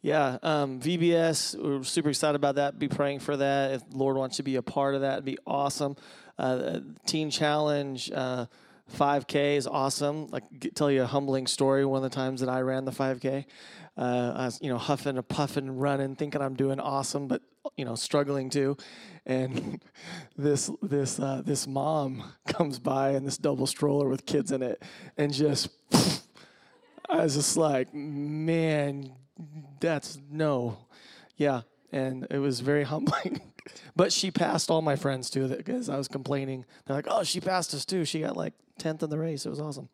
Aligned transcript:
Yeah, 0.00 0.38
um, 0.44 0.80
VBS, 0.80 1.60
we're 1.60 1.82
super 1.82 2.10
excited 2.10 2.36
about 2.36 2.54
that. 2.54 2.78
Be 2.78 2.86
praying 2.86 3.18
for 3.18 3.36
that. 3.36 3.72
If 3.72 3.90
the 3.90 3.96
Lord 3.96 4.16
wants 4.16 4.36
to 4.36 4.44
be 4.44 4.54
a 4.54 4.62
part 4.62 4.94
of 4.94 5.00
that, 5.00 5.14
it'd 5.14 5.24
be 5.24 5.38
awesome. 5.44 5.96
Uh, 6.38 6.80
Teen 7.04 7.30
Challenge, 7.30 8.10
uh, 8.14 8.46
5K 8.96 9.56
is 9.56 9.66
awesome. 9.66 10.28
Like, 10.28 10.44
tell 10.74 10.88
you 10.88 11.02
a 11.02 11.06
humbling 11.06 11.48
story. 11.48 11.84
One 11.84 12.04
of 12.04 12.10
the 12.10 12.14
times 12.14 12.40
that 12.40 12.48
I 12.48 12.60
ran 12.60 12.84
the 12.84 12.92
5K, 12.92 13.44
uh, 13.96 14.32
I 14.36 14.44
was, 14.44 14.60
you 14.62 14.70
know, 14.70 14.78
huffing 14.78 15.16
and 15.16 15.28
puffing, 15.28 15.76
running, 15.76 16.14
thinking 16.14 16.40
I'm 16.40 16.54
doing 16.54 16.78
awesome, 16.78 17.26
but 17.26 17.42
you 17.76 17.84
know, 17.84 17.96
struggling 17.96 18.50
too. 18.50 18.76
And 19.26 19.82
this 20.36 20.70
this 20.80 21.18
uh, 21.18 21.42
this 21.44 21.66
mom 21.66 22.22
comes 22.46 22.78
by 22.78 23.10
in 23.10 23.24
this 23.24 23.36
double 23.36 23.66
stroller 23.66 24.08
with 24.08 24.26
kids 24.26 24.52
in 24.52 24.62
it, 24.62 24.80
and 25.16 25.32
just. 25.32 25.70
I 27.10 27.22
was 27.22 27.36
just 27.36 27.56
like, 27.56 27.94
man, 27.94 29.14
that's 29.80 30.18
no. 30.30 30.78
Yeah. 31.36 31.62
And 31.92 32.26
it 32.30 32.38
was 32.38 32.60
very 32.60 32.84
humbling. 32.92 33.40
but 33.96 34.12
she 34.12 34.30
passed 34.30 34.70
all 34.70 34.82
my 34.82 34.96
friends 34.96 35.30
too 35.30 35.48
because 35.48 35.88
I 35.88 35.96
was 35.96 36.08
complaining. 36.08 36.64
They're 36.86 36.96
like, 36.96 37.06
oh, 37.08 37.24
she 37.24 37.40
passed 37.40 37.74
us 37.74 37.84
too. 37.84 38.04
She 38.04 38.20
got 38.20 38.36
like 38.36 38.54
10th 38.80 39.02
in 39.02 39.10
the 39.10 39.18
race. 39.18 39.46
It 39.46 39.50
was 39.50 39.60
awesome. 39.60 39.88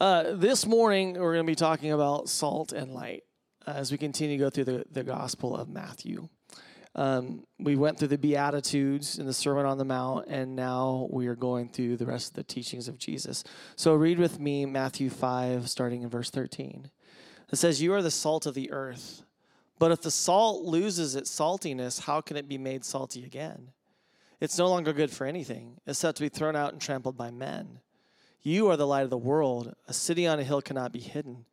Uh, 0.00 0.34
this 0.34 0.64
morning, 0.64 1.14
we're 1.14 1.34
going 1.34 1.44
to 1.44 1.50
be 1.50 1.56
talking 1.56 1.90
about 1.90 2.28
salt 2.28 2.72
and 2.72 2.92
light 2.92 3.24
as 3.66 3.90
we 3.90 3.98
continue 3.98 4.38
to 4.38 4.44
go 4.44 4.50
through 4.50 4.64
the, 4.64 4.84
the 4.92 5.02
Gospel 5.02 5.56
of 5.56 5.68
Matthew. 5.68 6.28
Um, 6.94 7.44
we 7.58 7.76
went 7.76 7.98
through 7.98 8.08
the 8.08 8.18
Beatitudes 8.18 9.18
in 9.18 9.26
the 9.26 9.32
Sermon 9.32 9.66
on 9.66 9.78
the 9.78 9.84
Mount, 9.84 10.26
and 10.28 10.56
now 10.56 11.08
we 11.10 11.26
are 11.26 11.36
going 11.36 11.68
through 11.68 11.96
the 11.96 12.06
rest 12.06 12.30
of 12.30 12.34
the 12.34 12.44
teachings 12.44 12.88
of 12.88 12.98
Jesus. 12.98 13.44
So 13.76 13.94
read 13.94 14.18
with 14.18 14.40
me 14.40 14.66
Matthew 14.66 15.10
5, 15.10 15.68
starting 15.68 16.02
in 16.02 16.08
verse 16.08 16.30
13. 16.30 16.90
It 17.50 17.56
says, 17.56 17.82
You 17.82 17.94
are 17.94 18.02
the 18.02 18.10
salt 18.10 18.46
of 18.46 18.54
the 18.54 18.70
earth. 18.70 19.22
But 19.78 19.92
if 19.92 20.02
the 20.02 20.10
salt 20.10 20.64
loses 20.64 21.14
its 21.14 21.30
saltiness, 21.30 22.00
how 22.00 22.20
can 22.20 22.36
it 22.36 22.48
be 22.48 22.58
made 22.58 22.84
salty 22.84 23.24
again? 23.24 23.70
It's 24.40 24.58
no 24.58 24.68
longer 24.68 24.92
good 24.92 25.10
for 25.10 25.26
anything, 25.26 25.80
except 25.86 26.16
to 26.18 26.22
be 26.22 26.28
thrown 26.28 26.56
out 26.56 26.72
and 26.72 26.80
trampled 26.80 27.16
by 27.16 27.30
men. 27.30 27.80
You 28.42 28.68
are 28.70 28.76
the 28.76 28.86
light 28.86 29.04
of 29.04 29.10
the 29.10 29.18
world. 29.18 29.74
A 29.86 29.92
city 29.92 30.26
on 30.26 30.38
a 30.38 30.44
hill 30.44 30.62
cannot 30.62 30.92
be 30.92 31.00
hidden. 31.00 31.44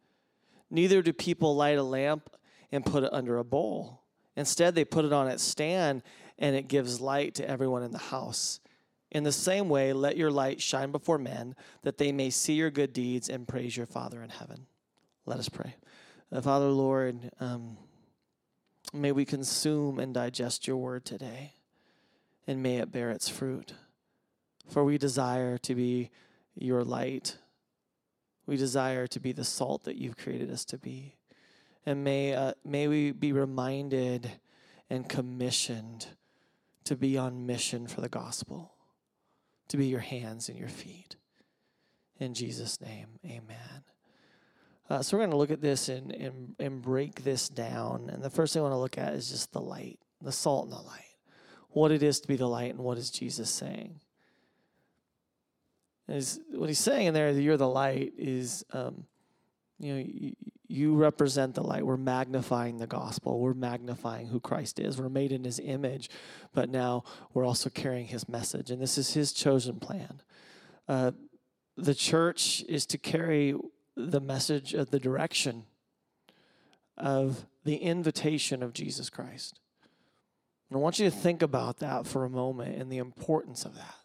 Neither 0.69 1.01
do 1.01 1.13
people 1.13 1.55
light 1.55 1.77
a 1.77 1.83
lamp 1.83 2.29
and 2.71 2.85
put 2.85 3.03
it 3.03 3.13
under 3.13 3.37
a 3.37 3.43
bowl. 3.43 4.01
Instead, 4.35 4.75
they 4.75 4.85
put 4.85 5.05
it 5.05 5.13
on 5.13 5.27
its 5.27 5.43
stand, 5.43 6.03
and 6.37 6.55
it 6.55 6.67
gives 6.67 6.99
light 6.99 7.35
to 7.35 7.49
everyone 7.49 7.83
in 7.83 7.91
the 7.91 7.97
house. 7.97 8.59
In 9.11 9.23
the 9.23 9.31
same 9.31 9.69
way, 9.69 9.93
let 9.93 10.17
your 10.17 10.31
light 10.31 10.61
shine 10.61 10.91
before 10.91 11.17
men, 11.17 11.55
that 11.83 11.97
they 11.97 12.11
may 12.11 12.29
see 12.29 12.53
your 12.53 12.71
good 12.71 12.91
deeds 12.91 13.29
and 13.29 13.47
praise 13.47 13.77
your 13.77 13.85
Father 13.85 14.21
in 14.21 14.29
heaven. 14.29 14.67
Let 15.25 15.39
us 15.39 15.49
pray. 15.49 15.75
Uh, 16.31 16.41
Father, 16.41 16.67
Lord, 16.67 17.31
um, 17.39 17.77
may 18.93 19.11
we 19.11 19.25
consume 19.25 19.99
and 19.99 20.13
digest 20.13 20.67
your 20.67 20.77
word 20.77 21.05
today, 21.05 21.53
and 22.45 22.61
may 22.61 22.77
it 22.77 22.91
bear 22.91 23.09
its 23.11 23.27
fruit. 23.27 23.73
For 24.69 24.83
we 24.83 24.97
desire 24.97 25.57
to 25.59 25.75
be 25.75 26.11
your 26.55 26.83
light. 26.83 27.37
We 28.45 28.57
desire 28.57 29.07
to 29.07 29.19
be 29.19 29.31
the 29.31 29.43
salt 29.43 29.83
that 29.83 29.97
you've 29.97 30.17
created 30.17 30.51
us 30.51 30.65
to 30.65 30.77
be. 30.77 31.15
And 31.85 32.03
may, 32.03 32.33
uh, 32.33 32.53
may 32.63 32.87
we 32.87 33.11
be 33.11 33.31
reminded 33.31 34.31
and 34.89 35.07
commissioned 35.07 36.07
to 36.83 36.95
be 36.95 37.17
on 37.17 37.45
mission 37.45 37.87
for 37.87 38.01
the 38.01 38.09
gospel, 38.09 38.73
to 39.67 39.77
be 39.77 39.87
your 39.87 39.99
hands 39.99 40.49
and 40.49 40.57
your 40.57 40.69
feet. 40.69 41.15
In 42.19 42.33
Jesus' 42.33 42.79
name, 42.79 43.19
amen. 43.25 43.83
Uh, 44.89 45.01
so 45.01 45.17
we're 45.17 45.21
going 45.21 45.31
to 45.31 45.37
look 45.37 45.51
at 45.51 45.61
this 45.61 45.89
and, 45.89 46.11
and, 46.11 46.55
and 46.59 46.81
break 46.81 47.23
this 47.23 47.49
down. 47.49 48.09
And 48.11 48.23
the 48.23 48.29
first 48.29 48.53
thing 48.53 48.61
I 48.61 48.63
want 48.63 48.73
to 48.73 48.79
look 48.79 48.97
at 48.97 49.13
is 49.13 49.29
just 49.29 49.51
the 49.51 49.61
light, 49.61 49.99
the 50.21 50.31
salt 50.31 50.65
and 50.65 50.73
the 50.73 50.81
light. 50.81 51.01
What 51.69 51.91
it 51.91 52.03
is 52.03 52.19
to 52.19 52.27
be 52.27 52.35
the 52.35 52.47
light 52.47 52.71
and 52.71 52.79
what 52.79 52.97
is 52.97 53.09
Jesus 53.09 53.49
saying. 53.49 53.99
Is 56.07 56.39
what 56.51 56.69
he's 56.69 56.79
saying 56.79 57.07
in 57.07 57.13
there 57.15 57.31
you're 57.31 57.57
the 57.57 57.67
light 57.67 58.13
is 58.15 58.63
um, 58.73 59.05
you 59.79 59.93
know 59.93 60.05
you, 60.07 60.35
you 60.67 60.95
represent 60.95 61.55
the 61.55 61.63
light 61.63 61.85
we're 61.85 61.97
magnifying 61.97 62.77
the 62.77 62.87
gospel 62.87 63.39
we're 63.39 63.53
magnifying 63.53 64.27
who 64.27 64.39
christ 64.39 64.79
is 64.79 64.99
we're 64.99 65.09
made 65.09 65.31
in 65.31 65.43
his 65.43 65.59
image 65.59 66.09
but 66.53 66.69
now 66.69 67.03
we're 67.33 67.45
also 67.45 67.69
carrying 67.69 68.05
his 68.07 68.29
message 68.29 68.71
and 68.71 68.81
this 68.81 68.97
is 68.97 69.13
his 69.13 69.33
chosen 69.33 69.79
plan 69.79 70.21
uh, 70.87 71.11
the 71.77 71.95
church 71.95 72.63
is 72.69 72.85
to 72.85 72.97
carry 72.97 73.55
the 73.95 74.19
message 74.19 74.73
of 74.73 74.91
the 74.91 74.99
direction 74.99 75.63
of 76.97 77.45
the 77.63 77.77
invitation 77.77 78.61
of 78.63 78.73
Jesus 78.73 79.09
Christ. 79.09 79.59
And 80.69 80.77
I 80.77 80.79
want 80.79 80.99
you 80.99 81.09
to 81.09 81.15
think 81.15 81.41
about 81.41 81.79
that 81.79 82.07
for 82.07 82.23
a 82.23 82.29
moment 82.29 82.77
and 82.77 82.91
the 82.91 82.97
importance 82.97 83.65
of 83.65 83.75
that. 83.75 83.95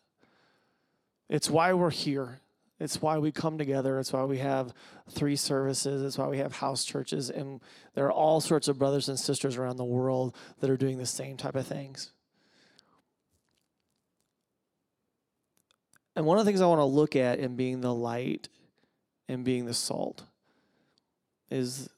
It's 1.28 1.48
why 1.48 1.72
we're 1.72 1.90
here. 1.90 2.40
It's 2.80 3.00
why 3.02 3.18
we 3.18 3.30
come 3.30 3.58
together. 3.58 3.98
It's 3.98 4.12
why 4.12 4.24
we 4.24 4.38
have 4.38 4.72
three 5.10 5.36
services. 5.36 6.02
It's 6.02 6.18
why 6.18 6.28
we 6.28 6.38
have 6.38 6.54
house 6.54 6.84
churches. 6.84 7.30
And 7.30 7.60
there 7.94 8.06
are 8.06 8.12
all 8.12 8.40
sorts 8.40 8.68
of 8.68 8.78
brothers 8.78 9.08
and 9.08 9.18
sisters 9.18 9.56
around 9.56 9.76
the 9.76 9.84
world 9.84 10.34
that 10.60 10.70
are 10.70 10.76
doing 10.76 10.98
the 10.98 11.06
same 11.06 11.36
type 11.36 11.54
of 11.54 11.66
things. 11.66 12.12
And 16.16 16.26
one 16.26 16.38
of 16.38 16.44
the 16.44 16.50
things 16.50 16.60
I 16.60 16.66
want 16.66 16.80
to 16.80 16.84
look 16.84 17.16
at 17.16 17.38
in 17.38 17.54
being 17.54 17.80
the 17.80 17.94
light 17.94 18.48
and 19.30 19.44
being 19.44 19.64
the 19.64 19.74
salt 19.74 20.24
is 21.50 21.88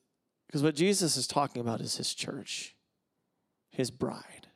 because 0.46 0.62
what 0.62 0.74
Jesus 0.74 1.16
is 1.16 1.26
talking 1.26 1.62
about 1.62 1.80
is 1.80 1.96
his 1.96 2.12
church, 2.12 2.76
his 3.70 3.90
bride, 3.90 4.48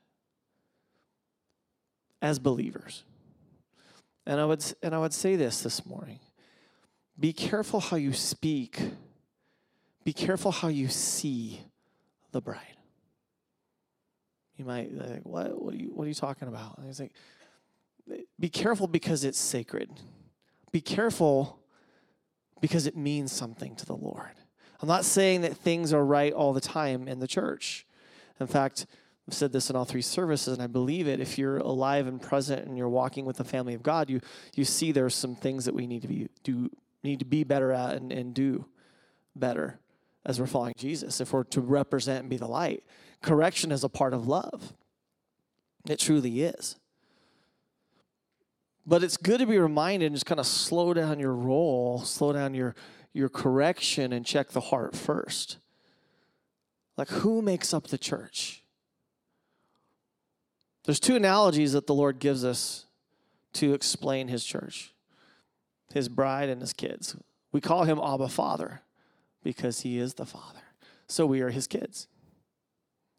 as 2.20 2.38
believers. 2.38 3.04
And 4.26 4.38
I 4.38 4.44
would 4.44 4.62
and 4.82 4.94
I 4.94 4.98
would 4.98 5.14
say 5.14 5.36
this 5.36 5.62
this 5.62 5.86
morning. 5.86 6.20
Be 7.18 7.32
careful 7.32 7.80
how 7.80 7.96
you 7.96 8.12
speak. 8.12 8.78
Be 10.04 10.12
careful 10.12 10.50
how 10.50 10.68
you 10.68 10.88
see 10.88 11.62
the 12.32 12.42
bride. 12.42 12.76
You 14.58 14.66
might 14.66 14.92
like, 14.92 15.22
what? 15.22 15.62
What 15.62 15.72
are 15.72 15.78
you? 15.78 15.88
What 15.94 16.04
are 16.04 16.08
you 16.08 16.14
talking 16.14 16.48
about? 16.48 16.76
And 16.76 16.86
he's 16.86 17.00
like, 17.00 17.12
be 18.38 18.50
careful 18.50 18.86
because 18.86 19.24
it's 19.24 19.38
sacred. 19.38 19.90
Be 20.72 20.82
careful 20.82 21.58
because 22.60 22.86
it 22.86 22.96
means 22.96 23.32
something 23.32 23.76
to 23.76 23.86
the 23.86 23.96
Lord. 23.96 24.32
I'm 24.80 24.88
not 24.88 25.04
saying 25.04 25.42
that 25.42 25.56
things 25.56 25.92
are 25.92 26.04
right 26.04 26.32
all 26.32 26.52
the 26.52 26.60
time 26.60 27.08
in 27.08 27.18
the 27.18 27.26
church. 27.26 27.86
In 28.40 28.46
fact, 28.46 28.86
I've 29.26 29.34
said 29.34 29.52
this 29.52 29.70
in 29.70 29.76
all 29.76 29.84
three 29.84 30.02
services, 30.02 30.54
and 30.54 30.62
I 30.62 30.66
believe 30.66 31.08
it. 31.08 31.20
If 31.20 31.38
you're 31.38 31.58
alive 31.58 32.06
and 32.06 32.20
present 32.20 32.66
and 32.66 32.78
you're 32.78 32.88
walking 32.88 33.24
with 33.24 33.38
the 33.38 33.44
family 33.44 33.74
of 33.74 33.82
God, 33.82 34.08
you 34.08 34.20
you 34.54 34.64
see 34.64 34.92
there's 34.92 35.14
some 35.14 35.34
things 35.34 35.64
that 35.64 35.74
we 35.74 35.86
need 35.86 36.02
to 36.02 36.08
be 36.08 36.28
do 36.44 36.70
need 37.02 37.18
to 37.18 37.24
be 37.24 37.42
better 37.42 37.72
at 37.72 37.96
and, 37.96 38.12
and 38.12 38.34
do 38.34 38.66
better 39.34 39.78
as 40.24 40.38
we're 40.38 40.46
following 40.46 40.74
Jesus. 40.76 41.20
If 41.20 41.32
we're 41.32 41.44
to 41.44 41.60
represent 41.60 42.20
and 42.20 42.30
be 42.30 42.36
the 42.36 42.46
light, 42.46 42.84
correction 43.22 43.72
is 43.72 43.82
a 43.82 43.88
part 43.88 44.14
of 44.14 44.28
love. 44.28 44.72
It 45.88 45.98
truly 45.98 46.42
is. 46.42 46.76
But 48.86 49.02
it's 49.02 49.16
good 49.16 49.40
to 49.40 49.46
be 49.46 49.58
reminded 49.58 50.06
and 50.06 50.14
just 50.14 50.26
kind 50.26 50.38
of 50.38 50.46
slow 50.46 50.94
down 50.94 51.18
your 51.18 51.34
roll, 51.34 52.00
slow 52.00 52.32
down 52.32 52.54
your, 52.54 52.74
your 53.12 53.28
correction, 53.28 54.12
and 54.12 54.24
check 54.24 54.50
the 54.50 54.60
heart 54.60 54.94
first. 54.94 55.58
Like, 56.96 57.08
who 57.08 57.42
makes 57.42 57.74
up 57.74 57.88
the 57.88 57.98
church? 57.98 58.62
There's 60.84 61.00
two 61.00 61.16
analogies 61.16 61.72
that 61.72 61.88
the 61.88 61.94
Lord 61.94 62.20
gives 62.20 62.44
us 62.44 62.86
to 63.54 63.74
explain 63.74 64.28
his 64.28 64.44
church 64.44 64.92
his 65.92 66.08
bride 66.08 66.48
and 66.48 66.60
his 66.60 66.72
kids. 66.72 67.16
We 67.52 67.60
call 67.60 67.84
him 67.84 67.98
Abba 67.98 68.28
Father 68.28 68.82
because 69.42 69.80
he 69.80 69.98
is 69.98 70.14
the 70.14 70.26
Father. 70.26 70.60
So 71.08 71.24
we 71.24 71.40
are 71.40 71.50
his 71.50 71.66
kids. 71.66 72.08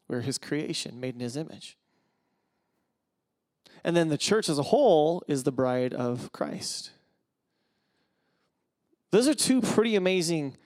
We're 0.06 0.20
his 0.20 0.38
creation, 0.38 1.00
made 1.00 1.14
in 1.14 1.20
his 1.20 1.36
image. 1.36 1.76
And 3.84 3.96
then 3.96 4.08
the 4.08 4.18
church 4.18 4.48
as 4.48 4.58
a 4.58 4.64
whole 4.64 5.22
is 5.28 5.44
the 5.44 5.52
bride 5.52 5.94
of 5.94 6.32
Christ. 6.32 6.90
Those 9.10 9.28
are 9.28 9.34
two 9.34 9.60
pretty 9.60 9.96
amazing 9.96 10.56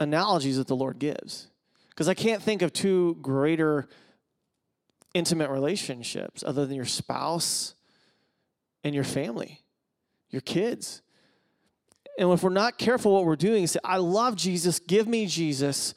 analogies 0.00 0.56
that 0.56 0.66
the 0.66 0.76
Lord 0.76 0.98
gives. 0.98 1.48
Because 1.90 2.08
I 2.08 2.14
can't 2.14 2.42
think 2.42 2.62
of 2.62 2.72
two 2.72 3.16
greater 3.22 3.88
intimate 5.14 5.50
relationships 5.50 6.44
other 6.46 6.66
than 6.66 6.76
your 6.76 6.84
spouse 6.84 7.74
and 8.84 8.94
your 8.94 9.04
family, 9.04 9.62
your 10.30 10.42
kids. 10.42 11.02
And 12.18 12.30
if 12.30 12.42
we're 12.42 12.50
not 12.50 12.78
careful 12.78 13.12
what 13.12 13.24
we're 13.24 13.36
doing, 13.36 13.64
is 13.64 13.72
say, 13.72 13.80
I 13.82 13.96
love 13.96 14.36
Jesus, 14.36 14.78
give 14.78 15.08
me 15.08 15.26
Jesus, 15.26 15.94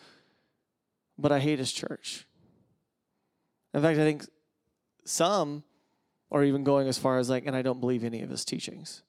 but 1.17 1.31
I 1.31 1.39
hate 1.39 1.59
his 1.59 1.71
church. 1.71 2.25
In 3.73 3.81
fact, 3.81 3.99
I 3.99 4.03
think 4.03 4.25
some 5.05 5.63
or 6.29 6.43
even 6.43 6.63
going 6.63 6.87
as 6.87 6.97
far 6.97 7.17
as 7.17 7.29
like, 7.29 7.45
and 7.45 7.55
I 7.55 7.61
don't 7.61 7.79
believe 7.79 8.03
any 8.03 8.21
of 8.21 8.29
his 8.29 8.45
teachings. 8.45 9.03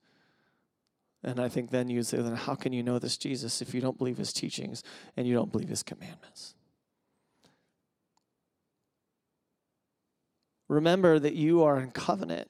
And 1.23 1.39
I 1.39 1.49
think 1.49 1.71
then 1.71 1.89
you 1.89 2.03
say, 2.03 2.19
then 2.19 2.35
how 2.35 2.55
can 2.55 2.73
you 2.73 2.83
know 2.83 2.99
this 2.99 3.19
Jesus 3.19 3.61
if 3.61 3.75
you 3.75 3.81
don't 3.81 3.99
believe 3.99 4.17
his 4.17 4.33
teachings 4.33 4.83
and 5.17 5.27
you 5.27 5.35
don't 5.35 5.53
believe 5.53 5.69
his 5.69 5.83
commandments? 5.83 6.55
Remember 10.69 11.19
that 11.19 11.35
you 11.35 11.63
are 11.63 11.79
in 11.81 11.91
covenant 11.91 12.49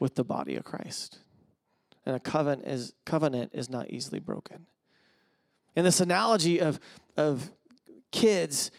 with 0.00 0.14
the 0.14 0.24
body 0.24 0.56
of 0.56 0.64
Christ. 0.64 1.18
And 2.06 2.16
a 2.16 2.20
covenant 2.20 2.66
is 2.66 2.94
covenant 3.04 3.50
is 3.54 3.70
not 3.70 3.90
easily 3.90 4.18
broken. 4.18 4.66
In 5.76 5.84
this 5.84 6.00
analogy 6.00 6.60
of 6.60 6.80
of 7.16 7.50
kids 8.10 8.70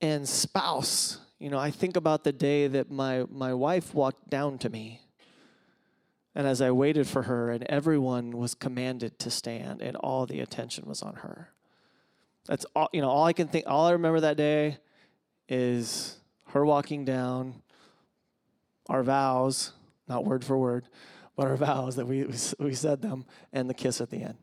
and 0.00 0.28
spouse, 0.28 1.18
you 1.38 1.50
know, 1.50 1.58
I 1.58 1.70
think 1.70 1.96
about 1.96 2.24
the 2.24 2.32
day 2.32 2.66
that 2.66 2.90
my 2.90 3.24
my 3.30 3.54
wife 3.54 3.94
walked 3.94 4.28
down 4.28 4.58
to 4.58 4.68
me. 4.68 5.02
And 6.34 6.46
as 6.46 6.60
I 6.60 6.70
waited 6.70 7.08
for 7.08 7.22
her 7.22 7.50
and 7.50 7.64
everyone 7.64 8.36
was 8.36 8.54
commanded 8.54 9.18
to 9.20 9.30
stand 9.30 9.82
and 9.82 9.96
all 9.96 10.24
the 10.24 10.40
attention 10.40 10.86
was 10.86 11.02
on 11.02 11.14
her. 11.16 11.50
That's 12.46 12.64
all 12.76 12.88
you 12.92 13.00
know, 13.00 13.08
all 13.08 13.24
I 13.24 13.32
can 13.32 13.48
think 13.48 13.64
all 13.66 13.86
I 13.86 13.92
remember 13.92 14.20
that 14.20 14.36
day 14.36 14.78
is 15.48 16.18
her 16.48 16.64
walking 16.64 17.04
down 17.04 17.62
our 18.88 19.02
vows, 19.02 19.72
not 20.08 20.24
word 20.24 20.44
for 20.44 20.56
word, 20.56 20.86
but 21.36 21.46
our 21.46 21.56
vows 21.56 21.96
that 21.96 22.06
we, 22.06 22.26
we 22.58 22.74
said 22.74 23.02
them, 23.02 23.24
and 23.52 23.68
the 23.68 23.74
kiss 23.74 24.00
at 24.00 24.10
the 24.10 24.22
end. 24.22 24.36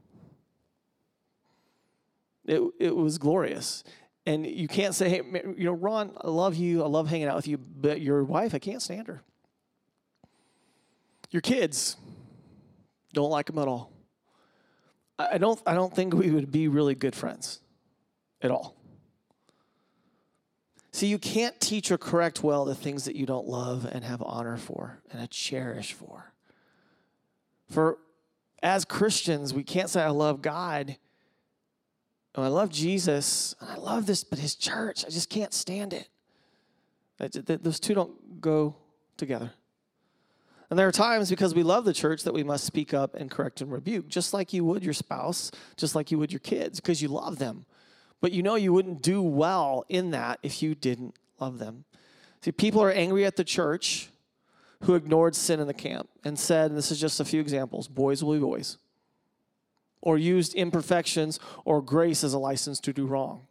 It, 2.46 2.62
it 2.80 2.96
was 2.96 3.18
glorious. 3.18 3.84
And 4.26 4.46
you 4.46 4.68
can't 4.68 4.96
say, 4.96 5.10
hey, 5.10 5.22
you 5.56 5.66
know, 5.66 5.74
Ron, 5.74 6.12
I 6.20 6.30
love 6.30 6.56
you. 6.56 6.84
I 6.84 6.88
love 6.88 7.08
hanging 7.08 7.28
out 7.28 7.36
with 7.36 7.48
you, 7.48 7.58
but 7.58 8.02
your 8.02 8.24
wife, 8.24 8.56
I 8.56 8.60
can't 8.60 8.82
stand 8.82 9.08
her. 9.08 9.22
Your 11.30 11.42
kids, 11.42 11.98
don't 13.14 13.30
like 13.30 13.48
them 13.48 13.60
at 13.60 13.68
all. 13.68 13.92
I 15.18 15.38
don't, 15.38 15.62
I 15.66 15.74
don't 15.74 15.96
think 15.96 16.14
we 16.14 16.32
would 16.32 16.52
be 16.52 16.68
really 16.68 16.96
good 16.96 17.16
friends 17.16 17.62
at 18.42 18.52
all. 18.52 18.76
See, 20.92 21.08
you 21.08 21.20
can't 21.20 21.60
teach 21.60 21.92
or 21.92 21.98
correct 21.98 22.42
well 22.42 22.66
the 22.66 22.76
things 22.76 23.06
that 23.06 23.16
you 23.16 23.26
don't 23.26 23.48
love 23.48 23.86
and 23.90 24.04
have 24.04 24.22
honor 24.22 24.58
for 24.58 25.00
and 25.12 25.30
cherish 25.30 25.94
for. 25.94 26.32
For 27.70 27.98
as 28.64 28.86
Christians, 28.86 29.54
we 29.54 29.64
can't 29.64 29.90
say, 29.90 30.02
I 30.02 30.10
love 30.10 30.42
God. 30.42 30.98
And 32.36 32.44
I 32.44 32.50
love 32.50 32.70
Jesus. 32.70 33.56
And 33.60 33.70
I 33.70 33.76
love 33.76 34.06
this, 34.06 34.24
but 34.24 34.40
his 34.40 34.56
church, 34.56 35.06
I 35.06 35.10
just 35.10 35.30
can't 35.30 35.54
stand 35.54 35.94
it. 35.94 36.10
Those 37.18 37.80
two 37.80 37.94
don't 37.94 38.42
go 38.42 38.76
together. 39.18 39.52
And 40.70 40.78
there 40.78 40.88
are 40.88 40.92
times 40.92 41.30
because 41.30 41.56
we 41.56 41.64
love 41.64 41.86
the 41.86 41.94
church 41.94 42.24
that 42.24 42.34
we 42.34 42.44
must 42.44 42.66
speak 42.66 42.94
up 42.94 43.16
and 43.16 43.32
correct 43.32 43.62
and 43.62 43.72
rebuke, 43.72 44.08
just 44.08 44.34
like 44.34 44.52
you 44.52 44.66
would 44.66 44.84
your 44.84 44.94
spouse, 44.94 45.52
just 45.78 45.96
like 45.96 46.12
you 46.12 46.18
would 46.18 46.32
your 46.32 46.40
kids, 46.40 46.80
because 46.80 47.02
you 47.02 47.08
love 47.08 47.38
them. 47.38 47.66
But 48.20 48.32
you 48.32 48.42
know 48.42 48.56
you 48.56 48.74
wouldn't 48.74 49.02
do 49.02 49.22
well 49.22 49.86
in 49.88 50.12
that 50.12 50.40
if 50.42 50.64
you 50.64 50.74
didn't 50.76 51.16
love 51.40 51.60
them. 51.60 51.86
See, 52.42 52.52
people 52.52 52.82
are 52.82 52.92
angry 52.92 53.26
at 53.26 53.36
the 53.36 53.44
church 53.44 54.10
who 54.82 54.96
ignored 54.96 55.36
sin 55.36 55.60
in 55.60 55.68
the 55.68 55.74
camp 55.74 56.10
and 56.24 56.38
said, 56.38 56.72
and 56.72 56.78
this 56.78 56.92
is 56.92 57.00
just 57.00 57.20
a 57.20 57.26
few 57.26 57.40
examples 57.40 57.88
boys 57.88 58.24
will 58.24 58.34
be 58.34 58.40
boys, 58.40 58.78
or 60.06 60.18
used 60.18 60.54
imperfections 60.54 61.40
or 61.66 61.82
grace 61.82 62.24
as 62.24 62.34
a 62.34 62.40
license 62.40 62.80
to 62.80 62.94
do 62.94 63.06
wrong. 63.06 63.48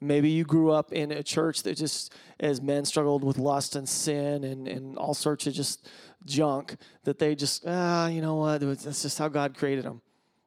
Maybe 0.00 0.30
you 0.30 0.42
grew 0.42 0.72
up 0.72 0.92
in 0.92 1.12
a 1.12 1.22
church 1.22 1.62
that 1.62 1.76
just, 1.76 2.12
as 2.40 2.60
men 2.60 2.84
struggled 2.84 3.22
with 3.22 3.38
lust 3.38 3.76
and 3.76 3.88
sin 3.88 4.42
and, 4.42 4.66
and 4.66 4.98
all 4.98 5.14
sorts 5.14 5.46
of 5.46 5.54
just 5.54 5.88
junk, 6.24 6.74
that 7.04 7.20
they 7.20 7.36
just, 7.36 7.62
ah, 7.68 8.08
you 8.08 8.20
know 8.20 8.34
what, 8.34 8.60
that's 8.60 9.02
just 9.02 9.18
how 9.18 9.28
God 9.28 9.56
created 9.56 9.84
them. 9.84 10.00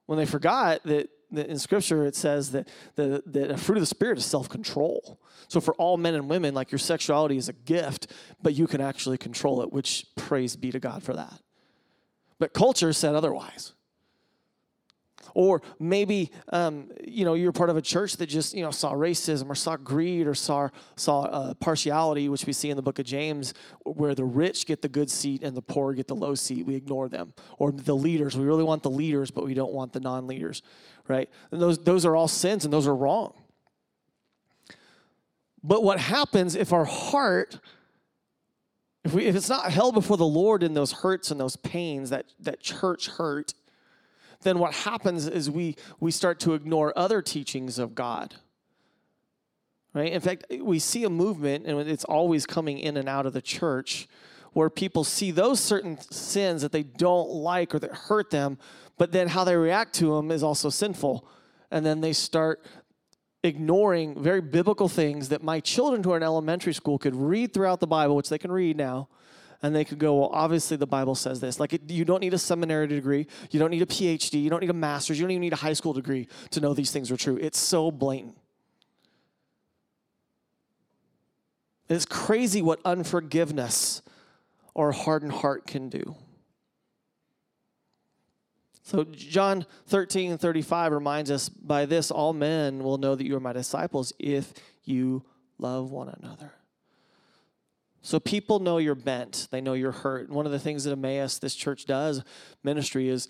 When 0.07 0.19
they 0.19 0.25
forgot 0.25 0.83
that 0.83 1.09
in 1.35 1.57
scripture 1.59 2.05
it 2.05 2.15
says 2.15 2.51
that 2.51 2.67
the, 2.95 3.21
that 3.25 3.51
a 3.51 3.57
fruit 3.57 3.77
of 3.77 3.81
the 3.81 3.87
spirit 3.87 4.17
is 4.17 4.25
self-control 4.25 5.19
so 5.47 5.59
for 5.59 5.73
all 5.75 5.97
men 5.97 6.13
and 6.13 6.29
women 6.29 6.53
like 6.53 6.71
your 6.71 6.79
sexuality 6.79 7.35
is 7.35 7.49
a 7.49 7.53
gift 7.53 8.07
but 8.41 8.53
you 8.53 8.67
can 8.67 8.79
actually 8.79 9.17
control 9.17 9.61
it 9.61 9.73
which 9.73 10.05
praise 10.15 10.55
be 10.55 10.71
to 10.71 10.79
god 10.79 11.03
for 11.03 11.13
that 11.13 11.41
but 12.39 12.53
culture 12.53 12.93
said 12.93 13.15
otherwise 13.15 13.73
or 15.35 15.61
maybe 15.79 16.31
um, 16.49 16.89
you 17.05 17.23
know 17.23 17.35
you're 17.35 17.51
part 17.51 17.69
of 17.69 17.77
a 17.77 17.81
church 17.81 18.17
that 18.17 18.25
just 18.25 18.55
you 18.55 18.63
know 18.63 18.71
saw 18.71 18.93
racism 18.93 19.47
or 19.47 19.55
saw 19.55 19.77
greed 19.77 20.25
or 20.25 20.33
saw 20.33 20.67
saw 20.95 21.25
uh, 21.25 21.53
partiality 21.55 22.27
which 22.27 22.47
we 22.47 22.53
see 22.53 22.71
in 22.71 22.75
the 22.75 22.81
book 22.81 22.97
of 22.97 23.05
james 23.05 23.53
where 23.83 24.15
the 24.15 24.25
rich 24.25 24.65
get 24.65 24.81
the 24.81 24.89
good 24.89 25.11
seat 25.11 25.43
and 25.43 25.55
the 25.55 25.61
poor 25.61 25.93
get 25.93 26.07
the 26.07 26.15
low 26.15 26.33
seat 26.33 26.65
we 26.65 26.75
ignore 26.75 27.07
them 27.07 27.33
or 27.59 27.71
the 27.71 27.95
leaders 27.95 28.35
we 28.35 28.43
really 28.43 28.63
want 28.63 28.81
the 28.81 28.89
leaders 28.89 29.29
but 29.29 29.45
we 29.45 29.53
don't 29.53 29.71
want 29.71 29.93
the 29.93 29.99
non-leaders 29.99 30.63
right? 31.07 31.29
And 31.51 31.61
those, 31.61 31.77
those 31.79 32.05
are 32.05 32.15
all 32.15 32.27
sins 32.27 32.65
and 32.65 32.73
those 32.73 32.87
are 32.87 32.95
wrong. 32.95 33.33
But 35.63 35.83
what 35.83 35.99
happens 35.99 36.55
if 36.55 36.73
our 36.73 36.85
heart, 36.85 37.59
if, 39.03 39.13
we, 39.13 39.25
if 39.25 39.35
it's 39.35 39.49
not 39.49 39.71
held 39.71 39.95
before 39.95 40.17
the 40.17 40.25
Lord 40.25 40.63
in 40.63 40.73
those 40.73 40.91
hurts 40.91 41.31
and 41.31 41.39
those 41.39 41.55
pains, 41.55 42.09
that, 42.11 42.25
that 42.39 42.59
church 42.59 43.07
hurt, 43.07 43.53
then 44.45 44.59
what 44.59 44.73
happens 44.73 45.27
is 45.27 45.49
we, 45.49 45.75
we 45.99 46.11
start 46.11 46.39
to 46.41 46.53
ignore 46.53 46.97
other 46.97 47.21
teachings 47.21 47.77
of 47.77 47.95
God. 47.95 48.35
Right? 49.93 50.13
In 50.13 50.21
fact, 50.21 50.45
we 50.61 50.79
see 50.79 51.03
a 51.03 51.09
movement, 51.09 51.65
and 51.65 51.79
it's 51.89 52.05
always 52.05 52.45
coming 52.45 52.79
in 52.79 52.95
and 52.95 53.09
out 53.09 53.25
of 53.25 53.33
the 53.33 53.41
church, 53.41 54.07
where 54.53 54.69
people 54.69 55.03
see 55.03 55.31
those 55.31 55.59
certain 55.59 55.99
sins 55.99 56.61
that 56.61 56.71
they 56.71 56.83
don't 56.83 57.29
like 57.29 57.75
or 57.75 57.79
that 57.79 57.91
hurt 57.91 58.29
them, 58.29 58.57
but 58.97 59.11
then 59.11 59.27
how 59.27 59.43
they 59.43 59.55
react 59.55 59.93
to 59.95 60.15
them 60.15 60.31
is 60.31 60.43
also 60.43 60.69
sinful. 60.69 61.27
And 61.71 61.85
then 61.85 61.99
they 61.99 62.13
start 62.13 62.63
ignoring 63.43 64.21
very 64.21 64.41
biblical 64.41 64.87
things 64.87 65.29
that 65.29 65.43
my 65.43 65.59
children 65.59 66.03
who 66.03 66.11
are 66.11 66.17
in 66.17 66.23
elementary 66.23 66.73
school 66.73 66.97
could 66.97 67.15
read 67.15 67.53
throughout 67.53 67.79
the 67.79 67.87
Bible, 67.87 68.15
which 68.15 68.29
they 68.29 68.37
can 68.37 68.51
read 68.51 68.77
now. 68.77 69.07
And 69.61 69.75
they 69.75 69.85
could 69.85 69.99
go, 69.99 70.19
well, 70.19 70.29
obviously 70.33 70.77
the 70.77 70.87
Bible 70.87 71.15
says 71.15 71.39
this. 71.39 71.59
Like, 71.59 71.73
it, 71.73 71.89
you 71.89 72.05
don't 72.05 72.19
need 72.19 72.33
a 72.33 72.37
seminary 72.37 72.87
degree. 72.87 73.27
You 73.51 73.59
don't 73.59 73.71
need 73.71 73.81
a 73.81 73.87
PhD. 73.87 74.41
You 74.41 74.49
don't 74.49 74.61
need 74.61 74.69
a 74.69 74.73
master's. 74.73 75.17
You 75.17 75.23
don't 75.23 75.31
even 75.31 75.41
need 75.41 75.53
a 75.53 75.57
high 75.57 75.73
school 75.73 75.93
degree 75.93 76.27
to 76.51 76.59
know 76.59 76.73
these 76.73 76.91
things 76.91 77.11
are 77.11 77.17
true. 77.17 77.37
It's 77.41 77.59
so 77.59 77.91
blatant. 77.91 78.37
It's 81.87 82.05
crazy 82.05 82.61
what 82.61 82.79
unforgiveness 82.83 84.01
or 84.73 84.91
hardened 84.91 85.31
heart 85.31 85.67
can 85.67 85.89
do. 85.89 86.15
So, 88.83 89.03
John 89.03 89.65
13 89.87 90.31
and 90.31 90.39
35 90.39 90.91
reminds 90.91 91.31
us 91.31 91.49
by 91.49 91.87
this, 91.87 92.11
all 92.11 92.33
men 92.33 92.83
will 92.83 92.99
know 92.99 93.15
that 93.15 93.25
you 93.25 93.35
are 93.35 93.39
my 93.39 93.53
disciples 93.53 94.13
if 94.19 94.53
you 94.83 95.23
love 95.57 95.89
one 95.91 96.09
another. 96.09 96.53
So, 98.05 98.19
people 98.19 98.59
know 98.59 98.77
you're 98.77 98.93
bent, 98.93 99.47
they 99.49 99.61
know 99.61 99.73
you're 99.73 99.91
hurt. 99.91 100.27
And 100.27 100.35
one 100.35 100.45
of 100.45 100.51
the 100.51 100.59
things 100.59 100.83
that 100.83 100.91
Emmaus, 100.91 101.39
this 101.39 101.55
church, 101.55 101.85
does 101.85 102.23
ministry 102.63 103.09
is 103.09 103.27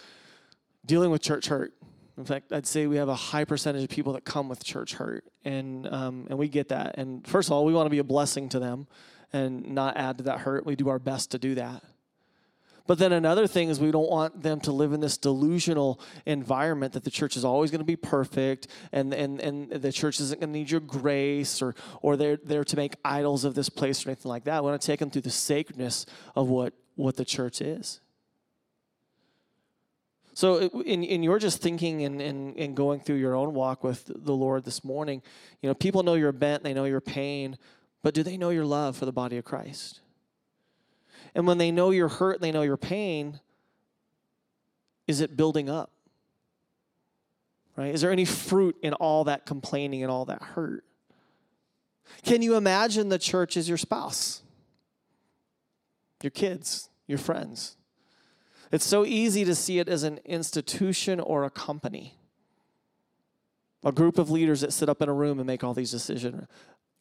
dealing 0.86 1.12
with 1.12 1.22
church 1.22 1.48
hurt. 1.48 1.74
In 2.18 2.26
fact, 2.26 2.52
I'd 2.52 2.68
say 2.68 2.86
we 2.86 2.98
have 2.98 3.08
a 3.08 3.16
high 3.16 3.46
percentage 3.46 3.84
of 3.84 3.90
people 3.90 4.12
that 4.14 4.26
come 4.26 4.50
with 4.50 4.66
church 4.66 4.96
hurt, 4.96 5.24
and 5.46 5.88
um, 5.88 6.28
and 6.30 6.38
we 6.38 6.50
get 6.50 6.68
that. 6.70 6.98
And 6.98 7.26
first 7.26 7.48
of 7.48 7.54
all, 7.54 7.64
we 7.64 7.74
want 7.74 7.86
to 7.86 7.90
be 7.90 8.00
a 8.00 8.04
blessing 8.04 8.50
to 8.50 8.60
them, 8.60 8.88
and 9.32 9.66
not 9.74 9.96
add 9.96 10.18
to 10.18 10.26
that 10.26 10.40
hurt. 10.40 10.66
We 10.66 10.76
do 10.76 10.90
our 10.90 11.00
best 11.00 11.32
to 11.32 11.40
do 11.40 11.56
that. 11.56 11.82
But 12.88 13.00
then 13.00 13.12
another 13.12 13.48
thing 13.48 13.70
is 13.70 13.80
we 13.80 13.92
don't 13.92 14.10
want 14.10 14.44
them 14.44 14.60
to 14.62 14.72
live 14.72 14.94
in 14.94 15.00
this 15.00 15.18
delusional 15.18 16.00
environment 16.26 16.94
that 16.94 17.04
the 17.04 17.10
church 17.10 17.36
is 17.36 17.44
always 17.44 17.72
going 17.72 17.80
to 17.80 17.86
be 17.86 17.96
perfect 17.96 18.68
and, 18.92 19.12
and, 19.14 19.40
and 19.40 19.72
the 19.72 19.92
church 19.92 20.20
isn't 20.20 20.40
going 20.40 20.54
to 20.54 20.60
need 20.60 20.70
your 20.70 20.82
grace 20.82 21.64
or, 21.64 21.74
or 22.04 22.16
they're 22.16 22.38
there 22.38 22.64
to 22.64 22.76
make 22.76 22.94
idols 23.04 23.44
of 23.44 23.56
this 23.56 23.70
place 23.70 24.06
or 24.06 24.10
anything 24.10 24.30
like 24.30 24.44
that. 24.44 24.64
We 24.64 24.70
want 24.70 24.82
to 24.82 24.86
take 24.86 25.00
them 25.00 25.10
through 25.10 25.24
the 25.24 25.32
sacredness 25.32 26.06
of 26.36 26.48
what, 26.48 26.74
what 26.96 27.16
the 27.16 27.26
church 27.26 27.60
is. 27.60 28.02
So, 30.36 30.70
in, 30.82 31.02
in 31.06 31.24
your 31.24 31.40
just 31.40 31.62
thinking 31.62 32.04
and, 32.04 32.22
and, 32.22 32.58
and 32.58 32.76
going 32.76 33.00
through 33.00 33.16
your 33.16 33.36
own 33.36 33.54
walk 33.54 33.86
with 33.86 34.12
the 34.14 34.34
Lord 34.34 34.66
this 34.66 34.84
morning, 34.84 35.24
you 35.62 35.70
know, 35.70 35.74
people 35.74 36.04
know 36.04 36.16
your 36.16 36.34
bent, 36.34 36.62
they 36.62 36.74
know 36.74 36.84
your 36.84 37.00
pain, 37.00 37.58
but 38.04 38.14
do 38.14 38.22
they 38.22 38.36
know 38.36 38.50
your 38.50 38.66
love 38.66 38.98
for 38.98 39.06
the 39.06 39.14
body 39.14 39.38
of 39.38 39.46
Christ? 39.46 40.02
And 41.36 41.46
when 41.46 41.58
they 41.58 41.70
know 41.70 41.92
you're 41.92 42.08
hurt, 42.08 42.40
they 42.40 42.52
know 42.52 42.62
your 42.62 42.78
pain, 42.78 43.42
is 45.06 45.20
it 45.20 45.36
building 45.36 45.70
up? 45.70 45.92
Right? 47.76 47.94
Is 47.94 48.02
there 48.02 48.12
any 48.12 48.24
fruit 48.24 48.78
in 48.82 48.94
all 48.94 49.26
that 49.26 49.46
complaining 49.46 50.02
and 50.02 50.10
all 50.10 50.26
that 50.26 50.42
hurt? 50.42 50.86
Can 52.24 52.42
you 52.42 52.56
imagine 52.56 53.10
the 53.10 53.20
church 53.20 53.58
as 53.58 53.68
your 53.68 53.78
spouse, 53.78 54.42
your 56.24 56.32
kids, 56.32 56.90
your 57.06 57.18
friends? 57.18 57.76
It's 58.72 58.86
so 58.86 59.06
easy 59.06 59.44
to 59.44 59.54
see 59.54 59.80
it 59.80 59.90
as 59.90 60.04
an 60.04 60.20
institution 60.24 61.20
or 61.20 61.44
a 61.44 61.50
company, 61.50 62.18
a 63.84 63.92
group 63.92 64.18
of 64.18 64.30
leaders 64.32 64.62
that 64.62 64.72
sit 64.72 64.88
up 64.88 65.02
in 65.02 65.10
a 65.10 65.14
room 65.14 65.40
and 65.40 65.46
make 65.46 65.64
all 65.64 65.74
these 65.74 65.92
decisions 65.92 66.48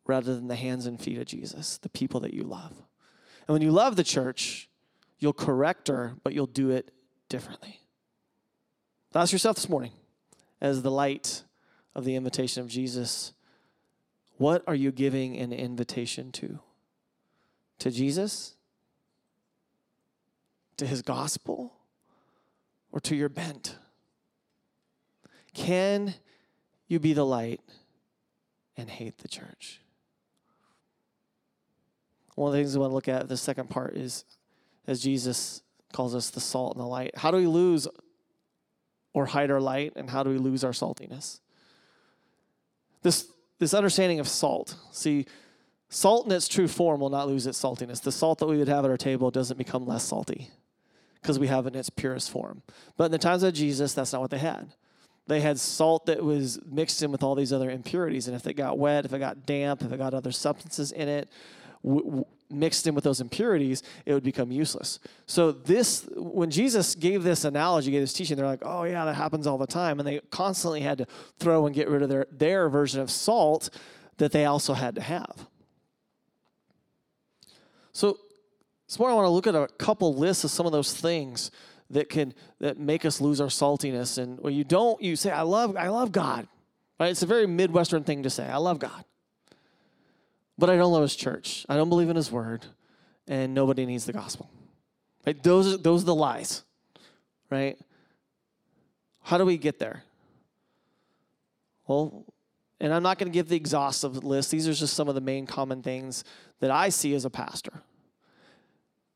rather 0.07 0.35
than 0.35 0.49
the 0.49 0.57
hands 0.57 0.87
and 0.87 1.01
feet 1.01 1.19
of 1.19 1.27
Jesus, 1.27 1.79
the 1.79 1.89
people 1.89 2.21
that 2.21 2.35
you 2.35 2.43
love. 2.43 2.73
And 3.47 3.55
when 3.55 3.63
you 3.63 3.71
love 3.71 3.97
the 3.97 4.05
church, 4.05 4.69
you'll 5.19 5.33
correct 5.33 5.89
her, 5.89 6.15
but 6.23 6.33
you'll 6.33 6.47
do 6.47 6.71
it 6.71 6.93
differently. 7.29 7.81
Ask 9.15 9.33
yourself 9.33 9.57
this 9.57 9.69
morning, 9.69 9.93
as 10.61 10.83
the 10.83 10.91
light 10.91 11.45
of 11.95 12.05
the 12.05 12.17
invitation 12.17 12.63
of 12.63 12.69
Jesus, 12.69 13.33
what 14.39 14.65
are 14.67 14.75
you 14.75 14.91
giving 14.91 15.37
an 15.37 15.53
invitation 15.53 16.33
to? 16.33 16.59
To 17.79 17.91
Jesus? 17.91 18.55
To 20.79 20.87
his 20.87 21.03
gospel? 21.03 21.75
Or 22.91 23.01
to 23.01 23.15
your 23.15 23.29
bent? 23.29 23.77
Can 25.53 26.15
you 26.89 26.99
be 26.99 27.13
the 27.13 27.25
light 27.25 27.61
and 28.77 28.91
hate 28.91 29.19
the 29.19 29.29
church? 29.29 29.81
One 32.35 32.49
of 32.49 32.53
the 32.53 32.59
things 32.59 32.75
we 32.75 32.81
want 32.81 32.91
to 32.91 32.95
look 32.95 33.09
at, 33.09 33.29
the 33.29 33.37
second 33.37 33.71
part, 33.71 33.97
is 33.97 34.25
as 34.87 35.01
Jesus 35.01 35.63
calls 35.93 36.15
us 36.15 36.31
the 36.31 36.41
salt 36.41 36.75
and 36.75 36.83
the 36.83 36.89
light. 36.89 37.17
How 37.17 37.31
do 37.31 37.37
we 37.37 37.47
lose 37.47 37.87
or 39.13 39.27
hide 39.27 39.51
our 39.51 39.61
light, 39.61 39.93
and 39.95 40.11
how 40.11 40.25
do 40.25 40.31
we 40.31 40.39
lose 40.39 40.65
our 40.65 40.73
saltiness? 40.73 41.41
This, 43.03 43.29
this 43.61 43.73
understanding 43.73 44.19
of 44.19 44.27
salt. 44.27 44.77
See, 44.91 45.27
salt 45.89 46.27
in 46.27 46.33
its 46.33 46.49
true 46.49 46.67
form 46.67 47.01
will 47.01 47.11
not 47.11 47.29
lose 47.29 47.47
its 47.47 47.63
saltiness. 47.63 48.03
The 48.03 48.11
salt 48.11 48.41
that 48.41 48.47
we 48.47 48.59
would 48.59 48.67
have 48.67 48.85
at 48.85 48.91
our 48.91 48.97
table 48.97 49.31
doesn't 49.31 49.57
become 49.57 49.87
less 49.87 50.03
salty 50.03 50.51
because 51.23 51.39
we 51.39 51.47
have 51.47 51.67
it 51.67 51.75
in 51.75 51.81
its 51.81 51.91
purest 51.91 52.31
form. 52.31 52.63
But 52.97 53.05
in 53.05 53.13
the 53.13 53.19
times 53.19 53.45
of 53.45 53.55
Jesus, 53.55 53.95
that's 53.95 54.13
not 54.13 54.21
what 54.21 54.31
they 54.31 54.39
had. 54.39 54.73
They 55.27 55.41
had 55.41 55.59
salt 55.59 56.07
that 56.07 56.23
was 56.23 56.59
mixed 56.67 57.03
in 57.03 57.11
with 57.11 57.23
all 57.23 57.35
these 57.35 57.53
other 57.53 57.71
impurities. 57.71 58.27
And 58.27 58.37
if 58.37 58.47
it 58.47 58.55
got 58.55 58.79
wet, 58.79 59.05
if 59.05 59.13
it 59.13 59.21
got 59.21 59.47
damp, 59.47 59.83
if 59.83 59.93
it 59.93 59.97
got 59.97 60.13
other 60.13 60.33
substances 60.33 60.93
in 60.93 61.09
it, 61.09 61.31
w- 61.85 62.25
mixed 62.51 62.87
in 62.87 62.95
with 62.95 63.05
those 63.05 63.21
impurities, 63.21 63.83
it 64.07 64.15
would 64.15 64.23
become 64.23 64.51
useless. 64.51 64.99
So 65.27 65.53
this, 65.53 66.09
when 66.17 66.51
Jesus 66.51 66.95
gave 66.95 67.23
this 67.23 67.45
analogy, 67.45 67.91
gave 67.91 68.01
this 68.01 68.13
teaching, 68.13 68.37
they're 68.37 68.47
like, 68.47 68.63
"Oh 68.63 68.85
yeah, 68.85 69.05
that 69.05 69.15
happens 69.15 69.47
all 69.47 69.59
the 69.59 69.67
time," 69.67 69.99
and 69.99 70.07
they 70.07 70.21
constantly 70.31 70.81
had 70.81 70.99
to 70.99 71.07
throw 71.39 71.67
and 71.67 71.75
get 71.75 71.89
rid 71.89 72.03
of 72.03 72.09
their 72.09 72.27
their 72.31 72.69
version 72.69 73.01
of 73.01 73.11
salt 73.11 73.71
that 74.19 74.33
they 74.33 74.45
also 74.45 74.75
had 74.75 74.95
to 74.95 75.01
have. 75.01 75.49
So 77.93 78.19
this 78.89 78.99
morning 78.99 79.15
I 79.15 79.23
want 79.23 79.27
to 79.27 79.31
look 79.31 79.47
at 79.47 79.55
a 79.55 79.69
couple 79.77 80.15
lists 80.15 80.45
of 80.45 80.51
some 80.51 80.67
of 80.67 80.73
those 80.73 80.93
things 80.93 81.51
that 81.91 82.09
can 82.09 82.35
that 82.61 82.79
make 82.79 83.05
us 83.05 83.21
lose 83.21 83.41
our 83.41 83.49
saltiness. 83.49 84.19
And 84.19 84.41
when 84.41 84.55
you 84.55 84.65
don't, 84.65 85.01
you 85.03 85.17
say, 85.17 85.31
"I 85.31 85.43
love, 85.43 85.77
I 85.77 85.89
love 85.89 86.13
God." 86.13 86.49
Right? 86.99 87.11
It's 87.11 87.23
a 87.23 87.27
very 87.27 87.47
Midwestern 87.47 88.05
thing 88.05 88.23
to 88.23 88.31
say. 88.31 88.47
I 88.47 88.59
love 88.59 88.79
God 88.79 89.05
but 90.59 90.71
I 90.71 90.77
don't 90.77 90.93
love 90.93 91.03
his 91.03 91.17
church. 91.17 91.67
I 91.69 91.77
don't 91.77 91.89
believe 91.89 92.11
in 92.11 92.17
his 92.17 92.31
word, 92.31 92.65
and 93.27 93.55
nobody 93.55 93.87
needs 93.87 94.05
the 94.05 94.13
gospel. 94.13 94.51
Right? 95.27 95.43
Those 95.43 95.75
are, 95.75 95.77
those 95.77 96.03
are 96.03 96.07
the 96.07 96.15
lies, 96.15 96.63
right? 97.51 97.79
How 99.23 99.39
do 99.39 99.45
we 99.45 99.57
get 99.57 99.79
there? 99.79 100.05
Well, 101.87 102.25
and 102.81 102.93
I'm 102.93 103.03
not 103.03 103.19
going 103.19 103.31
to 103.31 103.35
give 103.35 103.49
the 103.49 103.57
exhaustive 103.57 104.23
list. 104.25 104.51
These 104.51 104.69
are 104.69 104.75
just 104.75 104.95
some 104.95 105.09
of 105.09 105.15
the 105.15 105.21
main 105.21 105.47
common 105.47 105.83
things 105.83 106.25
that 106.61 106.71
I 106.71 106.91
see 106.91 107.15
as 107.15 107.25
a 107.25 107.31
pastor. 107.31 107.83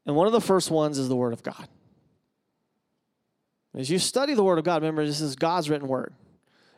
And 0.06 0.16
one 0.16 0.26
of 0.26 0.32
the 0.32 0.40
first 0.40 0.70
ones 0.70 0.98
is 0.98 1.08
the 1.08 1.16
Word 1.16 1.34
of 1.34 1.42
God. 1.42 1.68
As 3.74 3.90
you 3.90 3.98
study 3.98 4.34
the 4.34 4.42
Word 4.42 4.58
of 4.58 4.64
God, 4.64 4.82
remember 4.82 5.04
this 5.04 5.20
is 5.20 5.36
God's 5.36 5.68
written 5.68 5.88
Word. 5.88 6.14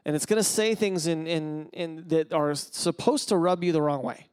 And 0.05 0.17
it's 0.17 0.27
going 0.27 0.39
to 0.39 0.45
say 0.45 0.75
things 0.75 1.07
in, 1.07 1.27
in, 1.27 1.69
in, 1.73 2.09
that 2.09 2.33
are 2.33 2.55
supposed 2.55 3.29
to 3.29 3.37
rub 3.37 3.63
you 3.63 3.71
the 3.71 3.83
wrong 3.83 4.03
way. 4.03 4.30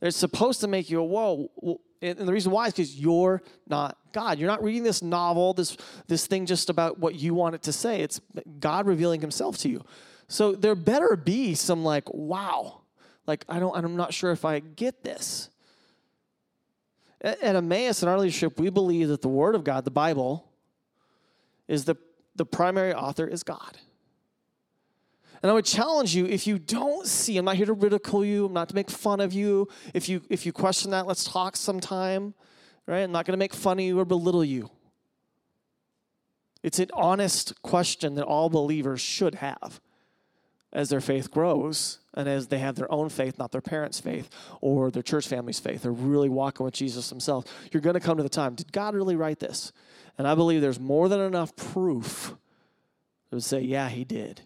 They're 0.00 0.10
supposed 0.10 0.60
to 0.60 0.68
make 0.68 0.90
you, 0.90 1.00
a 1.00 1.04
whoa. 1.04 1.80
And 2.02 2.18
the 2.18 2.32
reason 2.32 2.50
why 2.50 2.66
is 2.66 2.72
because 2.72 2.98
you're 2.98 3.42
not 3.68 3.98
God. 4.12 4.38
You're 4.38 4.48
not 4.48 4.62
reading 4.62 4.82
this 4.82 5.02
novel, 5.02 5.52
this, 5.52 5.76
this 6.08 6.26
thing 6.26 6.46
just 6.46 6.70
about 6.70 6.98
what 6.98 7.14
you 7.14 7.34
want 7.34 7.54
it 7.54 7.62
to 7.64 7.72
say. 7.72 8.00
It's 8.00 8.20
God 8.58 8.86
revealing 8.86 9.20
himself 9.20 9.58
to 9.58 9.68
you. 9.68 9.84
So 10.26 10.52
there 10.52 10.74
better 10.74 11.16
be 11.16 11.54
some 11.54 11.84
like, 11.84 12.12
wow. 12.12 12.80
Like, 13.26 13.44
I 13.48 13.58
don't, 13.58 13.76
I'm 13.76 13.96
not 13.96 14.14
sure 14.14 14.32
if 14.32 14.44
I 14.44 14.60
get 14.60 15.04
this. 15.04 15.50
At, 17.20 17.42
at 17.42 17.56
Emmaus 17.56 18.02
in 18.02 18.08
our 18.08 18.18
leadership, 18.18 18.58
we 18.58 18.70
believe 18.70 19.08
that 19.08 19.20
the 19.20 19.28
Word 19.28 19.54
of 19.54 19.64
God, 19.64 19.84
the 19.84 19.90
Bible, 19.90 20.50
is 21.68 21.84
the, 21.84 21.96
the 22.36 22.46
primary 22.46 22.94
author 22.94 23.26
is 23.26 23.42
God. 23.42 23.76
And 25.42 25.50
I 25.50 25.54
would 25.54 25.64
challenge 25.64 26.14
you 26.14 26.26
if 26.26 26.46
you 26.46 26.58
don't 26.58 27.06
see, 27.06 27.38
I'm 27.38 27.44
not 27.44 27.56
here 27.56 27.66
to 27.66 27.72
ridicule 27.72 28.24
you, 28.24 28.46
I'm 28.46 28.52
not 28.52 28.68
to 28.68 28.74
make 28.74 28.90
fun 28.90 29.20
of 29.20 29.32
you. 29.32 29.68
If 29.94 30.08
you 30.08 30.22
if 30.28 30.44
you 30.44 30.52
question 30.52 30.90
that, 30.90 31.06
let's 31.06 31.24
talk 31.24 31.56
sometime. 31.56 32.34
Right? 32.86 33.00
I'm 33.00 33.12
not 33.12 33.24
going 33.24 33.34
to 33.34 33.38
make 33.38 33.54
fun 33.54 33.78
of 33.78 33.84
you 33.84 33.98
or 33.98 34.04
belittle 34.04 34.44
you. 34.44 34.70
It's 36.62 36.78
an 36.78 36.90
honest 36.92 37.62
question 37.62 38.16
that 38.16 38.24
all 38.24 38.50
believers 38.50 39.00
should 39.00 39.36
have 39.36 39.80
as 40.72 40.88
their 40.88 41.00
faith 41.00 41.30
grows 41.30 41.98
and 42.14 42.28
as 42.28 42.48
they 42.48 42.58
have 42.58 42.76
their 42.76 42.90
own 42.92 43.08
faith, 43.08 43.38
not 43.38 43.50
their 43.50 43.60
parents' 43.60 44.00
faith 44.00 44.28
or 44.60 44.90
their 44.90 45.02
church 45.02 45.26
family's 45.26 45.58
faith. 45.58 45.82
They're 45.82 45.92
really 45.92 46.28
walking 46.28 46.64
with 46.64 46.74
Jesus 46.74 47.08
himself. 47.08 47.44
You're 47.72 47.80
going 47.80 47.94
to 47.94 48.00
come 48.00 48.16
to 48.18 48.22
the 48.22 48.28
time, 48.28 48.54
did 48.54 48.72
God 48.72 48.94
really 48.94 49.16
write 49.16 49.40
this? 49.40 49.72
And 50.18 50.28
I 50.28 50.34
believe 50.34 50.60
there's 50.60 50.80
more 50.80 51.08
than 51.08 51.20
enough 51.20 51.56
proof 51.56 52.34
to 53.30 53.40
say, 53.40 53.60
yeah, 53.60 53.88
he 53.88 54.04
did. 54.04 54.42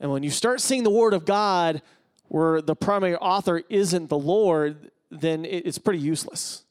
And 0.00 0.10
when 0.10 0.22
you 0.22 0.30
start 0.30 0.60
seeing 0.60 0.82
the 0.82 0.90
Word 0.90 1.14
of 1.14 1.24
God 1.24 1.82
where 2.28 2.60
the 2.60 2.76
primary 2.76 3.16
author 3.16 3.62
isn't 3.68 4.08
the 4.08 4.18
Lord, 4.18 4.90
then 5.10 5.44
it's 5.44 5.78
pretty 5.78 6.00
useless. 6.00 6.64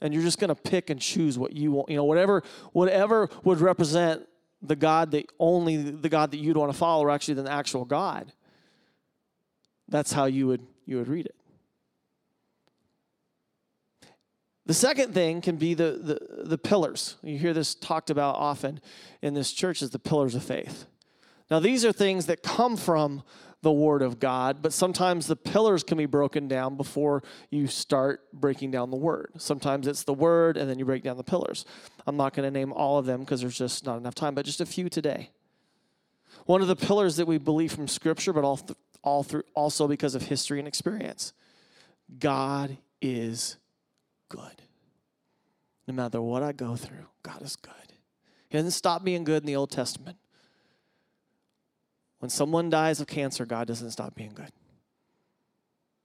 And 0.00 0.12
you're 0.12 0.22
just 0.22 0.38
going 0.38 0.48
to 0.48 0.54
pick 0.54 0.90
and 0.90 1.00
choose 1.00 1.38
what 1.38 1.52
you 1.52 1.72
want, 1.72 1.88
you 1.88 1.96
know, 1.96 2.04
whatever 2.04 2.42
whatever 2.72 3.28
would 3.44 3.60
represent 3.60 4.26
the 4.60 4.76
God 4.76 5.12
that 5.12 5.30
only 5.38 5.76
the 5.76 6.08
God 6.08 6.30
that 6.32 6.38
you'd 6.38 6.56
want 6.56 6.72
to 6.72 6.78
follow, 6.78 7.04
or 7.04 7.10
actually 7.10 7.34
the 7.34 7.50
actual 7.50 7.84
God. 7.84 8.32
That's 9.88 10.12
how 10.12 10.24
you 10.24 10.46
would 10.48 10.66
you 10.86 10.96
would 10.98 11.08
read 11.08 11.26
it. 11.26 11.36
The 14.64 14.74
second 14.74 15.12
thing 15.12 15.40
can 15.40 15.56
be 15.56 15.74
the, 15.74 15.98
the, 16.00 16.44
the 16.44 16.58
pillars. 16.58 17.16
You 17.22 17.36
hear 17.36 17.52
this 17.52 17.74
talked 17.74 18.10
about 18.10 18.36
often 18.36 18.80
in 19.20 19.34
this 19.34 19.52
church 19.52 19.82
as 19.82 19.90
the 19.90 19.98
pillars 19.98 20.34
of 20.34 20.44
faith. 20.44 20.86
Now, 21.52 21.60
these 21.60 21.84
are 21.84 21.92
things 21.92 22.24
that 22.26 22.42
come 22.42 22.78
from 22.78 23.22
the 23.60 23.70
Word 23.70 24.00
of 24.00 24.18
God, 24.18 24.62
but 24.62 24.72
sometimes 24.72 25.26
the 25.26 25.36
pillars 25.36 25.84
can 25.84 25.98
be 25.98 26.06
broken 26.06 26.48
down 26.48 26.78
before 26.78 27.22
you 27.50 27.66
start 27.66 28.22
breaking 28.32 28.70
down 28.70 28.90
the 28.90 28.96
Word. 28.96 29.32
Sometimes 29.36 29.86
it's 29.86 30.02
the 30.04 30.14
Word 30.14 30.56
and 30.56 30.66
then 30.66 30.78
you 30.78 30.86
break 30.86 31.02
down 31.02 31.18
the 31.18 31.22
pillars. 31.22 31.66
I'm 32.06 32.16
not 32.16 32.32
going 32.32 32.50
to 32.50 32.50
name 32.50 32.72
all 32.72 32.96
of 32.96 33.04
them 33.04 33.20
because 33.20 33.42
there's 33.42 33.58
just 33.58 33.84
not 33.84 33.98
enough 33.98 34.14
time, 34.14 34.34
but 34.34 34.46
just 34.46 34.62
a 34.62 34.66
few 34.66 34.88
today. 34.88 35.28
One 36.46 36.62
of 36.62 36.68
the 36.68 36.74
pillars 36.74 37.16
that 37.16 37.26
we 37.26 37.36
believe 37.36 37.70
from 37.70 37.86
Scripture, 37.86 38.32
but 38.32 38.44
all, 38.44 38.56
th- 38.56 38.78
all 39.02 39.22
through, 39.22 39.42
also 39.52 39.86
because 39.86 40.14
of 40.14 40.22
history 40.22 40.58
and 40.58 40.66
experience 40.66 41.34
God 42.18 42.78
is 43.02 43.58
good. 44.30 44.62
No 45.86 45.92
matter 45.92 46.22
what 46.22 46.42
I 46.42 46.52
go 46.52 46.76
through, 46.76 47.08
God 47.22 47.42
is 47.42 47.56
good. 47.56 47.74
He 48.48 48.56
doesn't 48.56 48.70
stop 48.70 49.04
being 49.04 49.22
good 49.22 49.42
in 49.42 49.46
the 49.46 49.56
Old 49.56 49.70
Testament. 49.70 50.16
When 52.22 52.30
someone 52.30 52.70
dies 52.70 53.00
of 53.00 53.08
cancer, 53.08 53.44
God 53.44 53.66
doesn't 53.66 53.90
stop 53.90 54.14
being 54.14 54.32
good. 54.32 54.52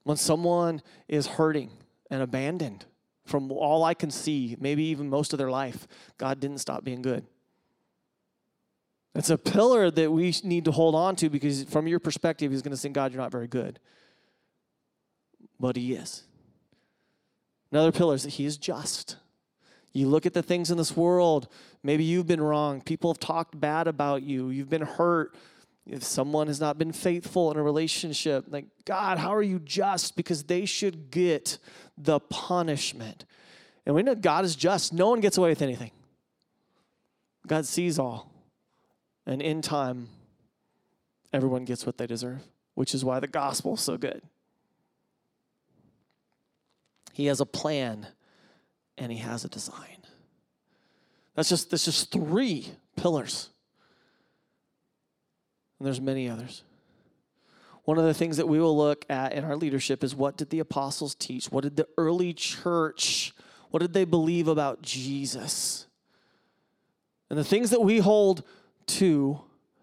When 0.02 0.16
someone 0.16 0.82
is 1.06 1.28
hurting 1.28 1.70
and 2.10 2.20
abandoned, 2.20 2.86
from 3.24 3.52
all 3.52 3.84
I 3.84 3.94
can 3.94 4.10
see, 4.10 4.56
maybe 4.58 4.82
even 4.86 5.08
most 5.08 5.32
of 5.32 5.38
their 5.38 5.48
life, 5.48 5.86
God 6.16 6.40
didn't 6.40 6.58
stop 6.58 6.82
being 6.82 7.02
good. 7.02 7.24
It's 9.14 9.30
a 9.30 9.38
pillar 9.38 9.92
that 9.92 10.10
we 10.10 10.34
need 10.42 10.64
to 10.64 10.72
hold 10.72 10.96
on 10.96 11.14
to 11.14 11.30
because, 11.30 11.62
from 11.62 11.86
your 11.86 12.00
perspective, 12.00 12.50
he's 12.50 12.62
going 12.62 12.72
to 12.72 12.76
say, 12.76 12.88
God, 12.88 13.12
you're 13.12 13.22
not 13.22 13.30
very 13.30 13.46
good. 13.46 13.78
But 15.60 15.76
he 15.76 15.92
is. 15.92 16.24
Another 17.70 17.92
pillar 17.92 18.16
is 18.16 18.24
that 18.24 18.30
he 18.30 18.44
is 18.44 18.56
just. 18.56 19.18
You 19.92 20.08
look 20.08 20.26
at 20.26 20.34
the 20.34 20.42
things 20.42 20.72
in 20.72 20.78
this 20.78 20.96
world, 20.96 21.46
maybe 21.84 22.02
you've 22.02 22.26
been 22.26 22.40
wrong. 22.40 22.80
People 22.80 23.12
have 23.12 23.20
talked 23.20 23.60
bad 23.60 23.86
about 23.86 24.24
you, 24.24 24.50
you've 24.50 24.68
been 24.68 24.82
hurt 24.82 25.36
if 25.88 26.04
someone 26.04 26.46
has 26.48 26.60
not 26.60 26.78
been 26.78 26.92
faithful 26.92 27.50
in 27.50 27.56
a 27.56 27.62
relationship, 27.62 28.44
like, 28.48 28.66
God, 28.84 29.18
how 29.18 29.34
are 29.34 29.42
you 29.42 29.58
just? 29.58 30.16
Because 30.16 30.44
they 30.44 30.66
should 30.66 31.10
get 31.10 31.58
the 31.96 32.20
punishment. 32.20 33.24
And 33.86 33.94
we 33.94 34.02
know 34.02 34.14
God 34.14 34.44
is 34.44 34.54
just. 34.54 34.92
No 34.92 35.08
one 35.08 35.20
gets 35.20 35.38
away 35.38 35.48
with 35.48 35.62
anything. 35.62 35.90
God 37.46 37.64
sees 37.64 37.98
all. 37.98 38.30
And 39.26 39.40
in 39.40 39.62
time, 39.62 40.08
everyone 41.32 41.64
gets 41.64 41.86
what 41.86 41.96
they 41.96 42.06
deserve, 42.06 42.42
which 42.74 42.94
is 42.94 43.04
why 43.04 43.18
the 43.18 43.26
gospel 43.26 43.74
is 43.74 43.80
so 43.80 43.96
good. 43.96 44.22
He 47.14 47.26
has 47.26 47.40
a 47.40 47.46
plan 47.46 48.06
and 48.98 49.10
he 49.10 49.18
has 49.18 49.44
a 49.44 49.48
design. 49.48 50.04
That's 51.34 51.48
just 51.48 51.70
that's 51.70 51.84
just 51.84 52.12
three 52.12 52.68
pillars 52.96 53.50
and 55.78 55.86
there's 55.86 56.00
many 56.00 56.28
others. 56.28 56.62
One 57.84 57.98
of 57.98 58.04
the 58.04 58.14
things 58.14 58.36
that 58.36 58.46
we 58.46 58.60
will 58.60 58.76
look 58.76 59.06
at 59.08 59.32
in 59.32 59.44
our 59.44 59.56
leadership 59.56 60.04
is 60.04 60.14
what 60.14 60.36
did 60.36 60.50
the 60.50 60.58
apostles 60.58 61.14
teach? 61.14 61.50
What 61.50 61.64
did 61.64 61.76
the 61.76 61.88
early 61.96 62.34
church, 62.34 63.32
what 63.70 63.80
did 63.80 63.94
they 63.94 64.04
believe 64.04 64.46
about 64.46 64.82
Jesus? 64.82 65.86
And 67.30 67.38
the 67.38 67.44
things 67.44 67.70
that 67.70 67.80
we 67.80 67.98
hold 67.98 68.42
to 68.86 69.40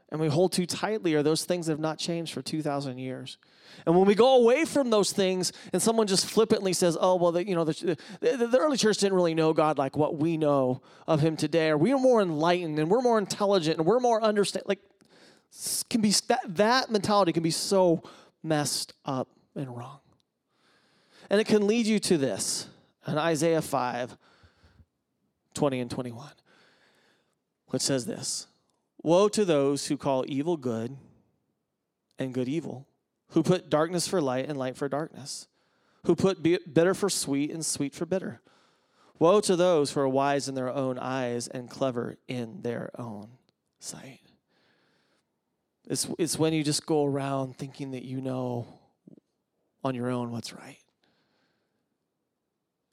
and 0.09 0.21
we 0.21 0.27
hold 0.27 0.53
too 0.53 0.65
tightly 0.65 1.13
are 1.15 1.23
those 1.23 1.45
things 1.45 1.65
that 1.65 1.73
have 1.73 1.79
not 1.79 1.97
changed 1.97 2.33
for 2.33 2.41
2,000 2.41 2.99
years. 2.99 3.37
And 3.85 3.95
when 3.95 4.05
we 4.05 4.15
go 4.15 4.37
away 4.37 4.63
from 4.63 4.89
those 4.89 5.11
things 5.11 5.51
and 5.73 5.81
someone 5.81 6.07
just 6.07 6.27
flippantly 6.27 6.73
says, 6.73 6.97
oh, 6.99 7.15
well, 7.15 7.31
the, 7.31 7.45
you 7.45 7.55
know, 7.55 7.63
the, 7.63 7.97
the, 8.21 8.47
the, 8.47 8.57
early 8.57 8.77
church 8.77 8.99
didn't 8.99 9.15
really 9.15 9.33
know 9.33 9.51
God 9.51 9.77
like 9.77 9.97
what 9.97 10.15
we 10.15 10.37
know 10.37 10.81
of 11.07 11.21
him 11.21 11.35
today, 11.35 11.69
or 11.69 11.77
we're 11.77 11.97
more 11.97 12.21
enlightened 12.21 12.79
and 12.79 12.89
we're 12.89 13.01
more 13.01 13.17
intelligent 13.17 13.77
and 13.77 13.85
we're 13.85 13.99
more 13.99 14.21
understand, 14.23 14.65
like, 14.67 14.79
can 15.89 16.01
be, 16.01 16.11
that, 16.27 16.41
that 16.45 16.91
mentality 16.91 17.31
can 17.31 17.43
be 17.43 17.51
so 17.51 18.03
messed 18.43 18.93
up 19.05 19.29
and 19.55 19.75
wrong. 19.75 19.99
And 21.29 21.41
it 21.41 21.47
can 21.47 21.67
lead 21.67 21.85
you 21.87 21.99
to 21.99 22.17
this 22.17 22.67
in 23.07 23.17
Isaiah 23.17 23.61
5 23.61 24.17
20 25.53 25.79
and 25.79 25.89
21, 25.89 26.27
which 27.67 27.81
says 27.81 28.05
this 28.05 28.47
Woe 29.01 29.29
to 29.29 29.45
those 29.45 29.87
who 29.87 29.97
call 29.97 30.25
evil 30.27 30.57
good 30.57 30.97
and 32.19 32.33
good 32.33 32.49
evil 32.49 32.87
who 33.29 33.43
put 33.43 33.69
darkness 33.69 34.07
for 34.07 34.21
light 34.21 34.47
and 34.47 34.57
light 34.57 34.77
for 34.77 34.87
darkness, 34.87 35.47
who 36.05 36.15
put 36.15 36.41
bitter 36.41 36.93
for 36.93 37.09
sweet 37.09 37.51
and 37.51 37.65
sweet 37.65 37.93
for 37.93 38.05
bitter. 38.05 38.41
Woe 39.19 39.41
to 39.41 39.55
those 39.55 39.91
who 39.91 40.01
are 40.01 40.07
wise 40.07 40.47
in 40.47 40.55
their 40.55 40.69
own 40.69 40.97
eyes 40.99 41.47
and 41.47 41.69
clever 41.69 42.17
in 42.27 42.61
their 42.61 42.91
own 42.97 43.29
sight. 43.79 44.21
It's, 45.87 46.07
it's 46.17 46.39
when 46.39 46.53
you 46.53 46.63
just 46.63 46.85
go 46.85 47.05
around 47.05 47.57
thinking 47.57 47.91
that 47.91 48.03
you 48.03 48.21
know 48.21 48.67
on 49.83 49.93
your 49.93 50.09
own 50.09 50.31
what's 50.31 50.53
right. 50.53 50.79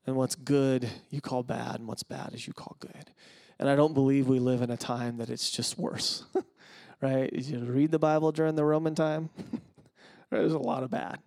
And 0.06 0.16
what's 0.16 0.34
good, 0.34 0.88
you 1.10 1.20
call 1.20 1.42
bad, 1.42 1.76
and 1.76 1.86
what's 1.86 2.02
bad 2.02 2.30
is 2.34 2.46
you 2.46 2.52
call 2.52 2.76
good. 2.80 3.10
And 3.58 3.70
I 3.70 3.76
don't 3.76 3.94
believe 3.94 4.26
we 4.26 4.40
live 4.40 4.60
in 4.60 4.70
a 4.70 4.76
time 4.76 5.18
that 5.18 5.30
it's 5.30 5.50
just 5.50 5.78
worse, 5.78 6.24
right? 7.00 7.32
You 7.32 7.60
read 7.60 7.92
the 7.92 7.98
Bible 7.98 8.32
during 8.32 8.56
the 8.56 8.64
Roman 8.64 8.94
time. 8.94 9.30
There's 10.30 10.52
a 10.52 10.58
lot 10.58 10.82
of 10.82 10.90
bad. 10.90 11.18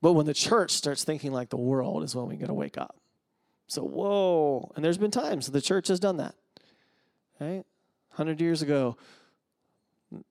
But 0.00 0.12
when 0.12 0.26
the 0.26 0.34
church 0.34 0.70
starts 0.70 1.02
thinking 1.02 1.32
like 1.32 1.48
the 1.48 1.56
world 1.56 2.04
is 2.04 2.14
when 2.14 2.28
we 2.28 2.36
got 2.36 2.46
to 2.46 2.54
wake 2.54 2.78
up. 2.78 2.96
So, 3.66 3.82
whoa. 3.82 4.70
And 4.76 4.84
there's 4.84 4.98
been 4.98 5.10
times 5.10 5.48
the 5.48 5.60
church 5.60 5.88
has 5.88 5.98
done 5.98 6.18
that. 6.18 6.36
Right? 7.40 7.64
100 8.16 8.40
years 8.40 8.62
ago, 8.62 8.96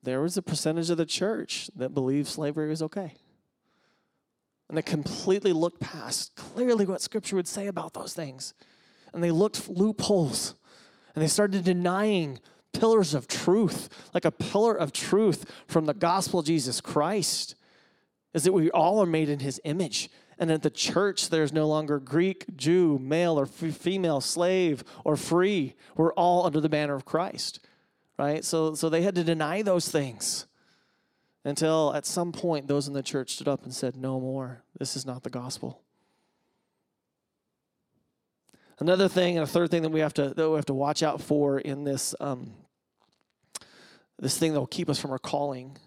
there 0.02 0.20
was 0.20 0.36
a 0.36 0.42
percentage 0.42 0.90
of 0.90 0.96
the 0.96 1.06
church 1.06 1.70
that 1.76 1.94
believed 1.94 2.28
slavery 2.28 2.68
was 2.68 2.82
okay. 2.82 3.14
And 4.68 4.76
they 4.76 4.82
completely 4.82 5.52
looked 5.52 5.80
past 5.80 6.34
clearly 6.34 6.86
what 6.86 7.00
Scripture 7.00 7.36
would 7.36 7.46
say 7.46 7.68
about 7.68 7.94
those 7.94 8.12
things. 8.12 8.54
And 9.12 9.22
they 9.22 9.30
looked 9.30 9.60
for 9.60 9.72
loopholes. 9.72 10.54
And 11.14 11.22
they 11.22 11.28
started 11.28 11.64
denying 11.64 12.40
pillars 12.72 13.14
of 13.14 13.28
truth, 13.28 13.88
like 14.12 14.24
a 14.24 14.30
pillar 14.30 14.74
of 14.74 14.92
truth 14.92 15.50
from 15.66 15.86
the 15.86 15.94
gospel 15.94 16.40
of 16.40 16.46
Jesus 16.46 16.80
Christ, 16.80 17.54
is 18.34 18.42
that 18.44 18.52
we 18.52 18.70
all 18.70 19.00
are 19.00 19.06
made 19.06 19.28
in 19.28 19.38
his 19.38 19.60
image. 19.64 20.10
And 20.38 20.50
at 20.50 20.62
the 20.62 20.70
church, 20.70 21.30
there's 21.30 21.52
no 21.52 21.66
longer 21.66 21.98
Greek, 21.98 22.44
Jew, 22.56 22.98
male 22.98 23.38
or 23.38 23.44
f- 23.44 23.74
female, 23.74 24.20
slave 24.20 24.84
or 25.04 25.16
free. 25.16 25.74
We're 25.96 26.12
all 26.12 26.44
under 26.44 26.60
the 26.60 26.68
banner 26.68 26.94
of 26.94 27.06
Christ, 27.06 27.60
right? 28.18 28.44
So, 28.44 28.74
so 28.74 28.88
they 28.88 29.02
had 29.02 29.14
to 29.14 29.24
deny 29.24 29.62
those 29.62 29.88
things 29.88 30.46
until 31.44 31.94
at 31.94 32.06
some 32.06 32.32
point 32.32 32.66
those 32.66 32.88
in 32.88 32.94
the 32.94 33.02
church 33.02 33.34
stood 33.34 33.48
up 33.48 33.64
and 33.64 33.74
said, 33.74 33.96
No 33.96 34.20
more. 34.20 34.62
This 34.78 34.96
is 34.96 35.06
not 35.06 35.22
the 35.22 35.30
gospel. 35.30 35.80
Another 38.78 39.08
thing, 39.08 39.36
and 39.38 39.44
a 39.44 39.46
third 39.46 39.70
thing 39.70 39.82
that 39.82 39.90
we 39.90 40.00
have 40.00 40.14
to 40.14 40.30
that 40.30 40.50
we 40.50 40.56
have 40.56 40.66
to 40.66 40.74
watch 40.74 41.02
out 41.02 41.20
for 41.22 41.58
in 41.58 41.84
this 41.84 42.14
um, 42.20 42.52
this 44.18 44.38
thing 44.38 44.52
that 44.52 44.60
will 44.60 44.66
keep 44.66 44.90
us 44.90 44.98
from 44.98 45.10
our 45.10 45.18
calling 45.18 45.78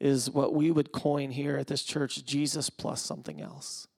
is 0.00 0.30
what 0.30 0.54
we 0.54 0.70
would 0.70 0.92
coin 0.92 1.30
here 1.30 1.56
at 1.56 1.66
this 1.66 1.82
church 1.82 2.24
Jesus 2.24 2.70
plus 2.70 3.00
something 3.00 3.40
else. 3.40 3.88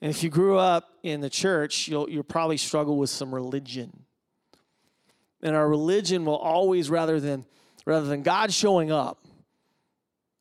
And 0.00 0.10
if 0.10 0.22
you 0.24 0.30
grew 0.30 0.58
up 0.58 0.88
in 1.02 1.20
the 1.20 1.30
church, 1.30 1.86
you'll, 1.86 2.10
you'll 2.10 2.24
probably 2.24 2.56
struggle 2.56 2.96
with 2.96 3.10
some 3.10 3.32
religion. 3.32 4.04
And 5.42 5.56
our 5.56 5.68
religion 5.68 6.24
will 6.24 6.36
always, 6.36 6.88
rather 6.90 7.18
than, 7.20 7.44
rather 7.84 8.06
than 8.06 8.22
God 8.22 8.52
showing 8.52 8.92
up, 8.92 9.24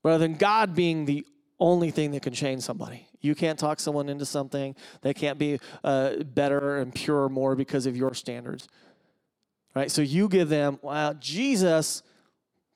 rather 0.04 0.20
than 0.20 0.36
God 0.36 0.76
being 0.76 1.06
the 1.06 1.26
only 1.60 1.92
thing 1.92 2.12
that 2.12 2.22
can 2.22 2.34
change 2.34 2.64
somebody. 2.64 3.08
You 3.22 3.36
can't 3.36 3.58
talk 3.58 3.80
someone 3.80 4.10
into 4.10 4.26
something. 4.26 4.76
They 5.02 5.14
can't 5.14 5.38
be 5.38 5.60
uh, 5.84 6.18
better 6.24 6.78
and 6.78 6.94
pure 6.94 7.30
more 7.30 7.56
because 7.56 7.86
of 7.86 7.96
your 7.96 8.14
standards. 8.14 8.68
Right? 9.76 9.92
So 9.92 10.02
you 10.02 10.28
give 10.28 10.50
them, 10.50 10.80
well, 10.82 11.14
Jesus 11.14 12.04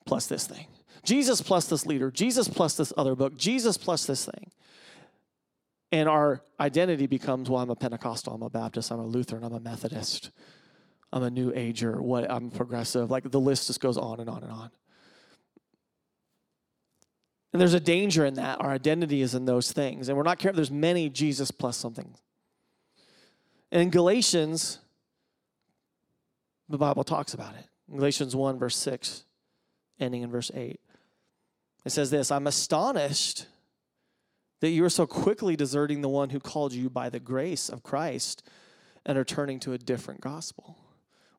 plus 0.06 0.26
this 0.26 0.46
thing. 0.46 0.66
Jesus 1.04 1.40
plus 1.40 1.66
this 1.66 1.84
leader. 1.84 2.10
Jesus 2.10 2.48
plus 2.48 2.76
this 2.76 2.92
other 2.96 3.14
book. 3.14 3.36
Jesus 3.36 3.76
plus 3.76 4.06
this 4.06 4.24
thing. 4.24 4.50
And 5.92 6.08
our 6.08 6.42
identity 6.58 7.06
becomes, 7.06 7.48
well, 7.48 7.62
I'm 7.62 7.70
a 7.70 7.76
Pentecostal, 7.76 8.34
I'm 8.34 8.42
a 8.42 8.50
Baptist, 8.50 8.90
I'm 8.90 8.98
a 8.98 9.06
Lutheran, 9.06 9.44
I'm 9.44 9.52
a 9.52 9.60
Methodist, 9.60 10.30
I'm 11.12 11.22
a 11.22 11.30
New 11.30 11.52
Ager, 11.54 12.00
what 12.00 12.30
I'm 12.30 12.50
progressive. 12.50 13.10
Like 13.10 13.30
the 13.30 13.40
list 13.40 13.68
just 13.68 13.80
goes 13.80 13.96
on 13.96 14.20
and 14.20 14.28
on 14.28 14.42
and 14.42 14.52
on. 14.52 14.70
And 17.52 17.60
there's 17.60 17.74
a 17.74 17.80
danger 17.80 18.26
in 18.26 18.34
that. 18.34 18.60
Our 18.60 18.70
identity 18.70 19.22
is 19.22 19.34
in 19.34 19.46
those 19.46 19.72
things. 19.72 20.08
And 20.08 20.16
we're 20.16 20.24
not 20.24 20.38
careful. 20.38 20.56
There's 20.56 20.70
many 20.70 21.08
Jesus 21.08 21.50
plus 21.50 21.76
something. 21.76 22.14
And 23.72 23.80
in 23.80 23.90
Galatians, 23.90 24.78
the 26.68 26.78
Bible 26.78 27.04
talks 27.04 27.34
about 27.34 27.54
it. 27.54 27.64
Galatians 27.90 28.34
1, 28.34 28.58
verse 28.58 28.76
6, 28.76 29.24
ending 30.00 30.22
in 30.22 30.30
verse 30.30 30.50
8. 30.54 30.80
It 31.84 31.90
says 31.90 32.10
this 32.10 32.30
I'm 32.30 32.46
astonished 32.46 33.46
that 34.60 34.70
you 34.70 34.84
are 34.84 34.90
so 34.90 35.06
quickly 35.06 35.54
deserting 35.56 36.00
the 36.00 36.08
one 36.08 36.30
who 36.30 36.40
called 36.40 36.72
you 36.72 36.90
by 36.90 37.08
the 37.08 37.20
grace 37.20 37.68
of 37.68 37.82
Christ 37.82 38.42
and 39.04 39.16
are 39.16 39.24
turning 39.24 39.60
to 39.60 39.72
a 39.72 39.78
different 39.78 40.20
gospel, 40.20 40.76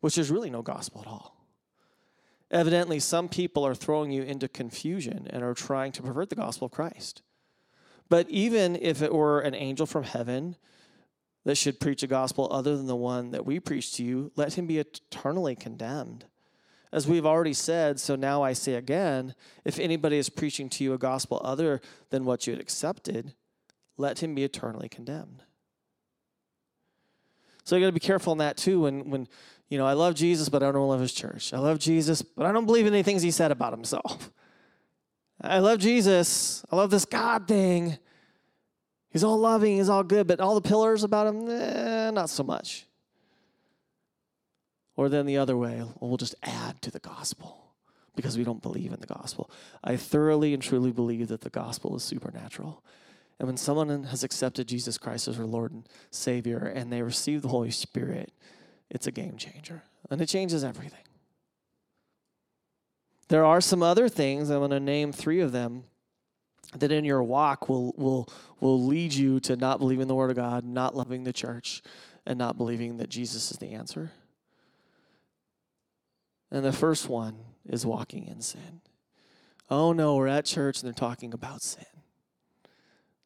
which 0.01 0.17
is 0.17 0.31
really 0.31 0.49
no 0.49 0.61
gospel 0.61 1.01
at 1.01 1.07
all. 1.07 1.35
Evidently, 2.49 2.99
some 2.99 3.27
people 3.27 3.65
are 3.65 3.75
throwing 3.75 4.11
you 4.11 4.23
into 4.23 4.47
confusion 4.47 5.27
and 5.29 5.43
are 5.43 5.53
trying 5.53 5.91
to 5.91 6.01
pervert 6.01 6.29
the 6.29 6.35
gospel 6.35 6.67
of 6.67 6.71
Christ. 6.71 7.21
But 8.09 8.29
even 8.29 8.77
if 8.81 9.01
it 9.01 9.13
were 9.13 9.41
an 9.41 9.53
angel 9.53 9.85
from 9.85 10.03
heaven, 10.03 10.55
that 11.43 11.55
should 11.55 11.79
preach 11.79 12.03
a 12.03 12.07
gospel 12.07 12.47
other 12.51 12.75
than 12.75 12.87
the 12.87 12.95
one 12.95 13.31
that 13.31 13.45
we 13.45 13.59
preach 13.59 13.93
to 13.95 14.03
you, 14.03 14.31
let 14.35 14.53
him 14.53 14.67
be 14.67 14.79
eternally 14.79 15.55
condemned. 15.55 16.25
As 16.91 17.07
we've 17.07 17.25
already 17.25 17.53
said, 17.53 17.99
so 17.99 18.15
now 18.15 18.43
I 18.43 18.53
say 18.53 18.75
again 18.75 19.35
if 19.65 19.79
anybody 19.79 20.17
is 20.17 20.29
preaching 20.29 20.69
to 20.69 20.83
you 20.83 20.93
a 20.93 20.97
gospel 20.97 21.41
other 21.43 21.81
than 22.09 22.25
what 22.25 22.47
you 22.47 22.53
had 22.53 22.61
accepted, 22.61 23.33
let 23.97 24.19
him 24.23 24.35
be 24.35 24.43
eternally 24.43 24.89
condemned. 24.89 25.43
So 27.63 27.75
you 27.75 27.81
got 27.81 27.87
to 27.87 27.91
be 27.93 27.99
careful 27.99 28.31
in 28.31 28.39
that 28.39 28.55
too. 28.55 28.81
When, 28.81 29.09
when 29.09 29.27
you 29.69 29.77
know, 29.77 29.85
I 29.85 29.93
love 29.93 30.15
Jesus, 30.15 30.49
but 30.49 30.63
I 30.63 30.71
don't 30.71 30.87
love 30.87 31.01
his 31.01 31.13
church. 31.13 31.53
I 31.53 31.59
love 31.59 31.79
Jesus, 31.79 32.21
but 32.21 32.45
I 32.45 32.51
don't 32.51 32.65
believe 32.65 32.85
in 32.85 32.93
any 32.93 33.03
things 33.03 33.21
he 33.21 33.31
said 33.31 33.51
about 33.51 33.73
himself. 33.73 34.31
I 35.41 35.59
love 35.59 35.79
Jesus. 35.79 36.65
I 36.71 36.75
love 36.75 36.89
this 36.89 37.05
God 37.05 37.47
thing, 37.47 37.97
He's 39.09 39.23
all 39.23 39.37
loving, 39.37 39.77
he's 39.77 39.89
all 39.89 40.03
good, 40.03 40.27
but 40.27 40.39
all 40.39 40.55
the 40.55 40.61
pillars 40.61 41.03
about 41.03 41.27
him, 41.27 41.49
eh, 41.49 42.11
not 42.11 42.29
so 42.29 42.43
much. 42.43 42.85
Or 44.95 45.09
then 45.09 45.25
the 45.25 45.37
other 45.37 45.57
way, 45.57 45.83
we'll 45.99 46.17
just 46.17 46.35
add 46.43 46.81
to 46.81 46.91
the 46.91 46.99
gospel 46.99 47.73
because 48.15 48.37
we 48.37 48.43
don't 48.43 48.61
believe 48.61 48.91
in 48.91 48.99
the 48.99 49.07
gospel. 49.07 49.49
I 49.83 49.95
thoroughly 49.95 50.53
and 50.53 50.61
truly 50.61 50.91
believe 50.91 51.29
that 51.29 51.41
the 51.41 51.49
gospel 51.49 51.95
is 51.95 52.03
supernatural. 52.03 52.83
And 53.39 53.47
when 53.47 53.57
someone 53.57 54.03
has 54.05 54.23
accepted 54.23 54.67
Jesus 54.67 54.97
Christ 54.97 55.27
as 55.27 55.37
their 55.37 55.45
Lord 55.45 55.71
and 55.71 55.87
Savior 56.09 56.59
and 56.59 56.91
they 56.91 57.03
receive 57.03 57.43
the 57.43 57.47
Holy 57.47 57.71
Spirit, 57.71 58.31
it's 58.89 59.07
a 59.07 59.11
game 59.11 59.37
changer. 59.37 59.83
And 60.09 60.21
it 60.21 60.27
changes 60.27 60.63
everything. 60.63 61.03
There 63.29 63.43
are 63.43 63.59
some 63.59 63.83
other 63.83 64.07
things, 64.07 64.49
I'm 64.49 64.59
going 64.59 64.71
to 64.71 64.79
name 64.79 65.11
three 65.11 65.41
of 65.41 65.51
them 65.51 65.83
that 66.77 66.91
in 66.91 67.05
your 67.05 67.23
walk 67.23 67.69
will 67.69 67.93
will 67.97 68.29
will 68.59 68.83
lead 68.83 69.13
you 69.13 69.39
to 69.41 69.55
not 69.55 69.79
believing 69.79 70.07
the 70.07 70.15
word 70.15 70.29
of 70.29 70.35
God, 70.35 70.65
not 70.65 70.95
loving 70.95 71.23
the 71.23 71.33
church, 71.33 71.81
and 72.25 72.37
not 72.37 72.57
believing 72.57 72.97
that 72.97 73.09
Jesus 73.09 73.51
is 73.51 73.57
the 73.57 73.71
answer. 73.71 74.11
And 76.51 76.63
the 76.63 76.73
first 76.73 77.09
one 77.09 77.37
is 77.65 77.85
walking 77.85 78.27
in 78.27 78.41
sin. 78.41 78.81
Oh 79.69 79.91
no, 79.93 80.15
we're 80.15 80.27
at 80.27 80.45
church 80.45 80.81
and 80.81 80.87
they're 80.87 80.93
talking 80.93 81.33
about 81.33 81.61
sin. 81.61 81.85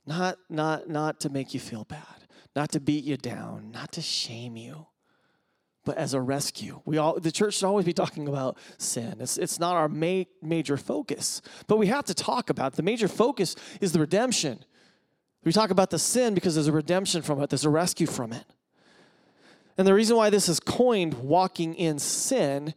Not 0.05 0.37
not 0.49 0.89
not 0.89 1.19
to 1.21 1.29
make 1.29 1.53
you 1.53 1.59
feel 1.59 1.83
bad, 1.83 2.27
not 2.55 2.71
to 2.71 2.79
beat 2.79 3.03
you 3.03 3.17
down, 3.17 3.71
not 3.71 3.91
to 3.93 4.01
shame 4.01 4.55
you, 4.55 4.87
but 5.83 5.97
as 5.97 6.13
a 6.13 6.21
rescue. 6.21 6.81
We 6.85 6.97
all 6.97 7.19
the 7.19 7.31
church 7.31 7.55
should 7.55 7.65
always 7.65 7.85
be 7.85 7.93
talking 7.93 8.27
about 8.27 8.57
sin. 8.77 9.15
It's, 9.19 9.37
it's 9.37 9.59
not 9.59 9.75
our 9.75 9.87
ma- 9.89 10.23
major 10.41 10.77
focus, 10.77 11.41
but 11.67 11.77
we 11.77 11.87
have 11.87 12.05
to 12.05 12.13
talk 12.13 12.49
about 12.49 12.73
it. 12.73 12.75
The 12.75 12.83
major 12.83 13.07
focus 13.07 13.55
is 13.79 13.91
the 13.91 13.99
redemption. 13.99 14.63
We 15.43 15.51
talk 15.51 15.71
about 15.71 15.89
the 15.89 15.99
sin 15.99 16.35
because 16.35 16.53
there's 16.53 16.67
a 16.67 16.71
redemption 16.71 17.21
from 17.23 17.41
it, 17.41 17.49
there's 17.49 17.65
a 17.65 17.69
rescue 17.69 18.07
from 18.07 18.33
it. 18.33 18.45
And 19.77 19.87
the 19.87 19.93
reason 19.93 20.15
why 20.15 20.29
this 20.29 20.47
is 20.47 20.59
coined 20.59 21.15
walking 21.15 21.73
in 21.73 21.97
sin 21.97 22.75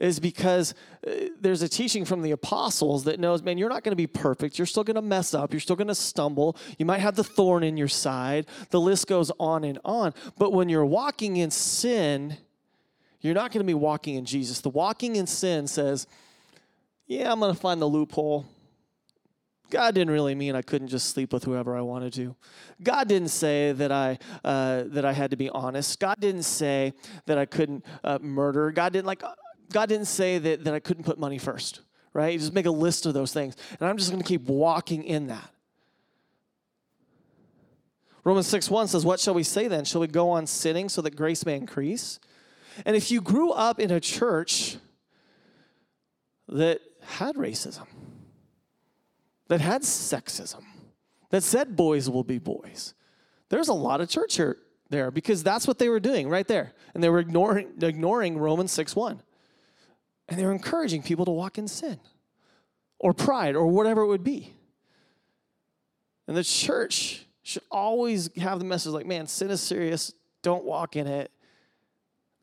is 0.00 0.18
because 0.18 0.74
uh, 1.06 1.10
there's 1.40 1.62
a 1.62 1.68
teaching 1.68 2.04
from 2.04 2.22
the 2.22 2.32
apostles 2.32 3.04
that 3.04 3.20
knows, 3.20 3.42
man, 3.42 3.58
you're 3.58 3.68
not 3.68 3.84
going 3.84 3.92
to 3.92 3.96
be 3.96 4.06
perfect. 4.06 4.58
You're 4.58 4.66
still 4.66 4.84
going 4.84 4.96
to 4.96 5.02
mess 5.02 5.34
up. 5.34 5.52
You're 5.52 5.60
still 5.60 5.76
going 5.76 5.88
to 5.88 5.94
stumble. 5.94 6.56
You 6.78 6.84
might 6.84 6.98
have 6.98 7.14
the 7.14 7.24
thorn 7.24 7.62
in 7.62 7.76
your 7.76 7.88
side. 7.88 8.46
The 8.70 8.80
list 8.80 9.06
goes 9.06 9.30
on 9.38 9.64
and 9.64 9.78
on. 9.84 10.12
But 10.36 10.52
when 10.52 10.68
you're 10.68 10.84
walking 10.84 11.36
in 11.36 11.50
sin, 11.50 12.36
you're 13.24 13.34
not 13.34 13.52
going 13.52 13.64
to 13.64 13.66
be 13.66 13.74
walking 13.74 14.16
in 14.16 14.24
Jesus. 14.24 14.60
The 14.60 14.68
walking 14.68 15.16
in 15.16 15.26
sin 15.26 15.66
says, 15.66 16.06
yeah, 17.06 17.32
I'm 17.32 17.40
going 17.40 17.54
to 17.54 17.58
find 17.58 17.80
the 17.80 17.86
loophole. 17.86 18.46
God 19.70 19.94
didn't 19.94 20.12
really 20.12 20.34
mean 20.34 20.54
I 20.54 20.62
couldn't 20.62 20.88
just 20.88 21.10
sleep 21.10 21.32
with 21.32 21.44
whoever 21.44 21.76
I 21.76 21.80
wanted 21.80 22.12
to. 22.14 22.36
God 22.82 23.08
didn't 23.08 23.28
say 23.28 23.72
that 23.72 23.90
I 23.90 24.18
uh, 24.44 24.84
that 24.88 25.04
I 25.04 25.12
had 25.12 25.30
to 25.30 25.36
be 25.36 25.48
honest. 25.48 25.98
God 25.98 26.20
didn't 26.20 26.42
say 26.42 26.92
that 27.26 27.38
I 27.38 27.46
couldn't 27.46 27.84
uh, 28.04 28.18
murder. 28.20 28.70
God 28.70 28.92
didn't 28.92 29.06
like 29.06 29.22
God 29.72 29.88
didn't 29.88 30.06
say 30.06 30.38
that, 30.38 30.64
that 30.64 30.74
I 30.74 30.80
couldn't 30.80 31.04
put 31.04 31.18
money 31.18 31.38
first, 31.38 31.80
right? 32.12 32.32
You 32.34 32.38
just 32.38 32.52
make 32.52 32.66
a 32.66 32.70
list 32.70 33.06
of 33.06 33.14
those 33.14 33.32
things. 33.32 33.56
And 33.80 33.88
I'm 33.88 33.96
just 33.96 34.10
going 34.10 34.22
to 34.22 34.28
keep 34.28 34.42
walking 34.42 35.02
in 35.02 35.28
that. 35.28 35.50
Romans 38.22 38.46
6 38.46 38.70
1 38.70 38.88
says, 38.88 39.04
What 39.04 39.18
shall 39.18 39.34
we 39.34 39.42
say 39.42 39.66
then? 39.66 39.84
Shall 39.84 40.02
we 40.02 40.06
go 40.06 40.30
on 40.30 40.46
sinning 40.46 40.88
so 40.88 41.02
that 41.02 41.16
grace 41.16 41.44
may 41.44 41.56
increase? 41.56 42.20
And 42.84 42.96
if 42.96 43.10
you 43.10 43.20
grew 43.20 43.50
up 43.50 43.78
in 43.78 43.90
a 43.90 44.00
church 44.00 44.76
that 46.48 46.80
had 47.02 47.36
racism, 47.36 47.86
that 49.48 49.60
had 49.60 49.82
sexism, 49.82 50.62
that 51.30 51.42
said 51.42 51.76
boys 51.76 52.08
will 52.08 52.24
be 52.24 52.38
boys, 52.38 52.94
there's 53.48 53.68
a 53.68 53.74
lot 53.74 54.00
of 54.00 54.08
church 54.08 54.36
hurt 54.36 54.58
there 54.90 55.10
because 55.10 55.42
that's 55.42 55.66
what 55.66 55.78
they 55.78 55.88
were 55.88 56.00
doing 56.00 56.28
right 56.28 56.48
there. 56.48 56.72
And 56.94 57.02
they 57.02 57.08
were 57.08 57.18
ignoring, 57.18 57.72
ignoring 57.80 58.38
Romans 58.38 58.72
6 58.72 58.96
1. 58.96 59.22
And 60.28 60.38
they 60.38 60.44
were 60.44 60.52
encouraging 60.52 61.02
people 61.02 61.24
to 61.26 61.30
walk 61.30 61.58
in 61.58 61.68
sin 61.68 62.00
or 62.98 63.12
pride 63.12 63.56
or 63.56 63.66
whatever 63.66 64.02
it 64.02 64.06
would 64.06 64.24
be. 64.24 64.54
And 66.26 66.36
the 66.36 66.44
church 66.44 67.26
should 67.42 67.62
always 67.70 68.30
have 68.38 68.58
the 68.58 68.64
message 68.64 68.92
like, 68.92 69.06
man, 69.06 69.26
sin 69.26 69.50
is 69.50 69.60
serious. 69.60 70.12
Don't 70.42 70.64
walk 70.64 70.96
in 70.96 71.06
it. 71.06 71.30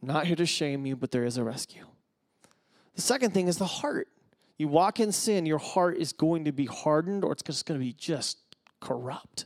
Not 0.01 0.25
here 0.25 0.35
to 0.35 0.45
shame 0.45 0.85
you, 0.85 0.95
but 0.95 1.11
there 1.11 1.23
is 1.23 1.37
a 1.37 1.43
rescue. 1.43 1.85
The 2.95 3.01
second 3.01 3.33
thing 3.33 3.47
is 3.47 3.57
the 3.57 3.65
heart. 3.65 4.07
You 4.57 4.67
walk 4.67 4.99
in 4.99 5.11
sin, 5.11 5.45
your 5.45 5.57
heart 5.57 5.97
is 5.97 6.13
going 6.13 6.45
to 6.45 6.51
be 6.51 6.65
hardened 6.65 7.23
or 7.23 7.31
it's 7.31 7.43
just 7.43 7.65
going 7.65 7.79
to 7.79 7.85
be 7.85 7.93
just 7.93 8.37
corrupt. 8.79 9.45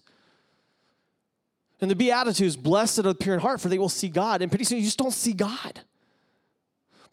And 1.82 1.91
the 1.91 1.96
Beatitudes, 1.96 2.56
blessed 2.56 3.00
are 3.00 3.04
the 3.04 3.15
pure 3.15 3.36
in 3.36 3.41
heart, 3.41 3.62
for 3.62 3.70
they 3.70 3.78
will 3.78 3.89
see 3.89 4.10
God. 4.10 4.41
And 4.41 4.52
pretty 4.52 4.63
soon 4.63 4.80
you 4.80 4.86
just 4.86 4.98
don't 4.98 5.13
see 5.13 5.34
God. 5.34 5.82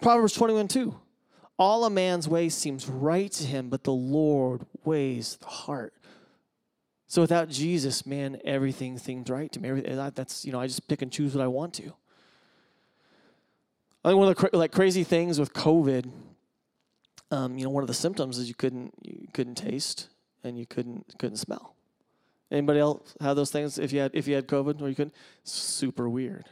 Proverbs 0.01 0.33
21 0.35 0.69
2. 0.69 0.95
All 1.59 1.85
a 1.85 1.91
man's 1.91 2.29
way 2.29 2.49
seems 2.49 2.89
right 2.89 3.31
to 3.33 3.45
him, 3.45 3.69
but 3.69 3.85
the 3.85 3.93
Lord 3.93 4.67
weighs 4.85 5.37
the 5.37 5.47
heart. 5.47 5.95
So 7.07 7.21
without 7.21 7.51
Jesus, 7.51 8.07
man, 8.07 8.41
everything 8.45 8.99
seems 8.99 9.29
right 9.29 9.53
to 9.53 9.61
me. 9.61 9.83
That's, 10.15 10.45
you 10.45 10.53
know, 10.53 10.61
I 10.61 10.67
just 10.67 10.89
pick 10.89 11.03
and 11.03 11.13
choose 11.13 11.35
what 11.35 11.45
I 11.45 11.47
want 11.47 11.75
to. 11.75 11.93
I 14.05 14.09
think 14.09 14.19
one 14.19 14.29
of 14.29 14.37
the 14.37 14.57
like 14.57 14.73
crazy 14.73 15.05
things 15.05 15.39
with 15.39 15.53
COVID, 15.53 16.11
um, 17.31 17.57
you 17.57 17.65
know, 17.65 17.71
one 17.71 17.83
of 17.83 17.89
the 17.89 17.95
symptoms 17.95 18.39
is 18.39 18.49
you 18.49 18.55
couldn't 18.55 18.95
you 19.03 19.29
couldn't 19.33 19.55
taste 19.55 20.09
and 20.43 20.59
you 20.59 20.67
couldn't 20.67 21.15
couldn't 21.19 21.37
smell. 21.37 21.77
Anybody 22.51 22.81
else 22.81 23.15
have 23.21 23.37
those 23.37 23.51
things? 23.51 23.79
If 23.79 23.93
you 23.93 24.01
had 24.01 24.11
if 24.15 24.27
you 24.27 24.35
had 24.35 24.47
COVID 24.49 24.83
or 24.83 24.89
you 24.89 24.95
couldn't, 24.95 25.15
super 25.45 26.09
weird, 26.09 26.47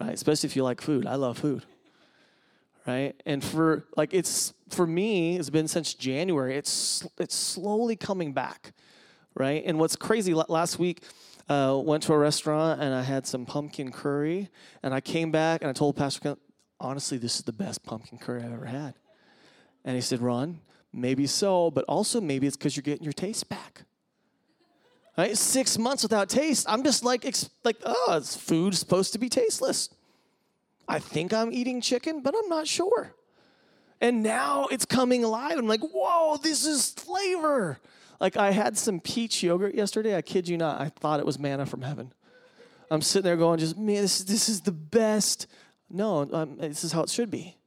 right? 0.00 0.14
Especially 0.14 0.46
if 0.46 0.56
you 0.56 0.62
like 0.62 0.80
food. 0.80 1.06
I 1.06 1.16
love 1.16 1.38
food 1.38 1.64
right? 2.86 3.14
And 3.26 3.42
for 3.42 3.84
like 3.96 4.14
it's 4.14 4.52
for 4.70 4.86
me, 4.86 5.36
it's 5.36 5.50
been 5.50 5.68
since 5.68 5.94
January. 5.94 6.56
It's 6.56 7.06
it's 7.18 7.34
slowly 7.34 7.96
coming 7.96 8.32
back, 8.32 8.72
right? 9.34 9.62
And 9.64 9.78
what's 9.78 9.96
crazy 9.96 10.34
last 10.34 10.78
week. 10.78 11.02
Uh, 11.48 11.76
went 11.76 12.04
to 12.04 12.12
a 12.12 12.18
restaurant 12.18 12.80
and 12.80 12.94
I 12.94 13.02
had 13.02 13.26
some 13.26 13.44
pumpkin 13.44 13.90
curry, 13.90 14.48
and 14.82 14.94
I 14.94 15.00
came 15.00 15.32
back 15.32 15.60
and 15.60 15.68
I 15.68 15.72
told 15.72 15.96
Pastor, 15.96 16.36
honestly, 16.82 17.16
this 17.16 17.36
is 17.36 17.42
the 17.42 17.52
best 17.52 17.82
pumpkin 17.84 18.18
curry 18.18 18.42
I've 18.42 18.52
ever 18.52 18.66
had. 18.66 18.94
And 19.84 19.94
he 19.94 20.02
said, 20.02 20.20
Ron, 20.20 20.60
maybe 20.92 21.26
so, 21.26 21.70
but 21.70 21.84
also 21.86 22.20
maybe 22.20 22.46
it's 22.46 22.56
because 22.56 22.76
you're 22.76 22.82
getting 22.82 23.04
your 23.04 23.12
taste 23.12 23.48
back. 23.48 23.82
Right? 25.16 25.36
Six 25.36 25.78
months 25.78 26.02
without 26.02 26.28
taste. 26.28 26.66
I'm 26.68 26.82
just 26.82 27.04
like, 27.04 27.24
like, 27.64 27.76
oh, 27.84 28.14
it's 28.16 28.36
food 28.36 28.74
supposed 28.74 29.12
to 29.12 29.18
be 29.18 29.28
tasteless. 29.28 29.90
I 30.88 30.98
think 30.98 31.32
I'm 31.32 31.52
eating 31.52 31.80
chicken, 31.80 32.22
but 32.22 32.34
I'm 32.36 32.48
not 32.48 32.66
sure. 32.66 33.14
And 34.00 34.22
now 34.22 34.66
it's 34.70 34.84
coming 34.84 35.22
alive. 35.22 35.56
I'm 35.58 35.68
like, 35.68 35.80
whoa, 35.80 36.36
this 36.36 36.66
is 36.66 36.90
flavor. 36.90 37.78
Like 38.20 38.36
I 38.36 38.50
had 38.50 38.76
some 38.76 39.00
peach 39.00 39.42
yogurt 39.42 39.74
yesterday. 39.74 40.16
I 40.16 40.22
kid 40.22 40.48
you 40.48 40.56
not. 40.56 40.80
I 40.80 40.88
thought 40.88 41.20
it 41.20 41.26
was 41.26 41.38
manna 41.38 41.66
from 41.66 41.82
heaven. 41.82 42.12
I'm 42.90 43.00
sitting 43.00 43.24
there 43.24 43.36
going, 43.36 43.58
just 43.58 43.78
man, 43.78 44.02
this, 44.02 44.22
this 44.24 44.48
is 44.48 44.60
the 44.60 44.72
best. 44.72 45.46
No, 45.92 46.26
um, 46.32 46.56
this 46.56 46.84
is 46.84 46.92
how 46.92 47.02
it 47.02 47.10
should 47.10 47.30
be. 47.30 47.58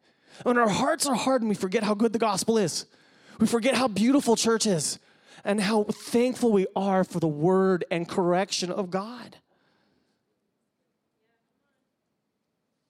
When 0.43 0.57
our 0.57 0.67
hearts 0.67 1.05
are 1.05 1.15
hardened, 1.15 1.47
we 1.47 1.55
forget 1.55 1.83
how 1.83 1.93
good 1.93 2.11
the 2.11 2.19
gospel 2.19 2.57
is. 2.57 2.87
We 3.39 3.47
forget 3.47 3.75
how 3.75 3.87
beautiful 3.87 4.35
church 4.35 4.65
is 4.65 4.99
and 5.43 5.61
how 5.61 5.83
thankful 5.83 6.51
we 6.51 6.65
are 6.75 7.03
for 7.03 7.19
the 7.19 7.27
word 7.27 7.85
and 7.91 8.09
correction 8.09 8.71
of 8.71 8.89
God. 8.89 9.37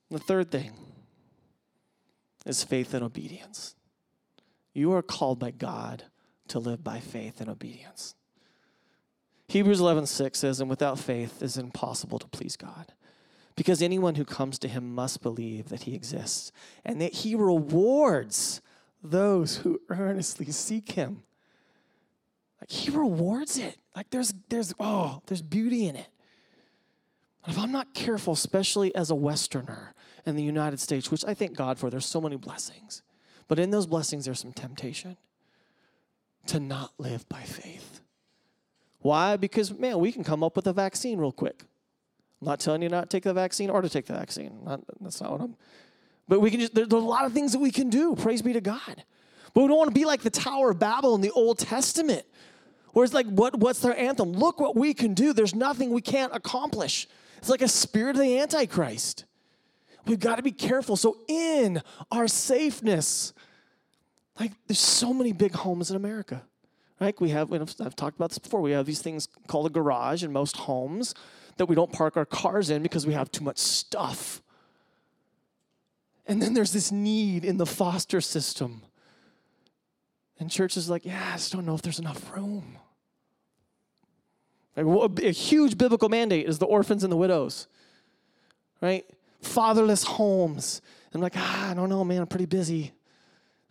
The 0.10 0.20
third 0.20 0.50
thing 0.50 0.72
is 2.46 2.64
faith 2.64 2.94
and 2.94 3.04
obedience. 3.04 3.76
You 4.74 4.94
are 4.94 5.02
called 5.02 5.40
by 5.40 5.52
God 5.52 6.04
to 6.48 6.60
live 6.60 6.84
by 6.84 7.00
faith 7.00 7.42
and 7.42 7.50
obedience. 7.50 8.16
Hebrews 9.48 9.80
11:6 9.80 10.40
says, 10.40 10.60
"And 10.60 10.70
without 10.70 11.00
faith 11.00 11.42
it 11.42 11.46
is 11.46 11.58
impossible 11.58 12.20
to 12.20 12.28
please 12.28 12.56
God, 12.56 12.94
because 13.56 13.82
anyone 13.82 14.16
who 14.16 14.26
comes 14.26 14.60
to 14.60 14.68
him 14.68 14.94
must 14.94 15.22
believe 15.22 15.70
that 15.70 15.84
he 15.84 15.96
exists 15.96 16.52
and 16.84 17.02
that 17.02 17.14
he 17.14 17.36
rewards 17.36 18.62
those 19.04 19.58
who 19.58 19.82
earnestly 19.90 20.52
seek 20.52 20.94
him." 20.94 21.24
Like 22.62 22.72
he 22.72 22.90
rewards 22.92 23.58
it. 23.58 23.78
Like 23.96 24.10
there's 24.10 24.34
there's 24.50 24.74
oh, 24.80 25.22
there's 25.28 25.42
beauty 25.42 25.88
in 25.88 25.96
it. 25.96 26.08
And 27.46 27.56
if 27.56 27.62
I'm 27.62 27.72
not 27.72 27.94
careful, 27.94 28.34
especially 28.34 28.94
as 28.96 29.10
a 29.12 29.16
Westerner 29.16 29.94
in 30.26 30.36
the 30.36 30.44
United 30.44 30.80
States, 30.80 31.12
which 31.12 31.24
I 31.26 31.34
thank 31.34 31.56
God 31.56 31.78
for, 31.78 31.90
there's 31.90 32.06
so 32.06 32.20
many 32.20 32.38
blessings. 32.38 33.04
But 33.48 33.60
in 33.60 33.70
those 33.70 33.86
blessings, 33.86 34.26
there's 34.26 34.40
some 34.40 34.54
temptation 34.54 35.18
to 36.48 36.60
not 36.60 36.94
live 36.98 37.28
by 37.30 37.42
faith. 37.42 38.02
Why? 39.00 39.38
Because, 39.38 39.72
man, 39.72 40.00
we 40.00 40.12
can 40.12 40.24
come 40.24 40.44
up 40.44 40.56
with 40.56 40.66
a 40.66 40.74
vaccine 40.74 41.20
real 41.20 41.32
quick. 41.32 41.64
I'm 42.46 42.52
not 42.52 42.60
telling 42.60 42.84
you 42.84 42.90
not 42.90 43.02
to 43.02 43.08
take 43.08 43.24
the 43.24 43.34
vaccine 43.34 43.72
or 43.72 43.82
to 43.82 43.90
take 43.90 44.06
the 44.06 44.14
vaccine. 44.14 44.60
Not, 44.64 44.82
that's 45.02 45.20
not 45.20 45.32
what 45.32 45.42
I'm. 45.42 45.56
But 46.28 46.42
we 46.42 46.52
can 46.52 46.60
just, 46.60 46.76
there, 46.76 46.86
there's 46.86 47.02
a 47.02 47.06
lot 47.06 47.26
of 47.26 47.34
things 47.34 47.54
that 47.54 47.60
we 47.60 47.72
can 47.72 47.90
do. 47.90 48.16
Praise 48.16 48.44
be 48.44 48.54
to 48.54 48.62
God. 48.62 49.04
But 49.56 49.62
we 49.62 49.68
don't 49.68 49.78
want 49.78 49.90
to 49.90 49.96
be 49.96 50.06
like 50.06 50.22
the 50.22 50.30
Tower 50.30 50.70
of 50.70 50.80
Babel 50.80 51.16
in 51.16 51.22
the 51.22 51.32
Old 51.32 51.58
Testament, 51.58 52.24
where 52.94 53.04
it's 53.04 53.16
like, 53.16 53.26
what, 53.26 53.58
what's 53.58 53.80
their 53.80 53.98
anthem? 53.98 54.34
Look 54.34 54.60
what 54.60 54.76
we 54.76 54.94
can 54.94 55.16
do. 55.16 55.34
There's 55.34 55.56
nothing 55.56 55.90
we 55.90 56.02
can't 56.02 56.36
accomplish. 56.36 57.08
It's 57.40 57.50
like 57.50 57.64
a 57.64 57.68
spirit 57.68 58.16
of 58.16 58.22
the 58.22 58.38
Antichrist. 58.38 59.26
We've 60.06 60.20
got 60.20 60.36
to 60.36 60.44
be 60.44 60.52
careful. 60.52 60.96
So, 60.98 61.18
in 61.28 61.82
our 62.12 62.28
safeness, 62.28 63.34
like 64.40 64.52
there's 64.68 64.78
so 64.78 65.16
many 65.16 65.34
big 65.34 65.54
homes 65.54 65.90
in 65.90 65.96
America, 65.96 66.44
right? 67.02 67.20
We 67.20 67.30
have, 67.30 67.52
I've 67.52 67.96
talked 67.96 68.18
about 68.18 68.30
this 68.30 68.38
before, 68.38 68.62
we 68.62 68.72
have 68.72 68.86
these 68.86 69.02
things 69.02 69.28
called 69.48 69.66
a 69.66 69.72
garage 69.72 70.24
in 70.24 70.32
most 70.32 70.58
homes 70.58 71.16
that 71.58 71.68
we 71.68 71.76
don't 71.76 71.92
park 71.92 72.18
our 72.18 72.26
cars 72.26 72.70
in 72.70 72.84
because 72.84 73.06
we 73.08 73.14
have 73.14 73.32
too 73.32 73.44
much 73.44 73.58
stuff. 73.58 74.42
And 76.28 76.42
then 76.42 76.54
there's 76.54 76.74
this 76.74 76.92
need 76.92 77.46
in 77.46 77.58
the 77.58 77.66
foster 77.66 78.20
system. 78.20 78.82
And 80.40 80.50
church 80.50 80.76
is 80.76 80.90
like, 80.90 81.06
yeah, 81.06 81.30
I 81.34 81.38
just 81.38 81.54
don't 81.54 81.66
know 81.66 81.76
if 81.76 81.82
there's 81.82 82.00
enough 82.00 82.36
room. 82.36 82.78
Like, 84.76 85.22
A 85.24 85.32
huge 85.32 85.78
biblical 85.78 86.10
mandate 86.10 86.48
is 86.48 86.60
the 86.60 86.66
orphans 86.66 87.04
and 87.04 87.12
the 87.12 87.18
widows, 87.18 87.68
right? 88.82 89.06
Fatherless 89.42 90.04
homes. 90.04 90.82
I'm 91.14 91.22
like, 91.22 91.34
ah, 91.38 91.72
I 91.72 91.74
don't 91.74 91.88
know, 91.88 92.04
man, 92.04 92.22
I'm 92.22 92.28
pretty 92.28 92.46
busy. 92.46 92.92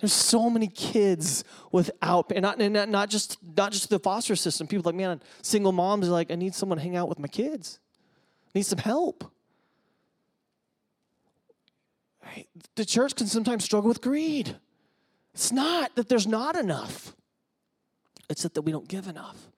There's 0.01 0.13
so 0.13 0.51
many 0.51 0.67
kids 0.67 1.45
without, 1.73 2.31
and 2.33 2.43
not, 2.43 2.61
and 2.61 2.93
not 2.93 3.09
just 3.09 3.39
not 3.57 3.73
just 3.73 3.91
the 3.91 3.99
foster 3.99 4.37
system. 4.37 4.67
People 4.67 4.83
like, 4.87 4.97
man, 4.97 5.21
single 5.41 5.73
moms 5.73 6.09
are 6.09 6.13
like, 6.13 6.31
I 6.31 6.35
need 6.35 6.55
someone 6.55 6.79
to 6.79 6.85
hang 6.85 6.97
out 6.97 7.09
with 7.09 7.19
my 7.19 7.29
kids. 7.29 7.79
I 8.49 8.59
need 8.59 8.67
some 8.67 8.79
help. 8.79 9.31
The 12.75 12.85
church 12.85 13.15
can 13.15 13.29
sometimes 13.29 13.65
struggle 13.65 13.89
with 13.89 14.01
greed. 14.01 14.57
It's 15.33 15.53
not 15.53 15.95
that 15.95 16.09
there's 16.09 16.27
not 16.27 16.57
enough. 16.57 17.15
It's 18.29 18.43
that, 18.43 18.55
that 18.55 18.63
we 18.63 18.73
don't 18.73 18.89
give 18.89 19.07
enough 19.07 19.49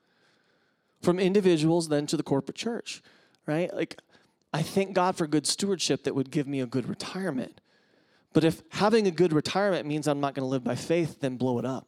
from 1.00 1.18
individuals 1.18 1.88
then 1.88 2.06
to 2.06 2.16
the 2.16 2.22
corporate 2.22 2.56
church, 2.56 3.02
right? 3.46 3.72
Like, 3.72 4.00
I 4.52 4.62
thank 4.62 4.94
God 4.94 5.16
for 5.16 5.26
good 5.26 5.46
stewardship 5.46 6.04
that 6.04 6.14
would 6.14 6.30
give 6.30 6.46
me 6.46 6.60
a 6.60 6.66
good 6.66 6.88
retirement. 6.88 7.60
But 8.36 8.44
if 8.44 8.62
having 8.68 9.06
a 9.06 9.10
good 9.10 9.32
retirement 9.32 9.86
means 9.86 10.06
I'm 10.06 10.20
not 10.20 10.34
going 10.34 10.42
to 10.42 10.50
live 10.50 10.62
by 10.62 10.74
faith, 10.74 11.20
then 11.20 11.38
blow 11.38 11.58
it 11.58 11.64
up. 11.64 11.86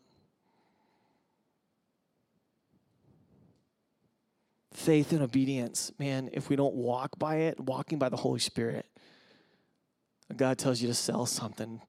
Faith 4.72 5.12
and 5.12 5.20
obedience, 5.20 5.92
man, 5.98 6.30
if 6.32 6.48
we 6.48 6.56
don't 6.56 6.74
walk 6.74 7.18
by 7.18 7.34
it, 7.40 7.60
walking 7.60 7.98
by 7.98 8.08
the 8.08 8.16
Holy 8.16 8.38
Spirit, 8.38 8.86
God 10.34 10.56
tells 10.56 10.80
you 10.80 10.88
to 10.88 10.94
sell 10.94 11.26
something, 11.26 11.82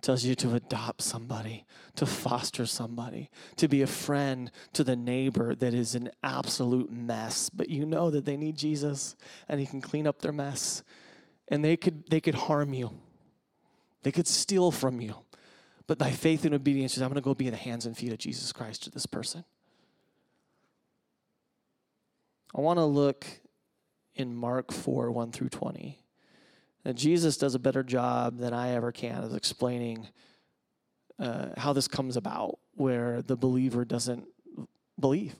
tells 0.00 0.24
you 0.24 0.34
to 0.36 0.54
adopt 0.54 1.02
somebody, 1.02 1.66
to 1.96 2.06
foster 2.06 2.64
somebody, 2.64 3.28
to 3.56 3.68
be 3.68 3.82
a 3.82 3.86
friend 3.86 4.50
to 4.72 4.82
the 4.82 4.96
neighbor 4.96 5.54
that 5.54 5.74
is 5.74 5.94
an 5.94 6.08
absolute 6.22 6.90
mess, 6.90 7.50
but 7.50 7.68
you 7.68 7.84
know 7.84 8.10
that 8.10 8.24
they 8.24 8.38
need 8.38 8.56
Jesus 8.56 9.14
and 9.46 9.60
he 9.60 9.66
can 9.66 9.82
clean 9.82 10.06
up 10.06 10.22
their 10.22 10.32
mess. 10.32 10.82
And 11.48 11.62
they 11.62 11.76
could 11.76 12.08
they 12.08 12.22
could 12.22 12.34
harm 12.34 12.72
you. 12.72 12.92
They 14.06 14.12
could 14.12 14.28
steal 14.28 14.70
from 14.70 15.00
you. 15.00 15.16
But 15.88 15.98
by 15.98 16.12
faith 16.12 16.44
and 16.44 16.54
obedience, 16.54 16.96
I'm 16.96 17.08
going 17.08 17.16
to 17.16 17.20
go 17.20 17.34
be 17.34 17.48
in 17.48 17.50
the 17.50 17.56
hands 17.56 17.86
and 17.86 17.96
feet 17.96 18.12
of 18.12 18.18
Jesus 18.18 18.52
Christ 18.52 18.84
to 18.84 18.90
this 18.92 19.04
person. 19.04 19.44
I 22.54 22.60
want 22.60 22.78
to 22.78 22.84
look 22.84 23.26
in 24.14 24.32
Mark 24.32 24.70
4 24.70 25.10
1 25.10 25.32
through 25.32 25.48
20. 25.48 25.98
Now, 26.84 26.92
Jesus 26.92 27.36
does 27.36 27.56
a 27.56 27.58
better 27.58 27.82
job 27.82 28.38
than 28.38 28.54
I 28.54 28.74
ever 28.74 28.92
can 28.92 29.24
of 29.24 29.34
explaining 29.34 30.06
uh, 31.18 31.48
how 31.56 31.72
this 31.72 31.88
comes 31.88 32.16
about, 32.16 32.60
where 32.74 33.22
the 33.22 33.36
believer 33.36 33.84
doesn't 33.84 34.24
believe. 35.00 35.34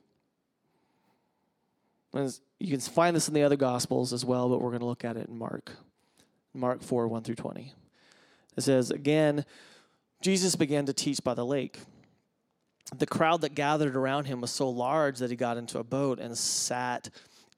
You 2.12 2.70
can 2.72 2.80
find 2.80 3.14
this 3.14 3.28
in 3.28 3.34
the 3.34 3.44
other 3.44 3.54
Gospels 3.54 4.12
as 4.12 4.24
well, 4.24 4.48
but 4.48 4.60
we're 4.60 4.70
going 4.70 4.80
to 4.80 4.86
look 4.86 5.04
at 5.04 5.16
it 5.16 5.28
in 5.28 5.38
Mark. 5.38 5.70
Mark 6.52 6.82
4 6.82 7.06
1 7.06 7.22
through 7.22 7.36
20. 7.36 7.72
It 8.56 8.62
says, 8.62 8.90
Again, 8.90 9.44
Jesus 10.22 10.56
began 10.56 10.86
to 10.86 10.92
teach 10.92 11.22
by 11.22 11.34
the 11.34 11.44
lake. 11.44 11.78
The 12.96 13.06
crowd 13.06 13.40
that 13.40 13.54
gathered 13.54 13.96
around 13.96 14.26
him 14.26 14.40
was 14.40 14.50
so 14.50 14.68
large 14.68 15.18
that 15.18 15.30
he 15.30 15.36
got 15.36 15.56
into 15.56 15.78
a 15.78 15.84
boat 15.84 16.20
and 16.20 16.36
sat 16.36 17.10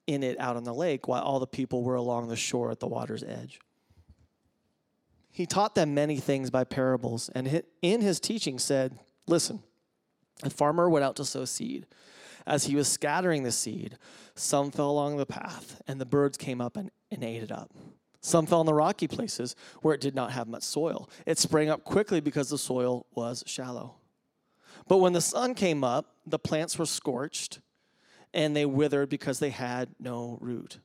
in 0.07 0.23
it 0.23 0.41
out 0.41 0.57
on 0.57 0.65
the 0.65 0.75
lake 0.75 1.07
while 1.07 1.23
all 1.23 1.39
the 1.39 1.47
people 1.47 1.85
were 1.85 1.95
along 1.95 2.29
the 2.29 2.37
shore 2.37 2.71
at 2.71 2.81
the 2.81 2.87
water's 2.87 3.23
edge. 3.23 3.61
He 5.31 5.47
taught 5.47 5.75
them 5.75 5.95
many 5.95 6.17
things 6.17 6.51
by 6.51 6.65
parables, 6.65 7.29
and 7.35 7.63
in 7.83 8.01
his 8.01 8.19
teaching 8.19 8.59
said, 8.59 8.99
Listen, 9.29 9.63
a 10.43 10.51
farmer 10.51 10.89
went 10.89 11.05
out 11.05 11.17
to 11.17 11.25
sow 11.25 11.45
seed. 11.45 11.87
As 12.47 12.65
he 12.65 12.75
was 12.75 12.89
scattering 12.89 13.43
the 13.43 13.53
seed, 13.53 13.99
some 14.35 14.71
fell 14.71 14.91
along 14.91 15.19
the 15.19 15.27
path, 15.27 15.83
and 15.87 16.01
the 16.01 16.07
birds 16.07 16.39
came 16.39 16.63
up 16.63 16.77
and, 16.77 16.91
and 17.11 17.23
ate 17.23 17.43
it 17.43 17.53
up. 17.53 17.71
Some 18.21 18.47
fell 18.47 18.61
in 18.61 18.67
the 18.67 18.75
rocky 18.75 19.07
places 19.07 19.55
where 19.83 19.95
it 19.95 20.01
did 20.01 20.15
not 20.15 20.33
have 20.33 20.49
much 20.49 20.63
soil. 20.63 21.09
It 21.27 21.39
sprang 21.39 21.71
up 21.71 21.85
quickly 21.85 22.21
because 22.21 22.51
the 22.51 22.59
soil 22.59 23.07
was 23.15 23.45
shallow. 23.47 23.95
But 24.89 24.99
when 24.99 25.13
the 25.13 25.21
sun 25.21 25.55
came 25.55 25.85
up, 25.85 26.15
the 26.27 26.39
plants 26.39 26.79
were 26.79 26.87
scorched 26.87 27.61
and 28.35 28.55
they 28.55 28.67
withered 28.67 29.09
because 29.09 29.39
they 29.39 29.51
had 29.51 29.91
no 30.01 30.39
root. 30.41 30.81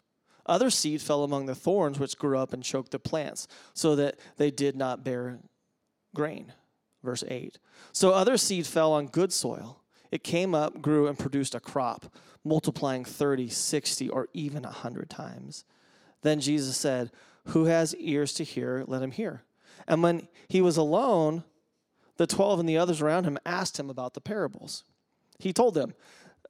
Other 0.46 0.70
seed 0.70 1.02
fell 1.02 1.24
among 1.24 1.46
the 1.46 1.56
thorns, 1.56 2.00
which 2.00 2.18
grew 2.18 2.38
up 2.38 2.54
and 2.54 2.64
choked 2.64 2.92
the 2.92 3.00
plants, 3.00 3.48
so 3.74 3.96
that 3.96 4.20
they 4.38 4.52
did 4.52 4.76
not 4.76 5.04
bear 5.04 5.40
grain. 6.14 6.54
Verse 7.02 7.24
8. 7.28 7.60
So 7.92 8.12
other 8.12 8.38
seed 8.38 8.66
fell 8.68 8.94
on 8.94 9.08
good 9.08 9.32
soil. 9.32 9.82
It 10.12 10.24
came 10.24 10.54
up, 10.54 10.82
grew, 10.82 11.08
and 11.08 11.18
produced 11.18 11.56
a 11.56 11.60
crop, 11.60 12.14
multiplying 12.44 13.04
30, 13.04 13.50
60, 13.50 14.10
or 14.10 14.28
even 14.34 14.64
100 14.64 15.10
times. 15.10 15.66
Then 16.24 16.40
Jesus 16.40 16.76
said, 16.76 17.12
Who 17.48 17.66
has 17.66 17.96
ears 17.96 18.34
to 18.34 18.44
hear, 18.44 18.84
let 18.88 19.04
him 19.04 19.12
hear. 19.12 19.44
And 19.88 20.02
when 20.02 20.28
he 20.48 20.62
was 20.62 20.78
alone, 20.78 21.44
the 22.18 22.28
12 22.28 22.62
and 22.62 22.70
the 22.70 22.78
others 22.78 23.02
around 23.02 23.26
him 23.26 23.38
asked 23.46 23.80
him 23.80 23.90
about 23.90 24.14
the 24.14 24.22
parables. 24.22 24.84
He 25.40 25.54
told 25.54 25.74
them, 25.74 25.94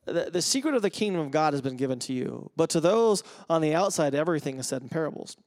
the, 0.05 0.29
the 0.31 0.41
secret 0.41 0.75
of 0.75 0.81
the 0.81 0.89
kingdom 0.89 1.21
of 1.21 1.31
God 1.31 1.53
has 1.53 1.61
been 1.61 1.77
given 1.77 1.99
to 1.99 2.13
you, 2.13 2.51
but 2.55 2.69
to 2.71 2.81
those 2.81 3.23
on 3.49 3.61
the 3.61 3.73
outside, 3.73 4.13
everything 4.13 4.57
is 4.57 4.67
said 4.67 4.81
in 4.81 4.89
parables, 4.89 5.37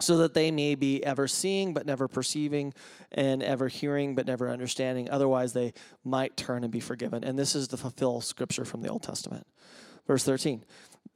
so 0.00 0.16
that 0.18 0.34
they 0.34 0.50
may 0.50 0.74
be 0.76 1.04
ever 1.04 1.26
seeing 1.26 1.74
but 1.74 1.86
never 1.86 2.06
perceiving, 2.06 2.72
and 3.10 3.42
ever 3.42 3.68
hearing 3.68 4.14
but 4.14 4.26
never 4.26 4.48
understanding. 4.48 5.10
Otherwise, 5.10 5.52
they 5.52 5.72
might 6.04 6.36
turn 6.36 6.62
and 6.62 6.72
be 6.72 6.80
forgiven. 6.80 7.24
And 7.24 7.38
this 7.38 7.54
is 7.54 7.68
to 7.68 7.76
fulfill 7.76 8.20
scripture 8.20 8.64
from 8.64 8.82
the 8.82 8.88
Old 8.88 9.02
Testament. 9.02 9.46
Verse 10.06 10.24
13. 10.24 10.64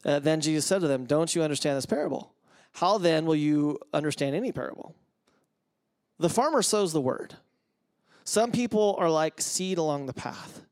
Uh, 0.05 0.19
then 0.19 0.41
Jesus 0.41 0.67
said 0.67 0.81
to 0.81 0.89
them, 0.89 1.05
Don't 1.05 1.35
you 1.35 1.43
understand 1.43 1.77
this 1.77 1.87
parable? 1.87 2.33
How 2.73 2.99
then 2.99 3.27
will 3.27 3.37
you 3.37 3.79
understand 3.93 4.35
any 4.37 4.53
parable? 4.53 4.95
The 6.19 6.29
farmer 6.29 6.63
sows 6.63 6.93
the 6.93 7.01
word. 7.01 7.37
Some 8.25 8.53
people 8.53 8.97
are 8.99 9.11
like 9.11 9.41
seed 9.41 9.79
along 9.79 10.07
the 10.07 10.13
path 10.13 10.63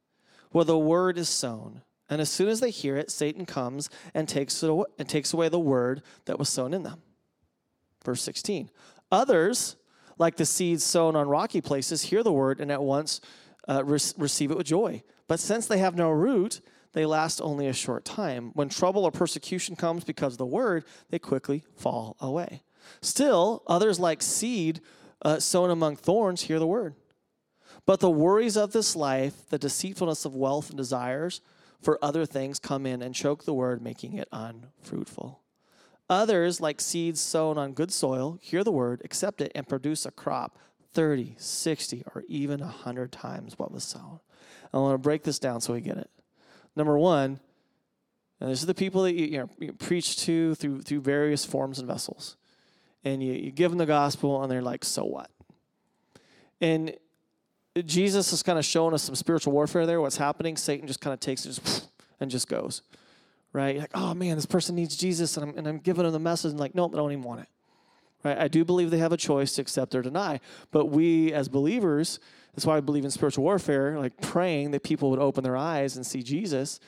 where 0.51 0.65
the 0.65 0.79
word 0.79 1.19
is 1.19 1.29
sown. 1.29 1.83
And 2.09 2.21
as 2.21 2.31
soon 2.31 2.49
as 2.49 2.61
they 2.61 2.71
hear 2.71 2.97
it, 2.97 3.11
Satan 3.11 3.47
comes 3.47 3.91
and 4.15 4.29
takes, 4.29 4.63
it 4.63 4.71
away, 4.71 4.87
and 4.99 5.09
takes 5.09 5.33
away 5.33 5.49
the 5.49 5.59
word 5.59 6.03
that 6.27 6.39
was 6.39 6.49
sown 6.49 6.73
in 6.73 6.83
them. 6.83 7.03
Verse 8.05 8.23
16. 8.23 8.71
Others, 9.11 9.77
like 10.19 10.37
the 10.37 10.47
seeds 10.47 10.85
sown 10.85 11.17
on 11.17 11.29
rocky 11.29 11.61
places, 11.61 12.03
hear 12.03 12.23
the 12.23 12.33
word 12.33 12.61
and 12.61 12.71
at 12.71 12.83
once 12.83 13.21
uh, 13.69 13.85
re- 13.85 13.99
receive 14.17 14.51
it 14.51 14.57
with 14.57 14.67
joy. 14.67 15.03
But 15.27 15.41
since 15.41 15.67
they 15.67 15.79
have 15.79 15.97
no 15.97 16.11
root, 16.11 16.61
they 16.97 17.07
last 17.07 17.41
only 17.41 17.69
a 17.69 17.73
short 17.73 18.05
time. 18.05 18.51
When 18.55 18.69
trouble 18.69 19.05
or 19.05 19.13
persecution 19.13 19.77
comes 19.77 20.03
because 20.03 20.35
of 20.35 20.39
the 20.39 20.47
word, 20.47 20.85
they 21.11 21.21
quickly 21.21 21.63
fall 21.77 22.17
away. 22.19 22.63
Still, 23.01 23.63
others, 23.69 24.01
like 24.01 24.21
seed 24.21 24.81
uh, 25.23 25.39
sown 25.39 25.71
among 25.71 25.97
thorns, 25.97 26.43
hear 26.43 26.59
the 26.59 26.67
word 26.67 26.95
but 27.87 28.01
the 28.01 28.11
worries 28.11 28.57
of 28.57 28.73
this 28.73 28.97
life, 28.97 29.49
the 29.49 29.59
deceitfulness 29.59 30.25
of 30.25 30.35
wealth 30.35 30.69
and 30.69 30.77
desires 30.77 31.41
for 31.81 31.99
other 32.03 32.27
things 32.27 32.59
come 32.59 32.85
in 32.85 33.01
and 33.01 33.15
choke 33.15 33.45
the 33.45 33.55
word, 33.55 33.81
making 33.81 34.15
it 34.15 34.29
unfruitful. 34.33 35.41
Others, 36.11 36.61
like 36.61 36.81
seeds 36.81 37.21
sown 37.21 37.59
on 37.59 37.73
good 37.73 37.93
soil, 37.93 38.39
hear 38.43 38.65
the 38.65 38.73
word, 38.73 39.03
accept 39.05 39.41
it, 39.41 39.53
and 39.55 39.69
produce 39.69 40.05
a 40.05 40.11
crop 40.11 40.59
30, 40.95 41.37
60, 41.39 42.05
or 42.15 42.25
even 42.29 42.61
100 42.61 43.13
times 43.13 43.59
what 43.59 43.73
was 43.73 43.85
sown. 43.85 44.21
I 44.73 44.79
want 44.79 44.95
to 44.95 44.99
break 44.99 45.23
this 45.23 45.39
down 45.39 45.61
so 45.61 45.73
we 45.73 45.81
get 45.81 45.99
it. 45.99 46.11
Number 46.77 46.99
one, 46.99 47.41
and 48.41 48.51
this 48.51 48.61
is 48.61 48.67
the 48.67 48.75
people 48.75 49.03
that 49.05 49.15
you, 49.15 49.27
you, 49.27 49.39
know, 49.39 49.51
you 49.59 49.73
preach 49.73 50.19
to 50.19 50.55
through, 50.55 50.83
through 50.83 51.01
various 51.01 51.45
forms 51.45 51.79
and 51.79 51.89
vessels. 51.89 52.37
And 53.03 53.23
you, 53.23 53.33
you 53.33 53.51
give 53.51 53.71
them 53.71 53.79
the 53.79 53.87
gospel, 53.87 54.43
and 54.43 54.51
they're 54.51 54.63
like, 54.63 54.85
so 54.85 55.05
what? 55.05 55.31
And 56.61 56.95
Jesus 57.85 58.33
is 58.33 58.43
kind 58.43 58.59
of 58.59 58.65
showing 58.65 58.95
us 58.95 59.05
some 59.05 59.15
spiritual 59.15 59.53
warfare 59.53 59.87
there. 59.87 60.01
What's 60.01 60.17
happening? 60.17 60.57
Satan 60.57 60.87
just 60.87 61.01
kind 61.01 61.15
of 61.15 61.21
takes 61.21 61.47
it 61.47 61.53
just, 61.53 61.91
and 62.21 62.31
just 62.31 62.49
goes, 62.49 62.83
right? 63.53 63.75
You're 63.75 63.83
like, 63.83 63.91
oh 63.95 64.15
man, 64.15 64.37
this 64.37 64.47
person 64.47 64.75
needs 64.75 64.97
Jesus, 64.97 65.37
and 65.37 65.51
I'm, 65.51 65.59
and 65.59 65.67
I'm 65.67 65.79
giving 65.79 66.05
them 66.05 66.13
the 66.13 66.19
message, 66.19 66.51
and 66.51 66.61
like, 66.61 66.75
nope, 66.75 66.93
I 66.95 66.99
don't 66.99 67.13
even 67.13 67.25
want 67.25 67.41
it. 67.41 67.49
Right? 68.25 68.39
I 68.39 68.49
do 68.49 68.65
believe 68.65 68.91
they 68.91 68.99
have 68.99 69.13
a 69.13 69.17
choice 69.17 69.53
to 69.55 69.63
accept 69.63 69.95
or 69.95 70.03
deny, 70.03 70.41
but 70.73 70.87
we 70.87 71.33
as 71.33 71.49
believers, 71.49 72.19
that's 72.57 72.65
why 72.65 72.79
I 72.79 72.81
believe 72.81 73.05
in 73.05 73.11
spiritual 73.11 73.45
warfare, 73.45 73.99
like 73.99 74.19
praying 74.23 74.71
that 74.71 74.83
people 74.83 75.11
would 75.11 75.19
open 75.19 75.45
their 75.45 75.59
eyes 75.59 75.97
and 75.97 76.07
see 76.07 76.23
Jesus. 76.23 76.81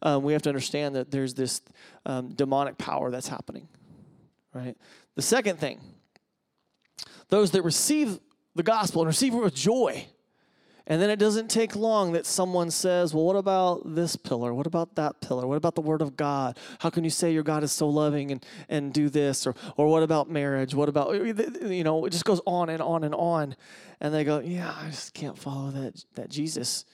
Um, 0.00 0.22
we 0.22 0.32
have 0.32 0.42
to 0.42 0.48
understand 0.48 0.94
that 0.94 1.10
there's 1.10 1.34
this 1.34 1.62
um, 2.06 2.28
demonic 2.28 2.78
power 2.78 3.10
that's 3.10 3.26
happening, 3.26 3.66
right? 4.54 4.76
The 5.16 5.22
second 5.22 5.58
thing, 5.58 5.80
those 7.28 7.50
that 7.50 7.62
receive 7.62 8.20
the 8.54 8.62
gospel 8.62 9.02
and 9.02 9.08
receive 9.08 9.34
it 9.34 9.38
with 9.38 9.54
joy 9.54 10.06
and 10.88 11.02
then 11.02 11.10
it 11.10 11.18
doesn't 11.18 11.50
take 11.50 11.74
long 11.74 12.12
that 12.12 12.26
someone 12.26 12.70
says, 12.70 13.12
Well, 13.12 13.24
what 13.24 13.34
about 13.34 13.94
this 13.96 14.14
pillar? 14.14 14.54
What 14.54 14.68
about 14.68 14.94
that 14.94 15.20
pillar? 15.20 15.46
What 15.46 15.56
about 15.56 15.74
the 15.74 15.80
Word 15.80 16.00
of 16.00 16.16
God? 16.16 16.58
How 16.78 16.90
can 16.90 17.02
you 17.02 17.10
say 17.10 17.32
your 17.32 17.42
God 17.42 17.64
is 17.64 17.72
so 17.72 17.88
loving 17.88 18.30
and, 18.30 18.46
and 18.68 18.92
do 18.92 19.08
this? 19.08 19.48
Or, 19.48 19.54
or 19.76 19.88
what 19.88 20.04
about 20.04 20.30
marriage? 20.30 20.74
What 20.74 20.88
about, 20.88 21.12
you 21.14 21.82
know, 21.82 22.04
it 22.04 22.10
just 22.10 22.24
goes 22.24 22.40
on 22.46 22.68
and 22.68 22.80
on 22.80 23.02
and 23.02 23.14
on. 23.16 23.56
And 24.00 24.14
they 24.14 24.22
go, 24.22 24.38
Yeah, 24.38 24.72
I 24.76 24.90
just 24.90 25.12
can't 25.12 25.36
follow 25.36 25.72
that, 25.72 26.04
that 26.14 26.30
Jesus. 26.30 26.84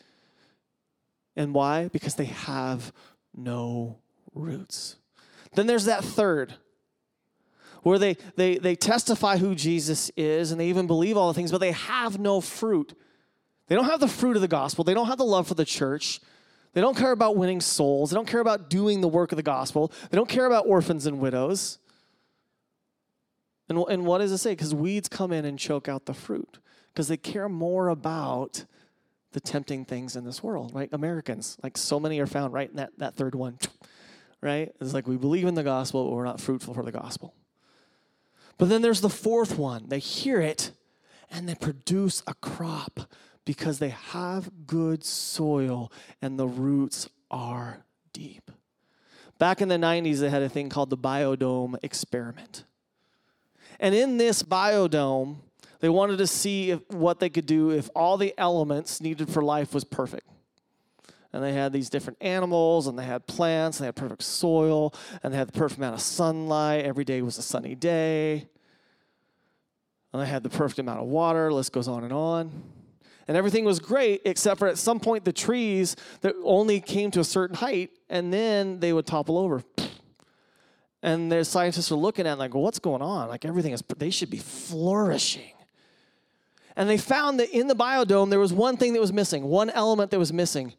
And 1.37 1.53
why? 1.53 1.89
Because 1.89 2.15
they 2.15 2.27
have 2.27 2.93
no 3.35 3.99
roots. 4.35 4.97
Then 5.55 5.67
there's 5.67 5.85
that 5.85 6.03
third 6.03 6.55
where 7.83 7.99
they, 7.99 8.17
they, 8.37 8.57
they 8.57 8.77
testify 8.77 9.37
who 9.37 9.55
Jesus 9.55 10.11
is 10.17 10.51
and 10.51 10.61
they 10.61 10.69
even 10.69 10.87
believe 10.87 11.17
all 11.19 11.29
the 11.29 11.35
things, 11.35 11.51
but 11.51 11.61
they 11.61 11.73
have 11.73 12.19
no 12.19 12.41
fruit. 12.41 12.95
They 13.73 13.77
don't 13.77 13.87
have 13.87 14.01
the 14.01 14.07
fruit 14.09 14.37
of 14.37 14.43
the 14.43 14.49
gospel. 14.49 14.85
They 14.85 14.93
don't 14.93 15.07
have 15.07 15.17
the 15.17 15.25
love 15.25 15.49
for 15.49 15.55
the 15.55 15.65
church. 15.65 16.21
They 16.75 16.83
don't 16.83 16.95
care 16.95 17.11
about 17.11 17.39
winning 17.39 17.63
souls. 17.63 18.11
They 18.11 18.17
don't 18.17 18.29
care 18.29 18.41
about 18.41 18.69
doing 18.69 19.01
the 19.01 19.09
work 19.09 19.33
of 19.33 19.37
the 19.37 19.43
gospel. 19.43 19.91
They 20.11 20.17
don't 20.19 20.29
care 20.29 20.45
about 20.45 20.67
orphans 20.67 21.07
and 21.07 21.21
widows. 21.21 21.79
And, 23.71 23.83
and 23.89 24.05
what 24.05 24.19
does 24.19 24.31
it 24.31 24.37
say? 24.37 24.51
Because 24.51 24.75
weeds 24.75 25.09
come 25.09 25.33
in 25.33 25.47
and 25.47 25.59
choke 25.59 25.89
out 25.89 26.05
the 26.05 26.13
fruit. 26.13 26.59
Because 26.93 27.09
they 27.09 27.17
care 27.17 27.49
more 27.49 27.89
about 27.89 28.67
the 29.31 29.41
tempting 29.41 29.87
things 29.87 30.17
in 30.17 30.25
this 30.27 30.43
world, 30.43 30.75
right? 30.75 30.91
Americans, 30.93 31.57
like 31.63 31.79
so 31.79 31.99
many 31.99 32.21
are 32.21 32.27
found 32.27 32.53
right 32.53 32.69
in 32.69 32.77
that, 32.77 32.91
that 32.99 33.15
third 33.15 33.35
one, 33.35 33.59
right? 34.43 34.71
It's 34.83 34.93
like 34.93 35.07
we 35.07 35.17
believe 35.17 35.47
in 35.47 35.55
the 35.55 35.63
gospel, 35.63 36.05
but 36.05 36.15
we're 36.15 36.25
not 36.25 36.43
fruitful 36.43 36.75
for 36.75 36.83
the 36.83 36.93
gospel. 36.93 37.33
But 38.59 38.69
then 38.69 38.83
there's 38.83 39.01
the 39.01 39.09
fourth 39.09 39.57
one. 39.57 39.89
They 39.89 39.99
hear 39.99 40.43
it 40.43 40.73
and 41.31 41.49
they 41.49 41.55
produce 41.55 42.23
a 42.27 42.35
crop 42.35 43.09
because 43.45 43.79
they 43.79 43.91
have 43.91 44.51
good 44.67 45.05
soil 45.05 45.91
and 46.21 46.39
the 46.39 46.47
roots 46.47 47.09
are 47.31 47.85
deep. 48.13 48.51
Back 49.39 49.61
in 49.61 49.69
the 49.69 49.77
90s, 49.77 50.19
they 50.19 50.31
had 50.31 50.43
a 50.43 50.49
thing 50.49 50.69
called 50.69 50.91
the 50.91 50.97
biodome 50.97 51.77
experiment. 51.83 52.65
And 53.81 53.95
in 53.95 54.17
this 54.17 54.43
biodome, 54.43 55.37
they 55.81 55.89
wanted 55.89 56.19
to 56.19 56.29
see 56.29 56.71
if, 56.71 56.89
what 56.91 57.19
they 57.19 57.29
could 57.29 57.47
do 57.47 57.71
if 57.71 57.91
all 57.97 58.17
the 58.17 58.33
elements 58.39 59.01
needed 59.01 59.29
for 59.29 59.43
life 59.43 59.75
was 59.75 59.83
perfect. 59.83 60.29
And 61.33 61.43
they 61.43 61.55
had 61.55 61.73
these 61.73 61.91
different 61.91 62.19
animals, 62.21 62.87
and 62.87 62.97
they 62.97 63.05
had 63.05 63.27
plants, 63.27 63.79
and 63.79 63.85
they 63.85 63.89
had 63.89 63.97
perfect 63.97 64.23
soil, 64.23 64.95
and 65.23 65.33
they 65.33 65.39
had 65.39 65.49
the 65.49 65.59
perfect 65.59 65.79
amount 65.79 65.95
of 65.95 66.01
sunlight. 66.01 66.85
Every 66.85 67.05
day 67.05 67.23
was 67.23 67.39
a 67.39 67.43
sunny 67.43 67.75
day. 67.75 68.47
And 70.13 70.23
they 70.23 70.27
had 70.27 70.43
the 70.43 70.51
perfect 70.51 70.79
amount 70.79 71.01
of 71.01 71.07
water. 71.07 71.53
List 71.53 71.73
goes 71.73 71.89
on 71.89 72.05
and 72.05 72.13
on. 72.13 72.63
And 73.29 73.37
everything 73.37 73.65
was 73.65 73.79
great, 73.79 74.23
except 74.25 74.59
for 74.59 74.69
at 74.69 74.79
some 74.79 75.01
point 75.01 75.25
the 75.25 75.33
trees 75.33 75.97
that 76.23 76.35
only 76.43 76.81
came 76.81 77.11
to 77.13 77.21
a 77.21 77.25
certain 77.25 77.57
height, 77.57 77.91
and 78.09 78.33
then 78.33 78.81
they 78.81 78.93
would 78.93 79.07
topple 79.07 79.39
over. 79.39 79.63
And 81.05 81.33
the 81.33 81.45
scientists 81.45 81.91
are 81.91 81.97
looking 81.97 82.29
at 82.29 82.35
it 82.35 82.39
like, 82.39 82.55
well, 82.55 82.63
what's 82.63 82.79
going 82.79 83.03
on? 83.03 83.29
Like 83.29 83.45
everything 83.45 83.73
is, 83.73 83.83
they 83.99 84.11
should 84.11 84.31
be 84.31 84.39
flourishing. 84.39 85.53
And 86.77 86.89
they 86.89 86.97
found 86.97 87.41
that 87.41 87.51
in 87.51 87.67
the 87.67 87.75
biodome, 87.75 88.31
there 88.31 88.39
was 88.39 88.53
one 88.53 88.77
thing 88.77 88.93
that 88.93 89.01
was 89.01 89.13
missing, 89.13 89.43
one 89.43 89.69
element 89.71 90.13
that 90.13 90.21
was 90.21 90.33
missing, 90.33 90.75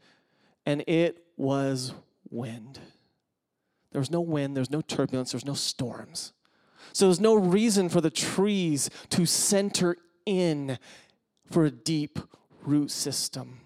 and 0.66 0.82
it 0.88 1.26
was 1.36 1.94
wind. 2.30 2.80
There 3.92 4.00
was 4.00 4.10
no 4.10 4.22
wind, 4.22 4.56
there 4.56 4.62
was 4.62 4.72
no 4.72 4.82
turbulence, 4.82 5.32
there 5.32 5.38
was 5.38 5.46
no 5.46 5.54
storms. 5.54 6.34
So 6.94 7.06
there's 7.06 7.20
no 7.20 7.36
reason 7.36 7.90
for 7.90 8.02
the 8.02 8.10
trees 8.10 8.90
to 9.10 9.26
center 9.26 9.98
in 10.26 10.78
for 11.54 11.66
a 11.66 11.72
deep 11.72 12.20
root 12.64 12.92
system. 12.92 13.60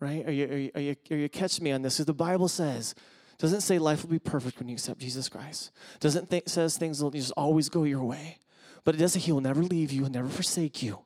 Right? 0.00 0.26
Are 0.26 0.32
you, 0.32 0.44
are 0.46 0.56
you, 0.56 0.70
are 0.74 0.80
you, 0.80 0.96
are 1.10 1.16
you 1.16 1.28
catching 1.28 1.64
me 1.64 1.72
on 1.72 1.82
this? 1.82 1.96
Because 1.96 2.06
the 2.06 2.14
Bible 2.14 2.48
says, 2.48 2.94
doesn't 3.38 3.62
say 3.62 3.78
life 3.78 4.02
will 4.02 4.10
be 4.10 4.18
perfect 4.18 4.58
when 4.58 4.68
you 4.68 4.74
accept 4.74 5.00
Jesus 5.00 5.28
Christ. 5.28 5.70
Doesn't 6.00 6.30
th- 6.30 6.48
says 6.48 6.76
things 6.76 7.02
will 7.02 7.10
just 7.10 7.32
always 7.32 7.68
go 7.68 7.84
your 7.84 8.04
way 8.04 8.38
but 8.84 8.94
it 8.94 8.98
does 8.98 9.14
say 9.14 9.20
he 9.20 9.32
will 9.32 9.40
never 9.40 9.62
leave 9.62 9.90
you, 9.90 10.02
he'll 10.02 10.10
never 10.10 10.28
forsake 10.28 10.82
you. 10.82 11.00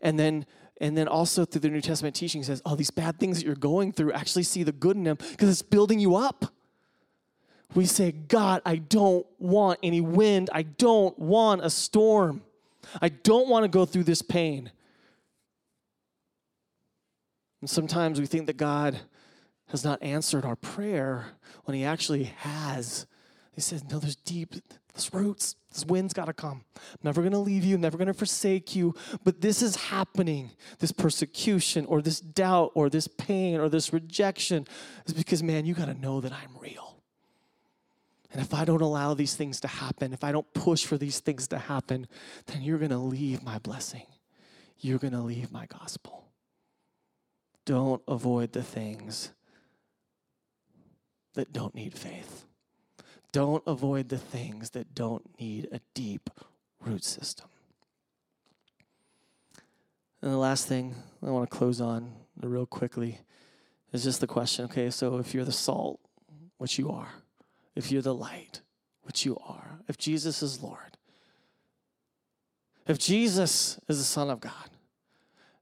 And 0.00 0.18
then 0.18 0.46
and 0.80 0.96
then 0.96 1.08
also 1.08 1.44
through 1.44 1.62
the 1.62 1.70
New 1.70 1.80
Testament 1.80 2.14
teaching 2.14 2.44
says, 2.44 2.62
oh, 2.64 2.76
these 2.76 2.92
bad 2.92 3.18
things 3.18 3.38
that 3.38 3.44
you're 3.44 3.56
going 3.56 3.90
through, 3.90 4.12
actually 4.12 4.44
see 4.44 4.62
the 4.62 4.70
good 4.70 4.96
in 4.96 5.02
them 5.02 5.18
because 5.32 5.48
it's 5.48 5.62
building 5.62 5.98
you 5.98 6.14
up. 6.14 6.54
We 7.74 7.84
say, 7.84 8.12
God, 8.12 8.62
I 8.64 8.76
don't 8.76 9.26
want 9.40 9.80
any 9.82 10.00
wind. 10.00 10.50
I 10.52 10.62
don't 10.62 11.18
want 11.18 11.64
a 11.64 11.70
storm. 11.70 12.42
I 13.00 13.08
don't 13.08 13.48
want 13.48 13.64
to 13.64 13.68
go 13.68 13.84
through 13.84 14.04
this 14.04 14.22
pain. 14.22 14.70
And 17.60 17.68
sometimes 17.68 18.20
we 18.20 18.26
think 18.26 18.46
that 18.46 18.56
God 18.56 18.98
has 19.68 19.84
not 19.84 20.02
answered 20.02 20.44
our 20.44 20.56
prayer 20.56 21.26
when 21.64 21.76
He 21.76 21.84
actually 21.84 22.24
has. 22.24 23.06
He 23.52 23.60
says, 23.60 23.84
No, 23.90 23.98
there's 23.98 24.16
deep, 24.16 24.54
there's 24.94 25.12
roots. 25.12 25.56
This 25.72 25.84
wind's 25.84 26.14
got 26.14 26.26
to 26.26 26.32
come. 26.32 26.64
I'm 26.76 26.98
never 27.02 27.20
going 27.20 27.32
to 27.32 27.38
leave 27.38 27.64
you, 27.64 27.74
I'm 27.74 27.80
never 27.80 27.98
going 27.98 28.08
to 28.08 28.14
forsake 28.14 28.74
you. 28.74 28.94
But 29.24 29.40
this 29.40 29.60
is 29.62 29.76
happening. 29.76 30.50
This 30.78 30.92
persecution 30.92 31.84
or 31.86 32.00
this 32.00 32.20
doubt 32.20 32.72
or 32.74 32.88
this 32.88 33.06
pain 33.06 33.60
or 33.60 33.68
this 33.68 33.92
rejection 33.92 34.66
is 35.06 35.12
because, 35.12 35.42
man, 35.42 35.66
you 35.66 35.74
got 35.74 35.86
to 35.86 35.94
know 35.94 36.20
that 36.20 36.32
I'm 36.32 36.56
real. 36.58 36.87
And 38.30 38.40
if 38.42 38.52
I 38.52 38.64
don't 38.64 38.82
allow 38.82 39.14
these 39.14 39.34
things 39.34 39.60
to 39.60 39.68
happen, 39.68 40.12
if 40.12 40.22
I 40.22 40.32
don't 40.32 40.52
push 40.52 40.84
for 40.84 40.98
these 40.98 41.20
things 41.20 41.48
to 41.48 41.58
happen, 41.58 42.06
then 42.46 42.62
you're 42.62 42.78
going 42.78 42.90
to 42.90 42.98
leave 42.98 43.42
my 43.42 43.58
blessing. 43.58 44.06
You're 44.80 44.98
going 44.98 45.14
to 45.14 45.20
leave 45.20 45.50
my 45.50 45.66
gospel. 45.66 46.26
Don't 47.64 48.02
avoid 48.06 48.52
the 48.52 48.62
things 48.62 49.32
that 51.34 51.52
don't 51.52 51.74
need 51.74 51.94
faith. 51.96 52.46
Don't 53.32 53.62
avoid 53.66 54.08
the 54.08 54.18
things 54.18 54.70
that 54.70 54.94
don't 54.94 55.38
need 55.40 55.68
a 55.70 55.80
deep 55.94 56.30
root 56.80 57.04
system. 57.04 57.48
And 60.20 60.32
the 60.32 60.36
last 60.36 60.66
thing 60.66 60.94
I 61.22 61.30
want 61.30 61.50
to 61.50 61.56
close 61.56 61.80
on 61.80 62.12
real 62.40 62.66
quickly 62.66 63.20
is 63.92 64.04
just 64.04 64.20
the 64.20 64.26
question 64.26 64.64
okay, 64.66 64.90
so 64.90 65.18
if 65.18 65.34
you're 65.34 65.44
the 65.44 65.52
salt, 65.52 66.00
which 66.56 66.78
you 66.78 66.90
are, 66.90 67.08
if 67.78 67.92
you're 67.92 68.02
the 68.02 68.14
light, 68.14 68.60
which 69.02 69.24
you 69.24 69.38
are, 69.46 69.78
if 69.86 69.96
Jesus 69.96 70.42
is 70.42 70.60
Lord, 70.60 70.98
if 72.88 72.98
Jesus 72.98 73.78
is 73.88 73.98
the 73.98 74.04
Son 74.04 74.30
of 74.30 74.40
God, 74.40 74.52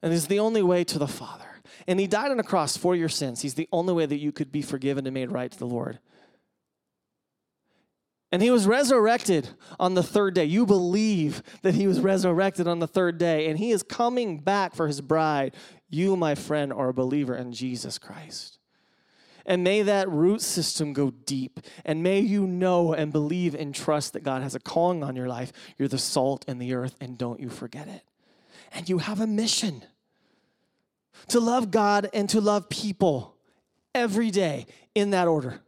and 0.02 0.12
is 0.12 0.26
the 0.26 0.40
only 0.40 0.62
way 0.62 0.82
to 0.84 0.98
the 0.98 1.06
Father, 1.06 1.44
and 1.86 2.00
He 2.00 2.06
died 2.06 2.30
on 2.30 2.40
a 2.40 2.42
cross 2.42 2.74
for 2.74 2.96
your 2.96 3.10
sins, 3.10 3.42
He's 3.42 3.54
the 3.54 3.68
only 3.70 3.92
way 3.92 4.06
that 4.06 4.16
you 4.16 4.32
could 4.32 4.50
be 4.50 4.62
forgiven 4.62 5.06
and 5.06 5.12
made 5.12 5.30
right 5.30 5.52
to 5.52 5.58
the 5.58 5.66
Lord. 5.66 5.98
And 8.32 8.42
he 8.42 8.50
was 8.50 8.66
resurrected 8.66 9.50
on 9.78 9.94
the 9.94 10.02
third 10.02 10.34
day. 10.34 10.44
You 10.44 10.66
believe 10.66 11.42
that 11.62 11.74
he 11.74 11.86
was 11.86 12.00
resurrected 12.00 12.66
on 12.66 12.80
the 12.80 12.88
third 12.88 13.18
day, 13.18 13.48
and 13.48 13.58
he 13.58 13.70
is 13.70 13.82
coming 13.82 14.40
back 14.40 14.74
for 14.74 14.88
his 14.88 15.00
bride. 15.00 15.54
You, 15.88 16.16
my 16.16 16.34
friend, 16.34 16.72
are 16.72 16.88
a 16.88 16.94
believer 16.94 17.36
in 17.36 17.52
Jesus 17.52 17.98
Christ. 17.98 18.55
And 19.46 19.64
may 19.64 19.82
that 19.82 20.10
root 20.10 20.42
system 20.42 20.92
go 20.92 21.10
deep. 21.10 21.60
And 21.84 22.02
may 22.02 22.20
you 22.20 22.46
know 22.46 22.92
and 22.92 23.12
believe 23.12 23.54
and 23.54 23.74
trust 23.74 24.12
that 24.12 24.24
God 24.24 24.42
has 24.42 24.54
a 24.54 24.60
calling 24.60 25.02
on 25.02 25.16
your 25.16 25.28
life. 25.28 25.52
You're 25.78 25.88
the 25.88 25.98
salt 25.98 26.44
in 26.48 26.58
the 26.58 26.74
earth, 26.74 26.96
and 27.00 27.16
don't 27.16 27.40
you 27.40 27.48
forget 27.48 27.88
it. 27.88 28.02
And 28.72 28.88
you 28.88 28.98
have 28.98 29.20
a 29.20 29.26
mission 29.26 29.84
to 31.28 31.40
love 31.40 31.70
God 31.70 32.10
and 32.12 32.28
to 32.30 32.40
love 32.40 32.68
people 32.68 33.36
every 33.94 34.30
day 34.30 34.66
in 34.94 35.10
that 35.10 35.28
order. 35.28 35.60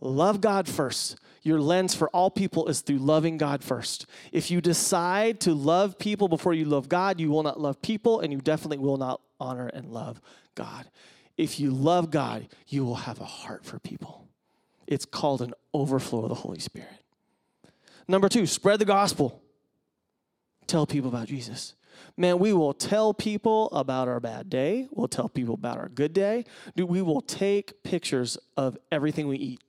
Love 0.00 0.40
God 0.40 0.66
first 0.66 1.16
your 1.42 1.60
lens 1.60 1.94
for 1.94 2.08
all 2.10 2.30
people 2.30 2.68
is 2.68 2.80
through 2.80 2.98
loving 2.98 3.38
God 3.38 3.64
first. 3.64 4.06
If 4.32 4.50
you 4.50 4.60
decide 4.60 5.40
to 5.40 5.54
love 5.54 5.98
people 5.98 6.28
before 6.28 6.52
you 6.52 6.66
love 6.66 6.88
God, 6.88 7.18
you 7.18 7.30
will 7.30 7.42
not 7.42 7.60
love 7.60 7.80
people 7.80 8.20
and 8.20 8.32
you 8.32 8.40
definitely 8.40 8.78
will 8.78 8.98
not 8.98 9.20
honor 9.38 9.68
and 9.68 9.90
love 9.90 10.20
God. 10.54 10.86
If 11.40 11.58
you 11.58 11.70
love 11.70 12.10
God, 12.10 12.48
you 12.68 12.84
will 12.84 12.96
have 12.96 13.18
a 13.18 13.24
heart 13.24 13.64
for 13.64 13.78
people. 13.78 14.28
It's 14.86 15.06
called 15.06 15.40
an 15.40 15.54
overflow 15.72 16.24
of 16.24 16.28
the 16.28 16.34
Holy 16.34 16.58
Spirit. 16.58 17.02
Number 18.06 18.28
two, 18.28 18.44
spread 18.44 18.78
the 18.78 18.84
gospel. 18.84 19.40
Tell 20.66 20.86
people 20.86 21.08
about 21.08 21.28
Jesus. 21.28 21.72
Man, 22.14 22.40
we 22.40 22.52
will 22.52 22.74
tell 22.74 23.14
people 23.14 23.70
about 23.70 24.06
our 24.06 24.20
bad 24.20 24.50
day. 24.50 24.86
We'll 24.90 25.08
tell 25.08 25.30
people 25.30 25.54
about 25.54 25.78
our 25.78 25.88
good 25.88 26.12
day. 26.12 26.44
Dude, 26.76 26.90
We 26.90 27.00
will 27.00 27.22
take 27.22 27.82
pictures 27.84 28.36
of 28.58 28.76
everything 28.92 29.26
we 29.26 29.38
eat 29.38 29.60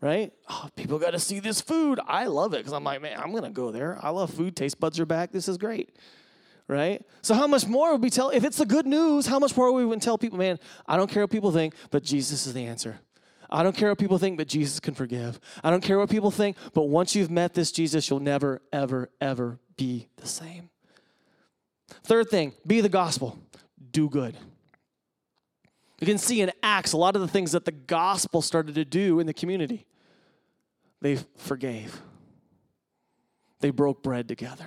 right? 0.00 0.32
Oh, 0.48 0.68
people 0.76 0.98
got 0.98 1.10
to 1.10 1.18
see 1.18 1.40
this 1.40 1.60
food. 1.60 1.98
I 2.06 2.26
love 2.26 2.54
it 2.54 2.58
because 2.58 2.72
I'm 2.72 2.84
like, 2.84 3.02
man, 3.02 3.18
I'm 3.18 3.32
gonna 3.32 3.50
go 3.50 3.70
there. 3.70 3.98
I 4.00 4.10
love 4.10 4.32
food. 4.32 4.54
Taste 4.54 4.78
buds 4.78 5.00
are 5.00 5.06
back. 5.06 5.32
This 5.32 5.48
is 5.48 5.58
great, 5.58 5.96
right? 6.68 7.04
So 7.22 7.34
how 7.34 7.46
much 7.46 7.66
more 7.66 7.92
would 7.92 8.02
we 8.02 8.10
tell 8.10 8.30
if 8.30 8.44
it's 8.44 8.58
the 8.58 8.66
good 8.66 8.86
news? 8.86 9.26
How 9.26 9.38
much 9.38 9.56
more 9.56 9.72
would 9.72 9.86
we 9.86 9.96
tell 9.96 10.18
people, 10.18 10.38
man? 10.38 10.58
I 10.86 10.96
don't 10.96 11.10
care 11.10 11.22
what 11.22 11.30
people 11.30 11.50
think, 11.50 11.74
but 11.90 12.04
Jesus 12.04 12.46
is 12.46 12.52
the 12.52 12.66
answer. 12.66 13.00
I 13.50 13.62
don't 13.62 13.74
care 13.74 13.88
what 13.88 13.98
people 13.98 14.18
think, 14.18 14.36
but 14.36 14.46
Jesus 14.46 14.78
can 14.78 14.94
forgive. 14.94 15.40
I 15.64 15.70
don't 15.70 15.82
care 15.82 15.98
what 15.98 16.10
people 16.10 16.30
think, 16.30 16.56
but 16.74 16.82
once 16.82 17.16
you've 17.16 17.30
met 17.30 17.54
this 17.54 17.72
Jesus, 17.72 18.08
you'll 18.10 18.20
never, 18.20 18.60
ever, 18.72 19.10
ever 19.20 19.58
be 19.76 20.08
the 20.16 20.26
same. 20.26 20.68
Third 22.04 22.28
thing, 22.28 22.52
be 22.66 22.82
the 22.82 22.90
gospel. 22.90 23.38
Do 23.90 24.10
good. 24.10 24.36
You 26.00 26.06
can 26.06 26.18
see 26.18 26.42
in 26.42 26.52
Acts 26.62 26.92
a 26.92 26.98
lot 26.98 27.16
of 27.16 27.22
the 27.22 27.28
things 27.28 27.52
that 27.52 27.64
the 27.64 27.72
gospel 27.72 28.42
started 28.42 28.74
to 28.74 28.84
do 28.84 29.18
in 29.18 29.26
the 29.26 29.32
community. 29.32 29.86
They 31.00 31.16
forgave, 31.36 32.02
they 33.60 33.70
broke 33.70 34.02
bread 34.02 34.28
together, 34.28 34.66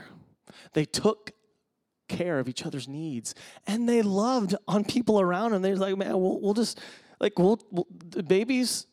they 0.74 0.86
took 0.86 1.32
care 2.12 2.40
of 2.40 2.48
each 2.48 2.66
other's 2.66 2.88
needs, 2.88 3.34
and 3.66 3.88
they 3.88 4.02
loved 4.02 4.56
on 4.68 4.84
people 4.84 5.20
around 5.20 5.52
them. 5.52 5.62
They're 5.62 5.76
like, 5.76 5.98
man, 5.98 6.20
we'll, 6.20 6.40
we'll 6.40 6.54
just, 6.54 6.80
like, 7.20 7.40
we'll, 7.40 7.60
we'll 7.72 7.88
babies. 8.28 8.86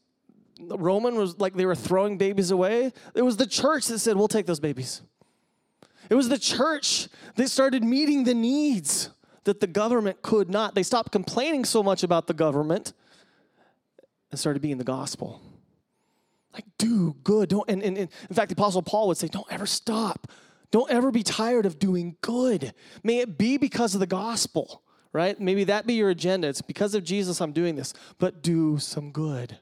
Roman 0.61 1.14
was 1.14 1.39
like 1.39 1.55
they 1.55 1.66
were 1.66 1.75
throwing 1.75 2.19
babies 2.19 2.51
away. 2.51 2.93
It 3.14 3.23
was 3.23 3.37
the 3.37 3.47
church 3.47 3.87
that 3.89 3.99
said, 4.01 4.16
We'll 4.16 4.29
take 4.29 4.47
those 4.47 4.61
babies. 4.61 5.03
It 6.11 6.14
was 6.14 6.29
the 6.29 6.39
church 6.39 7.09
that 7.37 7.49
started 7.49 7.85
meeting 7.85 8.25
the 8.25 8.35
needs 8.35 9.11
that 9.45 9.61
the 9.61 9.66
government 9.66 10.23
could 10.23 10.51
not. 10.51 10.75
They 10.75 10.83
stopped 10.83 11.12
complaining 11.12 11.64
so 11.64 11.83
much 11.83 12.03
about 12.03 12.27
the 12.27 12.35
government 12.35 12.93
and 14.31 14.41
started 14.41 14.61
being 14.62 14.79
the 14.79 14.85
gospel. 14.85 15.41
Like, 16.53 16.64
do 16.77 17.14
good. 17.23 17.51
Don't, 17.51 17.69
and, 17.69 17.83
and, 17.83 17.97
and 17.97 18.09
in 18.29 18.37
fact, 18.37 18.49
the 18.49 18.55
Apostle 18.55 18.83
Paul 18.83 19.09
would 19.09 19.16
say, 19.16 19.29
don't 19.29 19.47
ever 19.51 19.66
stop. 19.66 20.31
Don't 20.71 20.91
ever 20.91 21.11
be 21.11 21.23
tired 21.23 21.66
of 21.66 21.79
doing 21.79 22.16
good. 22.21 22.75
May 23.03 23.19
it 23.19 23.39
be 23.39 23.57
because 23.57 23.95
of 23.95 24.01
the 24.01 24.07
gospel, 24.07 24.83
right? 25.12 25.39
Maybe 25.41 25.64
that 25.64 25.87
be 25.87 25.95
your 25.95 26.11
agenda. 26.11 26.49
It's 26.49 26.61
because 26.61 26.95
of 26.95 27.05
Jesus 27.05 27.41
I'm 27.41 27.53
doing 27.53 27.77
this, 27.77 27.95
but 28.19 28.43
do 28.43 28.79
some 28.79 29.11
good. 29.11 29.59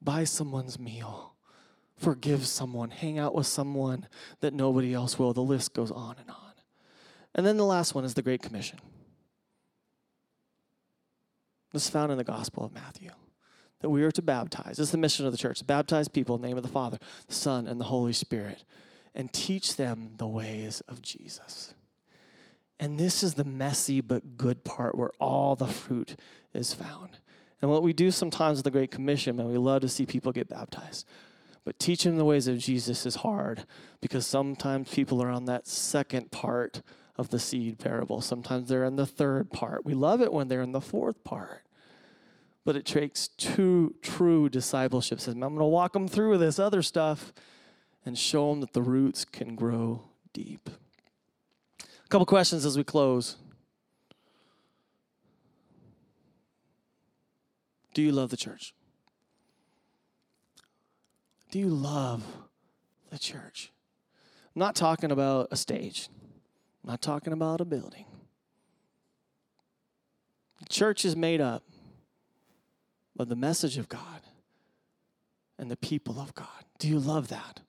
Buy 0.00 0.24
someone's 0.24 0.78
meal. 0.78 1.34
forgive 2.00 2.46
someone, 2.46 2.90
hang 2.90 3.18
out 3.18 3.34
with 3.34 3.46
someone 3.46 4.08
that 4.40 4.54
nobody 4.54 4.94
else 4.94 5.18
will. 5.18 5.34
The 5.34 5.42
list 5.42 5.74
goes 5.74 5.90
on 5.90 6.16
and 6.18 6.30
on. 6.30 6.36
And 7.34 7.46
then 7.46 7.58
the 7.58 7.64
last 7.64 7.94
one 7.94 8.04
is 8.04 8.14
the 8.14 8.22
Great 8.22 8.42
Commission. 8.42 8.78
This 11.72 11.84
is 11.84 11.90
found 11.90 12.10
in 12.10 12.18
the 12.18 12.24
Gospel 12.24 12.64
of 12.64 12.72
Matthew. 12.72 13.10
That 13.80 13.90
we 13.90 14.02
are 14.02 14.10
to 14.12 14.22
baptize. 14.22 14.76
This 14.76 14.88
is 14.88 14.90
the 14.90 14.98
mission 14.98 15.26
of 15.26 15.32
the 15.32 15.38
church. 15.38 15.66
Baptize 15.66 16.08
people 16.08 16.36
in 16.36 16.42
the 16.42 16.48
name 16.48 16.56
of 16.56 16.62
the 16.62 16.68
Father, 16.68 16.98
the 17.28 17.34
Son, 17.34 17.66
and 17.66 17.80
the 17.80 17.84
Holy 17.84 18.12
Spirit, 18.12 18.64
and 19.14 19.32
teach 19.32 19.76
them 19.76 20.12
the 20.16 20.26
ways 20.26 20.82
of 20.88 21.02
Jesus. 21.02 21.74
And 22.78 22.98
this 22.98 23.22
is 23.22 23.34
the 23.34 23.44
messy 23.44 24.00
but 24.00 24.36
good 24.36 24.64
part 24.64 24.96
where 24.96 25.10
all 25.20 25.54
the 25.54 25.66
fruit 25.66 26.16
is 26.54 26.72
found. 26.72 27.18
And 27.60 27.70
what 27.70 27.82
we 27.82 27.92
do 27.92 28.10
sometimes 28.10 28.58
with 28.58 28.64
the 28.64 28.70
Great 28.70 28.90
Commission, 28.90 29.38
and 29.38 29.50
we 29.50 29.58
love 29.58 29.82
to 29.82 29.88
see 29.88 30.06
people 30.06 30.32
get 30.32 30.48
baptized. 30.48 31.06
But 31.64 31.78
teaching 31.78 32.16
the 32.16 32.24
ways 32.24 32.48
of 32.48 32.58
Jesus 32.58 33.04
is 33.04 33.16
hard 33.16 33.66
because 34.00 34.26
sometimes 34.26 34.90
people 34.90 35.22
are 35.22 35.28
on 35.28 35.44
that 35.44 35.66
second 35.66 36.30
part 36.30 36.80
of 37.18 37.28
the 37.28 37.38
seed 37.38 37.78
parable. 37.78 38.22
Sometimes 38.22 38.68
they're 38.68 38.84
in 38.84 38.96
the 38.96 39.04
third 39.04 39.50
part. 39.50 39.84
We 39.84 39.92
love 39.92 40.22
it 40.22 40.32
when 40.32 40.48
they're 40.48 40.62
in 40.62 40.72
the 40.72 40.80
fourth 40.80 41.22
part. 41.22 41.62
But 42.64 42.76
it 42.76 42.86
takes 42.86 43.28
two 43.28 43.94
true 44.00 44.48
discipleship. 44.48 45.20
Says, 45.20 45.34
I'm 45.34 45.40
going 45.40 45.58
to 45.58 45.64
walk 45.64 45.92
them 45.92 46.08
through 46.08 46.38
this 46.38 46.58
other 46.58 46.80
stuff 46.80 47.34
and 48.04 48.18
show 48.18 48.50
them 48.50 48.60
that 48.60 48.72
the 48.72 48.82
roots 48.82 49.24
can 49.24 49.54
grow 49.54 50.02
deep. 50.32 50.70
A 51.80 52.08
couple 52.08 52.26
questions 52.26 52.64
as 52.64 52.76
we 52.76 52.84
close. 52.84 53.36
Do 57.94 58.02
you 58.02 58.12
love 58.12 58.30
the 58.30 58.36
church? 58.36 58.74
Do 61.50 61.58
you 61.58 61.68
love 61.68 62.24
the 63.10 63.18
church? 63.18 63.72
I'm 64.54 64.60
not 64.60 64.76
talking 64.76 65.10
about 65.10 65.48
a 65.50 65.56
stage. 65.56 66.08
I'm 66.82 66.90
not 66.90 67.02
talking 67.02 67.32
about 67.32 67.60
a 67.60 67.64
building. 67.64 68.06
The 70.60 70.66
church 70.66 71.04
is 71.04 71.16
made 71.16 71.40
up 71.40 71.64
of 73.18 73.28
the 73.28 73.36
message 73.36 73.76
of 73.76 73.88
God 73.88 74.22
and 75.58 75.70
the 75.70 75.76
people 75.76 76.20
of 76.20 76.34
God. 76.34 76.64
Do 76.78 76.88
you 76.88 76.98
love 76.98 77.28
that? 77.28 77.60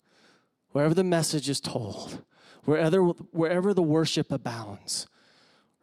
Wherever 0.71 0.93
the 0.93 1.03
message 1.03 1.49
is 1.49 1.59
told, 1.59 2.23
wherever, 2.63 3.01
wherever 3.01 3.73
the 3.73 3.83
worship 3.83 4.31
abounds, 4.31 5.07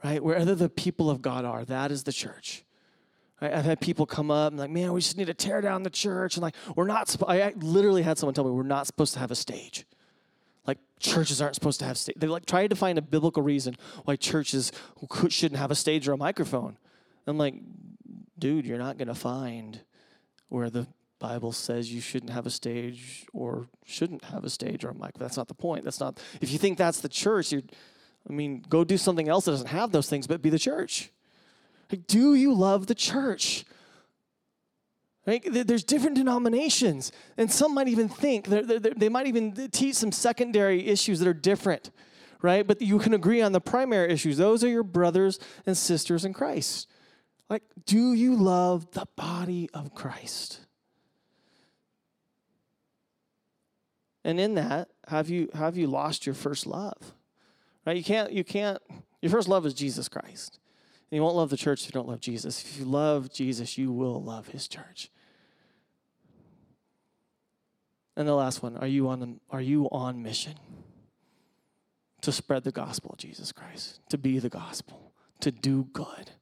right? 0.03 0.23
Wherever 0.23 0.55
the 0.55 0.69
people 0.69 1.11
of 1.11 1.21
God 1.23 1.45
are, 1.45 1.65
that 1.65 1.91
is 1.91 2.05
the 2.05 2.13
church. 2.13 2.65
I've 3.41 3.65
had 3.65 3.81
people 3.81 4.05
come 4.05 4.31
up 4.31 4.53
and 4.53 4.59
like, 4.59 4.71
man, 4.71 4.93
we 4.93 5.01
just 5.01 5.17
need 5.17 5.27
to 5.27 5.35
tear 5.35 5.61
down 5.61 5.85
the 5.85 5.91
church. 5.91 6.37
And 6.37 6.43
like, 6.43 6.57
we're 6.75 6.87
not, 6.87 7.15
I 7.29 7.53
literally 7.57 8.03
had 8.03 8.19
someone 8.19 8.35
tell 8.35 8.45
me 8.45 8.51
we're 8.51 8.65
not 8.65 8.87
supposed 8.87 9.15
to 9.15 9.21
have 9.21 9.31
a 9.31 9.37
stage. 9.37 9.85
Like, 10.67 10.79
churches 10.99 11.41
aren't 11.41 11.55
supposed 11.55 11.79
to 11.81 11.87
have 11.87 11.97
stage. 11.97 12.17
They 12.19 12.27
like 12.27 12.47
tried 12.47 12.71
to 12.71 12.77
find 12.77 12.99
a 12.99 13.03
biblical 13.03 13.43
reason 13.43 13.77
why 14.05 14.17
churches 14.17 14.73
shouldn't 15.29 15.59
have 15.59 15.71
a 15.71 15.77
stage 15.77 16.09
or 16.09 16.15
a 16.15 16.17
microphone. 16.17 16.77
I'm 17.29 17.39
like, 17.39 17.55
dude, 18.39 18.67
you're 18.67 18.79
not 18.79 18.99
going 18.99 19.09
to 19.09 19.15
find 19.15 19.81
where 20.49 20.69
the 20.69 20.89
Bible 21.19 21.53
says 21.53 21.93
you 21.93 22.01
shouldn't 22.01 22.31
have 22.31 22.47
a 22.47 22.51
stage 22.51 23.27
or 23.33 23.69
shouldn't 23.85 24.25
have 24.25 24.45
a 24.45 24.51
stage 24.51 24.85
or 24.85 24.91
a 24.91 24.95
mic. 24.95 25.19
That's 25.19 25.37
not 25.37 25.49
the 25.49 25.55
point. 25.55 25.85
That's 25.85 26.01
not, 26.01 26.21
if 26.41 26.53
you 26.53 26.59
think 26.59 26.79
that's 26.79 27.01
the 27.01 27.09
church, 27.09 27.53
you're, 27.53 27.63
I 28.29 28.33
mean, 28.33 28.65
go 28.69 28.85
do 28.85 28.97
something 28.97 29.29
else 29.29 29.47
that 29.47 29.53
doesn't 29.53 29.69
have 29.69 29.91
those 29.91 30.09
things, 30.09 30.27
but 30.27 30.43
be 30.43 30.51
the 30.51 30.59
church. 30.59 31.11
Like, 31.91 32.07
do 32.07 32.35
you 32.35 32.53
love 32.55 32.87
the 32.87 32.95
church? 32.95 33.65
Right? 35.27 35.43
There's 35.45 35.85
different 35.85 36.17
denominations, 36.17 37.13
and 37.37 37.53
some 37.53 37.75
might 37.75 37.89
even 37.89 38.09
think 38.09 38.47
they're, 38.47 38.63
they're, 38.63 38.95
they 38.97 39.11
might 39.11 39.27
even 39.27 39.69
teach 39.71 39.97
some 39.97 40.11
secondary 40.11 40.87
issues 40.87 41.19
that 41.19 41.29
are 41.29 41.35
different, 41.35 41.91
right? 42.41 42.67
But 42.67 42.81
you 42.81 42.99
can 42.99 43.13
agree 43.13 43.43
on 43.43 43.53
the 43.53 43.61
primary 43.61 44.11
issues. 44.11 44.39
Those 44.39 44.65
are 44.65 44.69
your 44.69 44.83
brothers 44.83 45.39
and 45.67 45.77
sisters 45.77 46.25
in 46.25 46.33
Christ. 46.33 46.89
Like, 47.51 47.63
do 47.85 48.15
you 48.15 48.37
love 48.37 48.91
the 48.93 49.07
body 49.17 49.69
of 49.75 49.95
Christ? 49.95 50.61
And 54.29 54.39
in 54.39 54.57
that, 54.57 54.91
have 55.07 55.31
you 55.31 55.49
have 55.55 55.79
you 55.79 55.87
lost 55.87 56.27
your 56.27 56.35
first 56.35 56.67
love? 56.67 57.15
Right? 57.87 57.97
You 57.97 58.05
can't 58.05 58.31
you 58.31 58.45
can't 58.45 58.79
your 59.23 59.31
first 59.31 59.49
love 59.49 59.65
is 59.65 59.73
Jesus 59.73 60.07
Christ. 60.07 60.61
And 61.11 61.17
you 61.17 61.23
won't 61.23 61.35
love 61.35 61.49
the 61.49 61.57
church 61.57 61.81
if 61.81 61.87
you 61.87 61.93
don't 61.93 62.09
love 62.09 62.21
Jesus. 62.21 62.63
If 62.63 62.79
you 62.79 62.85
love 62.85 63.33
Jesus, 63.33 63.79
you 63.79 63.91
will 63.91 64.23
love 64.23 64.49
his 64.49 64.69
church. 64.69 65.11
And 68.19 68.29
the 68.29 68.35
last 68.35 68.63
one, 68.63 68.77
are 68.77 68.87
you 68.87 69.09
on 69.09 69.41
are 69.49 69.63
you 69.63 69.89
on 69.91 70.23
mission? 70.23 70.57
To 72.21 72.31
spread 72.31 72.65
the 72.65 72.71
gospel 72.71 73.13
of 73.13 73.17
Jesus 73.17 73.51
Christ, 73.51 74.01
to 74.11 74.19
be 74.19 74.39
the 74.39 74.51
gospel, 74.51 75.15
to 75.41 75.51
do 75.51 75.85
good, 75.95 76.33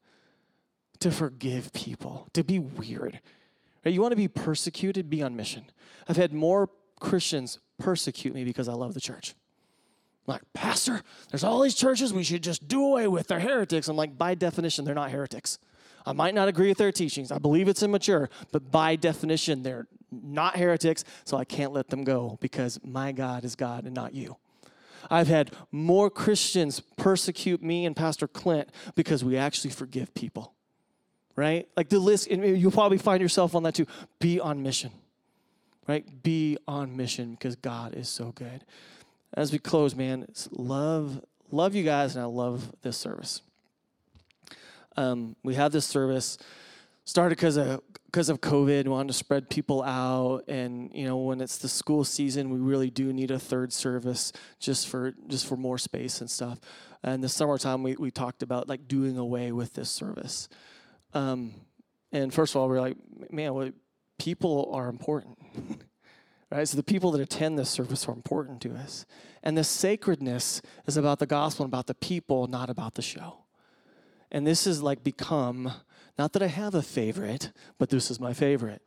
to 0.99 1.13
forgive 1.13 1.73
people, 1.73 2.27
to 2.33 2.43
be 2.43 2.59
weird. 2.59 3.21
Right? 3.85 3.95
You 3.95 4.01
want 4.01 4.11
to 4.11 4.17
be 4.17 4.27
persecuted, 4.27 5.09
be 5.09 5.23
on 5.23 5.37
mission. 5.37 5.67
I've 6.09 6.17
had 6.17 6.33
more 6.33 6.69
Christians 6.99 7.61
persecute 7.79 8.35
me 8.35 8.45
because 8.45 8.69
I 8.69 8.75
love 8.75 8.95
the 8.95 9.01
church 9.01 9.35
like, 10.27 10.43
Pastor, 10.53 11.03
there's 11.31 11.45
all 11.45 11.61
these 11.61 11.75
churches 11.75 12.13
we 12.13 12.25
should 12.25 12.43
just 12.43 12.67
do 12.67 12.85
away 12.85 13.07
with. 13.09 13.29
They're 13.29 13.41
heretics. 13.41 13.89
I'm 13.89 13.97
like, 13.97 14.19
by 14.19 14.35
definition, 14.35 14.85
they're 14.85 14.95
not 14.95 15.11
heretics. 15.11 15.59
I 16.05 16.13
might 16.13 16.35
not 16.35 16.49
agree 16.49 16.69
with 16.69 16.79
their 16.79 16.93
teachings. 16.93 17.33
I 17.33 17.39
believe 17.39 17.69
it's 17.69 17.83
immature, 17.83 18.31
but 18.53 18.71
by 18.71 18.97
definition, 18.97 19.63
they're 19.63 19.87
not 20.11 20.57
heretics, 20.57 21.05
so 21.25 21.37
I 21.37 21.45
can't 21.45 21.73
let 21.73 21.89
them 21.89 22.05
go 22.05 22.39
because 22.41 22.79
my 22.85 23.13
God 23.13 23.45
is 23.45 23.57
God 23.57 23.85
and 23.85 23.95
not 23.95 24.15
you. 24.15 24.37
I've 25.11 25.29
had 25.29 25.53
more 25.71 26.11
Christians 26.11 26.81
persecute 26.97 27.63
me 27.63 27.87
and 27.87 27.95
Pastor 27.95 28.27
Clint 28.27 28.71
because 28.95 29.25
we 29.25 29.37
actually 29.37 29.71
forgive 29.71 30.15
people, 30.15 30.55
right? 31.35 31.69
Like 31.77 31.89
the 31.89 31.99
list, 31.99 32.29
and 32.29 32.59
you'll 32.59 32.73
probably 32.73 32.99
find 32.99 33.21
yourself 33.21 33.55
on 33.55 33.63
that 33.65 33.75
too. 33.75 33.87
Be 34.21 34.41
on 34.41 34.63
mission, 34.63 34.91
right? 35.89 36.23
Be 36.23 36.59
on 36.67 36.97
mission 36.97 37.33
because 37.33 37.57
God 37.57 37.95
is 37.95 38.09
so 38.09 38.33
good 38.33 38.65
as 39.37 39.53
we 39.53 39.59
close, 39.59 39.95
man, 39.95 40.27
love 40.51 41.21
love 41.51 41.75
you 41.75 41.85
guys, 41.85 42.17
and 42.17 42.23
I 42.23 42.27
love 42.27 42.73
this 42.83 42.97
service. 42.97 43.43
Um, 44.97 45.37
we 45.45 45.55
have 45.55 45.73
this 45.73 45.87
service 45.87 46.39
started 47.05 47.37
because 47.37 47.57
of 47.57 47.83
because 48.07 48.29
of 48.29 48.41
COVID. 48.41 48.85
We 48.85 48.91
wanted 48.91 49.09
to 49.09 49.15
spread 49.15 49.51
people 49.51 49.83
out, 49.83 50.45
and 50.49 50.91
you 50.95 51.05
know 51.05 51.19
when 51.19 51.41
it's 51.41 51.59
the 51.59 51.69
school 51.69 52.03
season, 52.05 52.51
we 52.51 52.59
really 52.59 52.91
do 52.91 53.13
need 53.13 53.31
a 53.31 53.39
third 53.39 53.73
service 53.73 54.33
just 54.59 54.89
for 54.89 55.15
just 55.29 55.47
for 55.47 55.57
more 55.57 55.79
space 55.79 56.21
and 56.21 56.31
stuff. 56.31 56.59
And 57.03 57.23
the 57.23 57.29
summertime, 57.29 57.83
we 57.83 57.97
we 57.97 58.11
talked 58.11 58.43
about 58.43 58.69
like 58.69 58.89
doing 58.89 59.19
away 59.19 59.53
with 59.53 59.75
this 59.75 59.91
service. 59.91 60.49
Um, 61.13 61.53
and 62.13 62.33
first 62.33 62.55
of 62.55 62.61
all, 62.61 62.69
we're 62.69 62.81
like, 62.81 62.97
man, 63.31 63.53
well, 63.53 63.71
people 64.19 64.71
are 64.73 64.89
important. 64.89 65.39
right? 66.51 66.67
So 66.67 66.77
the 66.77 66.83
people 66.83 67.11
that 67.13 67.21
attend 67.21 67.59
this 67.59 67.71
service 67.71 68.09
are 68.09 68.13
important 68.13 68.61
to 68.63 68.75
us. 68.75 69.07
And 69.43 69.57
the 69.57 69.65
sacredness 69.65 70.63
is 70.87 70.97
about 70.97 71.19
the 71.19 71.27
gospel 71.27 71.65
and 71.65 71.71
about 71.73 71.87
the 71.87 71.95
people, 71.95 72.47
not 72.47 72.71
about 72.71 72.95
the 72.95 73.03
show. 73.03 73.39
And 74.31 74.47
this 74.47 74.67
is 74.67 74.83
like 74.83 75.05
become, 75.05 75.73
not 76.19 76.33
that 76.33 76.43
I 76.43 76.49
have 76.49 76.75
a 76.75 76.83
favorite, 76.83 77.53
but 77.79 77.91
this 77.91 78.11
is 78.11 78.19
my 78.21 78.33
favorite. 78.33 78.83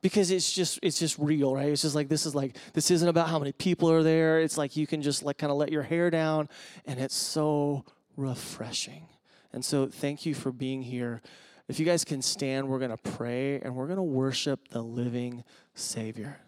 Because 0.00 0.32
it's 0.32 0.52
just 0.52 0.80
it's 0.82 0.98
just 0.98 1.16
real, 1.16 1.54
right? 1.54 1.68
It's 1.68 1.82
just 1.82 1.94
like 1.94 2.08
this 2.08 2.26
is 2.26 2.34
like 2.34 2.56
this 2.72 2.90
isn't 2.90 3.08
about 3.08 3.28
how 3.28 3.38
many 3.38 3.52
people 3.52 3.88
are 3.88 4.02
there. 4.02 4.40
It's 4.40 4.58
like 4.58 4.76
you 4.76 4.84
can 4.84 5.00
just 5.00 5.22
like 5.22 5.38
kind 5.38 5.52
of 5.52 5.58
let 5.58 5.70
your 5.70 5.84
hair 5.84 6.10
down 6.10 6.48
and 6.86 6.98
it's 6.98 7.14
so 7.14 7.84
refreshing. 8.16 9.06
And 9.52 9.64
so 9.64 9.86
thank 9.86 10.26
you 10.26 10.34
for 10.34 10.50
being 10.50 10.82
here. 10.82 11.22
If 11.68 11.80
you 11.80 11.86
guys 11.86 12.04
can 12.04 12.22
stand, 12.22 12.68
we're 12.68 12.78
going 12.78 12.90
to 12.90 13.10
pray 13.12 13.60
and 13.60 13.74
we're 13.74 13.86
going 13.86 13.96
to 13.96 14.02
worship 14.02 14.68
the 14.68 14.82
living 14.82 15.44
Savior 15.74 16.38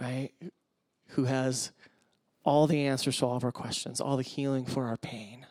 right? 0.00 0.30
Who 1.10 1.24
has 1.24 1.72
all 2.44 2.66
the 2.66 2.86
answers 2.86 3.18
to 3.18 3.26
all 3.26 3.36
of 3.36 3.44
our 3.44 3.52
questions, 3.52 4.00
all 4.00 4.16
the 4.16 4.22
healing 4.22 4.64
for 4.64 4.86
our 4.86 4.96
pain, 4.96 5.46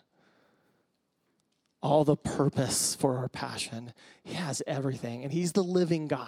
all 1.82 2.04
the 2.04 2.18
purpose 2.18 2.96
for 2.96 3.18
our 3.18 3.30
passion. 3.30 3.94
He 4.24 4.34
has 4.34 4.62
everything, 4.68 5.24
and 5.24 5.32
He's 5.32 5.54
the 5.54 5.64
living 5.64 6.08
God. 6.08 6.28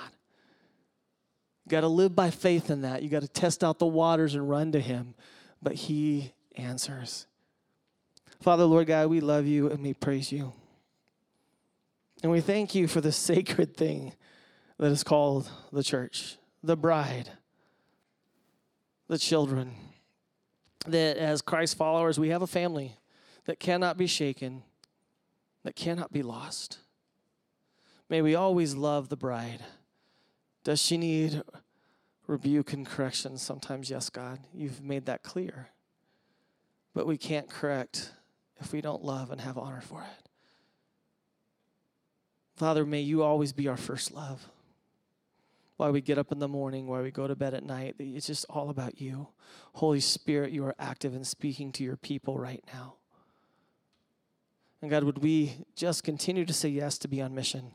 You 1.66 1.70
got 1.70 1.82
to 1.82 1.88
live 1.88 2.16
by 2.16 2.30
faith 2.30 2.70
in 2.70 2.82
that. 2.82 3.04
You 3.04 3.10
got 3.10 3.22
to 3.22 3.28
test 3.28 3.64
out 3.64 3.80
the 3.80 3.86
waters 3.86 4.36
and 4.36 4.50
run 4.50 4.72
to 4.72 4.80
Him, 4.80 5.16
but 5.62 5.74
He 5.74 6.34
answers. 6.56 7.28
Father, 8.40 8.66
Lord 8.66 8.88
God, 8.88 9.10
we 9.10 9.20
love 9.20 9.46
you 9.46 9.70
and 9.70 9.82
we 9.82 9.94
praise 9.94 10.32
you. 10.32 10.54
And 12.22 12.32
we 12.32 12.42
thank 12.42 12.76
you 12.76 12.88
for 12.88 13.02
the 13.02 13.12
sacred 13.12 13.76
thing 13.76 14.14
that 14.78 14.92
is 14.92 15.04
called 15.04 15.50
the 15.72 15.84
church, 15.84 16.38
the 16.64 16.76
bride 16.76 17.30
the 19.08 19.18
children. 19.18 19.74
That 20.88 21.18
as 21.18 21.42
Christ 21.42 21.76
followers, 21.76 22.18
we 22.18 22.30
have 22.30 22.42
a 22.42 22.48
family 22.48 22.98
that 23.46 23.60
cannot 23.60 23.98
be 23.98 24.08
shaken, 24.08 24.64
that 25.64 25.76
cannot 25.76 26.14
be 26.14 26.24
lost. 26.24 26.80
May 28.08 28.22
we 28.22 28.36
always 28.36 28.74
love 28.74 29.10
the 29.10 29.18
bride. 29.18 29.60
Does 30.64 30.82
she 30.82 30.98
need 30.98 31.44
rebuke 32.32 32.72
and 32.74 32.86
correction. 32.86 33.38
Sometimes, 33.38 33.90
yes, 33.90 34.10
God, 34.10 34.40
you've 34.54 34.82
made 34.82 35.06
that 35.06 35.22
clear. 35.22 35.70
But 36.94 37.06
we 37.06 37.18
can't 37.18 37.50
correct 37.50 38.14
if 38.60 38.72
we 38.72 38.82
don't 38.82 39.04
love 39.04 39.32
and 39.32 39.42
have 39.42 39.58
honor 39.58 39.82
for 39.82 40.02
it. 40.02 40.30
Father, 42.62 42.86
may 42.86 43.02
you 43.02 43.24
always 43.24 43.54
be 43.54 43.68
our 43.68 43.76
first 43.76 44.12
love. 44.12 44.48
Why 45.78 45.90
we 45.90 46.00
get 46.00 46.20
up 46.20 46.32
in 46.32 46.38
the 46.38 46.48
morning, 46.48 46.86
why 46.86 47.02
we 47.02 47.10
go 47.10 47.28
to 47.28 47.36
bed 47.36 47.56
at 47.56 47.64
night, 47.64 47.96
it's 47.98 48.28
just 48.28 48.46
all 48.52 48.70
about 48.70 49.02
you. 49.02 49.30
Holy 49.74 50.00
Spirit, 50.00 50.52
you 50.52 50.64
are 50.66 50.76
active 50.78 51.16
in 51.16 51.24
speaking 51.24 51.72
to 51.72 51.84
your 51.84 51.98
people 51.98 52.38
right 52.38 52.64
now. 52.72 52.98
And 54.80 54.92
God, 54.92 55.06
would 55.06 55.24
we 55.24 55.66
just 55.76 56.04
continue 56.04 56.46
to 56.46 56.54
say 56.54 56.70
yes 56.70 57.00
to 57.00 57.08
be 57.08 57.20
on 57.20 57.34
mission 57.34 57.72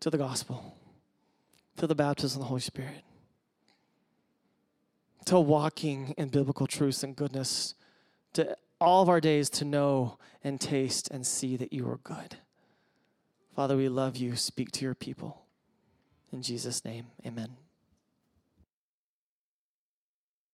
to 0.00 0.10
the 0.10 0.18
gospel, 0.18 0.76
to 1.76 1.86
the 1.86 1.94
baptism 1.94 2.40
of 2.40 2.46
the 2.46 2.48
Holy 2.48 2.60
Spirit, 2.60 3.04
to 5.26 5.38
walking 5.38 6.12
in 6.18 6.28
biblical 6.28 6.66
truths 6.66 7.04
and 7.04 7.14
goodness, 7.14 7.76
to 8.32 8.56
all 8.80 9.00
of 9.00 9.08
our 9.08 9.20
days 9.20 9.48
to 9.50 9.64
know 9.64 10.18
and 10.42 10.60
taste 10.60 11.08
and 11.12 11.24
see 11.24 11.56
that 11.56 11.72
you 11.72 11.88
are 11.88 11.98
good. 11.98 12.38
Father, 13.60 13.76
we 13.76 13.90
love 13.90 14.16
you. 14.16 14.36
Speak 14.36 14.70
to 14.70 14.86
your 14.86 14.94
people. 14.94 15.42
In 16.32 16.40
Jesus' 16.40 16.82
name, 16.82 17.08
amen. 17.26 17.59